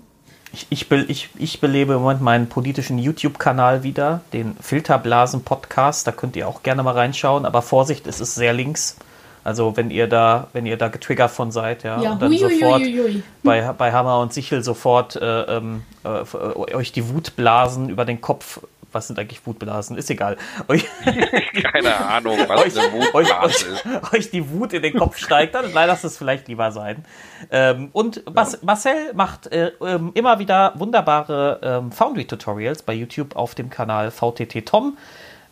Ich, 0.53 0.67
ich, 0.69 0.89
be, 0.89 1.03
ich, 1.07 1.29
ich 1.37 1.61
belebe 1.61 1.93
im 1.93 2.01
Moment 2.01 2.21
meinen 2.21 2.49
politischen 2.49 2.99
YouTube-Kanal 2.99 3.83
wieder, 3.83 4.21
den 4.33 4.55
Filterblasen-Podcast. 4.59 6.05
Da 6.05 6.11
könnt 6.11 6.35
ihr 6.35 6.47
auch 6.47 6.61
gerne 6.61 6.83
mal 6.83 6.93
reinschauen. 6.93 7.45
Aber 7.45 7.61
Vorsicht, 7.61 8.05
es 8.07 8.19
ist 8.19 8.35
sehr 8.35 8.53
links. 8.53 8.97
Also 9.43 9.75
wenn 9.75 9.89
ihr 9.89 10.07
da, 10.07 10.47
wenn 10.53 10.65
ihr 10.65 10.77
da 10.77 10.89
getriggert 10.89 11.31
von 11.31 11.51
seid, 11.51 11.83
ja, 11.83 12.01
Ja, 12.01 12.11
und 12.11 12.21
dann 12.21 12.29
hui, 12.31 12.37
sofort 12.37 12.81
hui, 12.81 12.99
hui. 12.99 13.23
bei, 13.43 13.61
bei 13.73 13.91
Hammer 13.91 14.19
und 14.19 14.33
Sichel 14.33 14.63
sofort 14.63 15.15
äh, 15.15 15.57
ähm, 15.57 15.83
äh, 16.03 16.75
euch 16.75 16.91
die 16.91 17.09
Wutblasen 17.09 17.89
über 17.89 18.05
den 18.05 18.21
Kopf. 18.21 18.59
Was 18.91 19.07
sind 19.07 19.17
eigentlich 19.19 19.45
Wutblasen? 19.45 19.97
Ist 19.97 20.09
egal. 20.09 20.37
Euch, 20.67 20.85
Keine 21.73 21.95
Ahnung, 21.97 22.37
was 22.47 22.61
euch, 22.61 22.79
eine 22.79 22.91
Wutblase 22.93 23.45
euch, 23.45 23.65
ist. 23.73 24.13
euch 24.13 24.31
die 24.31 24.49
Wut 24.49 24.73
in 24.73 24.81
den 24.81 24.97
Kopf 24.97 25.17
steigt, 25.17 25.55
dann 25.55 25.71
lasst 25.73 26.03
es 26.03 26.17
vielleicht 26.17 26.47
lieber 26.47 26.71
sein. 26.71 27.05
Ähm, 27.51 27.89
und 27.93 28.23
Mas 28.33 28.61
Marcel 28.63 29.13
macht 29.13 29.47
äh, 29.47 29.71
ähm, 29.81 30.11
immer 30.13 30.39
wieder 30.39 30.73
wunderbare 30.75 31.59
ähm, 31.63 31.91
Foundry-Tutorials 31.91 32.83
bei 32.83 32.93
YouTube 32.93 33.35
auf 33.35 33.55
dem 33.55 33.69
Kanal 33.69 34.11
VTT 34.11 34.65
Tom. 34.65 34.97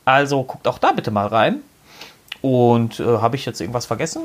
Also 0.06 0.44
guckt 0.44 0.68
auch 0.68 0.80
da 0.80 0.92
bitte 0.92 1.12
mal 1.12 1.28
rein. 1.28 1.62
Und 2.42 3.00
äh, 3.00 3.04
habe 3.04 3.36
ich 3.36 3.46
jetzt 3.46 3.60
irgendwas 3.62 3.86
vergessen? 3.86 4.24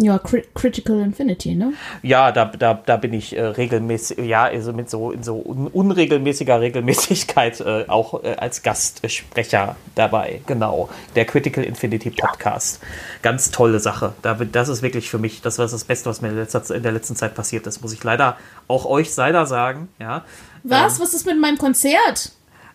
Ja, 0.00 0.16
Cri 0.20 0.44
Critical 0.54 1.00
Infinity, 1.00 1.56
ne? 1.56 1.72
Ja, 2.02 2.30
da, 2.30 2.44
da, 2.44 2.74
da 2.74 2.96
bin 2.96 3.12
ich 3.12 3.36
äh, 3.36 3.42
regelmäßig, 3.42 4.18
ja, 4.18 4.44
also 4.44 4.72
mit 4.72 4.88
so 4.88 5.10
in 5.10 5.24
so 5.24 5.42
un 5.44 5.66
unregelmäßiger 5.66 6.60
Regelmäßigkeit 6.60 7.60
äh, 7.60 7.84
auch 7.88 8.22
äh, 8.22 8.36
als 8.36 8.62
Gastsprecher 8.62 9.74
dabei. 9.96 10.40
Genau. 10.46 10.88
Der 11.16 11.24
Critical 11.24 11.64
Infinity 11.64 12.10
Podcast. 12.10 12.80
Ganz 13.22 13.50
tolle 13.50 13.80
Sache. 13.80 14.12
Da, 14.22 14.34
das 14.34 14.68
ist 14.68 14.82
wirklich 14.82 15.10
für 15.10 15.18
mich, 15.18 15.42
das 15.42 15.58
war 15.58 15.66
das 15.66 15.82
Beste, 15.82 16.08
was 16.08 16.20
mir 16.20 16.28
in, 16.28 16.36
letzter, 16.36 16.62
in 16.72 16.84
der 16.84 16.92
letzten 16.92 17.16
Zeit 17.16 17.34
passiert 17.34 17.66
ist. 17.66 17.82
Muss 17.82 17.92
ich 17.92 18.04
leider 18.04 18.36
auch 18.68 18.84
euch 18.84 19.14
leider 19.16 19.46
sagen. 19.46 19.88
Ja. 19.98 20.24
Was? 20.62 21.00
Was 21.00 21.12
ist 21.12 21.26
mit 21.26 21.40
meinem 21.40 21.58
Konzert? 21.58 22.30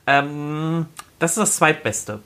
Ähm, 0.07 0.87
das 1.19 1.31
ist 1.31 1.37
das 1.37 1.55
zweitbeste. 1.55 2.19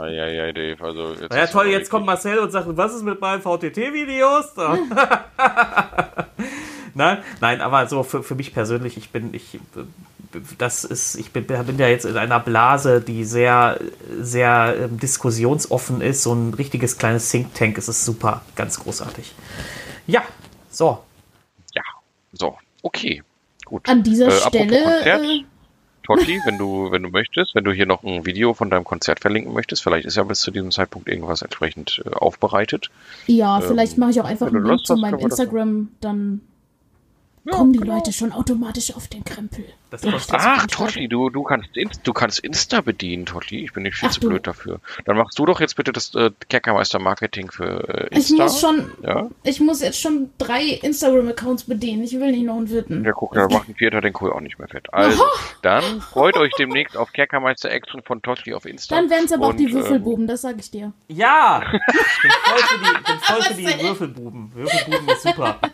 Eieiei, 0.00 0.52
Dave, 0.52 0.84
also 0.84 1.14
jetzt 1.20 1.34
Ja 1.34 1.46
toll, 1.46 1.66
jetzt 1.68 1.90
kommt 1.90 2.06
Marcel 2.06 2.38
und 2.38 2.50
sagt, 2.50 2.66
was 2.70 2.94
ist 2.94 3.02
mit 3.02 3.20
meinen 3.20 3.42
VTT-Videos? 3.42 4.54
nein, 6.94 7.18
nein, 7.40 7.60
aber 7.60 7.86
so 7.86 8.02
für, 8.02 8.22
für 8.22 8.34
mich 8.34 8.54
persönlich, 8.54 8.96
ich 8.96 9.10
bin, 9.10 9.34
ich, 9.34 9.58
das 10.58 10.84
ist, 10.84 11.16
ich 11.16 11.32
bin, 11.32 11.46
bin 11.46 11.78
ja 11.78 11.88
jetzt 11.88 12.04
in 12.04 12.16
einer 12.16 12.40
Blase, 12.40 13.00
die 13.00 13.24
sehr, 13.24 13.78
sehr 14.20 14.76
ähm, 14.80 14.98
diskussionsoffen 14.98 16.00
ist. 16.00 16.22
So 16.22 16.32
ein 16.32 16.54
richtiges 16.54 16.98
kleines 16.98 17.30
Think 17.30 17.54
Tank. 17.54 17.78
Es 17.78 17.88
ist 17.88 18.04
super, 18.04 18.42
ganz 18.56 18.80
großartig. 18.80 19.32
Ja, 20.06 20.22
so. 20.70 21.02
Ja, 21.74 21.82
so, 22.32 22.56
okay, 22.82 23.22
gut. 23.64 23.88
An 23.88 24.02
dieser 24.02 24.28
Äh, 24.28 24.32
Stelle. 24.32 25.44
Totti, 26.10 26.40
wenn 26.44 26.58
du, 26.58 26.90
wenn 26.90 27.02
du 27.02 27.08
möchtest, 27.08 27.54
wenn 27.54 27.64
du 27.64 27.72
hier 27.72 27.86
noch 27.86 28.02
ein 28.02 28.26
Video 28.26 28.52
von 28.52 28.70
deinem 28.70 28.84
Konzert 28.84 29.20
verlinken 29.20 29.52
möchtest, 29.52 29.82
vielleicht 29.82 30.06
ist 30.06 30.16
ja 30.16 30.24
bis 30.24 30.40
zu 30.40 30.50
diesem 30.50 30.70
Zeitpunkt 30.70 31.08
irgendwas 31.08 31.42
entsprechend 31.42 32.02
äh, 32.04 32.10
aufbereitet. 32.10 32.90
ja, 33.26 33.60
vielleicht 33.60 33.96
mache 33.96 34.10
ich 34.10 34.20
auch 34.20 34.24
einfach 34.24 34.48
einen 34.48 34.64
Link 34.64 34.84
zu 34.84 34.96
meinem 34.96 35.20
Instagram, 35.20 35.88
dann 36.00 36.40
Ja, 37.44 37.52
kommen 37.56 37.72
die 37.72 37.78
genau. 37.78 37.94
Leute 37.96 38.12
schon 38.12 38.32
automatisch 38.32 38.94
auf 38.94 39.08
den 39.08 39.24
Krempel. 39.24 39.64
Das 39.90 40.02
kostet 40.02 40.36
Ach, 40.38 40.66
Totti, 40.66 41.08
du, 41.08 41.30
du 41.30 41.42
kannst 41.42 41.70
du 42.04 42.12
kannst 42.12 42.38
Insta 42.40 42.80
bedienen, 42.80 43.26
Totti. 43.26 43.64
Ich 43.64 43.72
bin 43.72 43.82
nicht 43.82 43.96
viel 43.96 44.08
Ach 44.08 44.12
zu 44.12 44.20
du. 44.20 44.28
blöd 44.28 44.46
dafür. 44.46 44.78
Dann 45.06 45.16
machst 45.16 45.36
du 45.38 45.46
doch 45.46 45.58
jetzt 45.60 45.74
bitte 45.74 45.90
das 45.92 46.14
äh, 46.14 46.30
Kerkermeister 46.48 46.98
Marketing 47.00 47.50
für 47.50 47.88
äh, 47.88 48.08
Ich 48.10 48.30
Insta. 48.30 48.44
muss 48.44 48.60
schon, 48.60 48.92
Ja? 49.02 49.28
ich 49.42 49.58
muss 49.58 49.80
jetzt 49.80 50.00
schon 50.00 50.30
drei 50.38 50.64
Instagram-Accounts 50.64 51.64
bedienen. 51.64 52.04
Ich 52.04 52.12
will 52.12 52.30
nicht 52.30 52.44
noch 52.44 52.56
einen 52.58 52.68
vierten. 52.68 53.04
Ja, 53.04 53.12
guck, 53.12 53.32
dann 53.34 53.50
macht 53.50 53.68
ein 53.68 53.74
Vierter 53.74 54.00
den 54.00 54.12
Kohl 54.12 54.32
auch 54.32 54.40
nicht 54.40 54.58
mehr 54.58 54.68
fett. 54.68 54.92
Also, 54.92 55.24
dann 55.62 55.82
freut 56.02 56.36
euch 56.36 56.52
demnächst 56.58 56.96
auf 56.96 57.12
Kerkermeister 57.12 57.70
Action 57.70 58.02
von 58.02 58.20
Totti 58.22 58.54
auf 58.54 58.66
Insta. 58.66 58.94
Dann 58.94 59.10
wären 59.10 59.24
es 59.24 59.32
aber 59.32 59.46
auch 59.48 59.54
die 59.54 59.64
Und, 59.64 59.70
ähm, 59.70 59.76
Würfelbuben, 59.78 60.26
das 60.28 60.42
sage 60.42 60.58
ich 60.60 60.70
dir. 60.70 60.92
Ja! 61.08 61.62
Ich 62.22 62.22
bin 62.22 62.32
voll 62.42 62.62
für 62.62 62.78
die, 62.78 62.92
bin 62.92 63.18
voll 63.20 63.42
für 63.42 63.54
die? 63.54 63.82
Würfelbuben. 63.82 64.52
Würfelbuben 64.54 65.08
ist 65.08 65.22
super. 65.22 65.58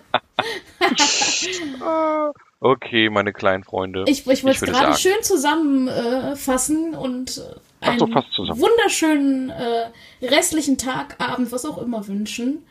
Okay, 2.61 3.11
meine 3.11 3.33
kleinen 3.33 3.65
Freunde. 3.65 4.05
Ich, 4.07 4.27
ich 4.27 4.45
wollte 4.45 4.65
es 4.65 4.73
gerade 4.73 4.97
schön 4.99 5.23
zusammenfassen 5.23 6.95
und 6.95 7.37
äh, 7.39 7.41
Ach 7.83 7.89
einen 7.91 7.99
so, 7.99 8.07
fast 8.07 8.33
zusammen. 8.33 8.61
wunderschönen 8.61 9.51
äh, 9.51 9.91
restlichen 10.27 10.79
Tag, 10.79 11.17
Abend, 11.19 11.53
was 11.53 11.65
auch 11.67 11.79
immer 11.79 12.07
wünschen. 12.09 12.65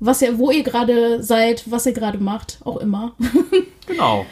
Was 0.00 0.22
ihr, 0.22 0.38
wo 0.38 0.50
ihr 0.50 0.62
gerade 0.64 1.22
seid, 1.22 1.70
was 1.70 1.86
ihr 1.86 1.92
gerade 1.92 2.18
macht, 2.18 2.58
auch 2.64 2.78
immer. 2.78 3.12
Genau. 3.86 4.24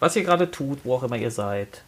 Was 0.00 0.14
ihr 0.16 0.22
gerade 0.22 0.50
tut, 0.50 0.80
wo 0.84 0.94
auch 0.96 1.02
immer 1.02 1.16
ihr 1.16 1.30
seid. 1.30 1.82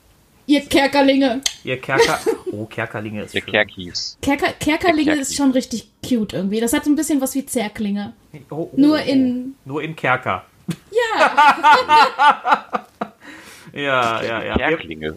ihr 0.46 0.62
Kerkerlinge. 0.62 1.42
Ihr 1.64 1.78
Kerker. 1.80 2.18
Oh, 2.50 2.64
Kerkerlinge 2.64 3.22
ist 3.24 3.34
Der 3.34 3.40
schön. 3.42 3.52
Kerker, 3.52 3.74
Kerkis. 3.74 4.18
Kerkerlinge 4.58 5.04
Kerki. 5.04 5.20
ist 5.20 5.36
schon 5.36 5.50
richtig 5.52 5.86
cute 6.02 6.32
irgendwie. 6.32 6.60
Das 6.60 6.72
hat 6.72 6.86
ein 6.86 6.96
bisschen 6.96 7.20
was 7.20 7.34
wie 7.34 7.44
Zerklinge. 7.44 8.14
Oh, 8.48 8.54
oh, 8.56 8.70
Nur 8.76 8.94
oh, 8.96 9.06
in- 9.10 9.54
Nur 9.66 9.82
in 9.82 9.94
Kerker. 9.94 10.46
Ja, 10.90 12.84
Ja, 13.72 14.22
ja, 14.22 14.42
ja. 14.42 14.78
Wir, 14.78 15.16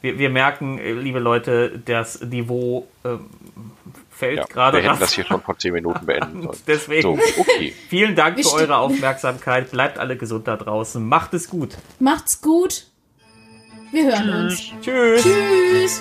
wir, 0.00 0.18
wir 0.18 0.30
merken, 0.30 0.78
äh, 0.78 0.92
liebe 0.92 1.18
Leute, 1.18 1.80
das 1.84 2.20
Niveau 2.22 2.88
ähm, 3.04 3.26
fällt 4.10 4.38
Ja, 4.38 4.44
gerade 4.44 4.78
wir 4.78 4.88
hätten 4.88 5.00
das 5.00 5.12
hier 5.12 5.24
schon 5.24 5.42
vor 5.42 5.58
10 5.58 5.72
Minuten 5.72 6.06
beenden 6.06 6.42
sollen. 6.42 6.58
Deswegen. 6.66 7.02
So, 7.02 7.18
okay. 7.38 7.74
Vielen 7.88 8.14
Dank 8.14 8.36
Wir 8.36 8.44
für 8.44 8.52
eure 8.52 8.78
Aufmerksamkeit. 8.78 9.70
Bleibt 9.70 9.98
alle 9.98 10.16
gesund 10.16 10.48
da 10.48 10.56
draußen. 10.56 11.06
Macht 11.06 11.34
es 11.34 11.48
gut. 11.48 11.76
macht's 11.98 12.40
gut. 12.40 12.86
Wir 13.92 14.04
hören 14.04 14.46
uns. 14.46 14.72
Tschüss. 14.80 15.22
Tschüss. 15.22 16.00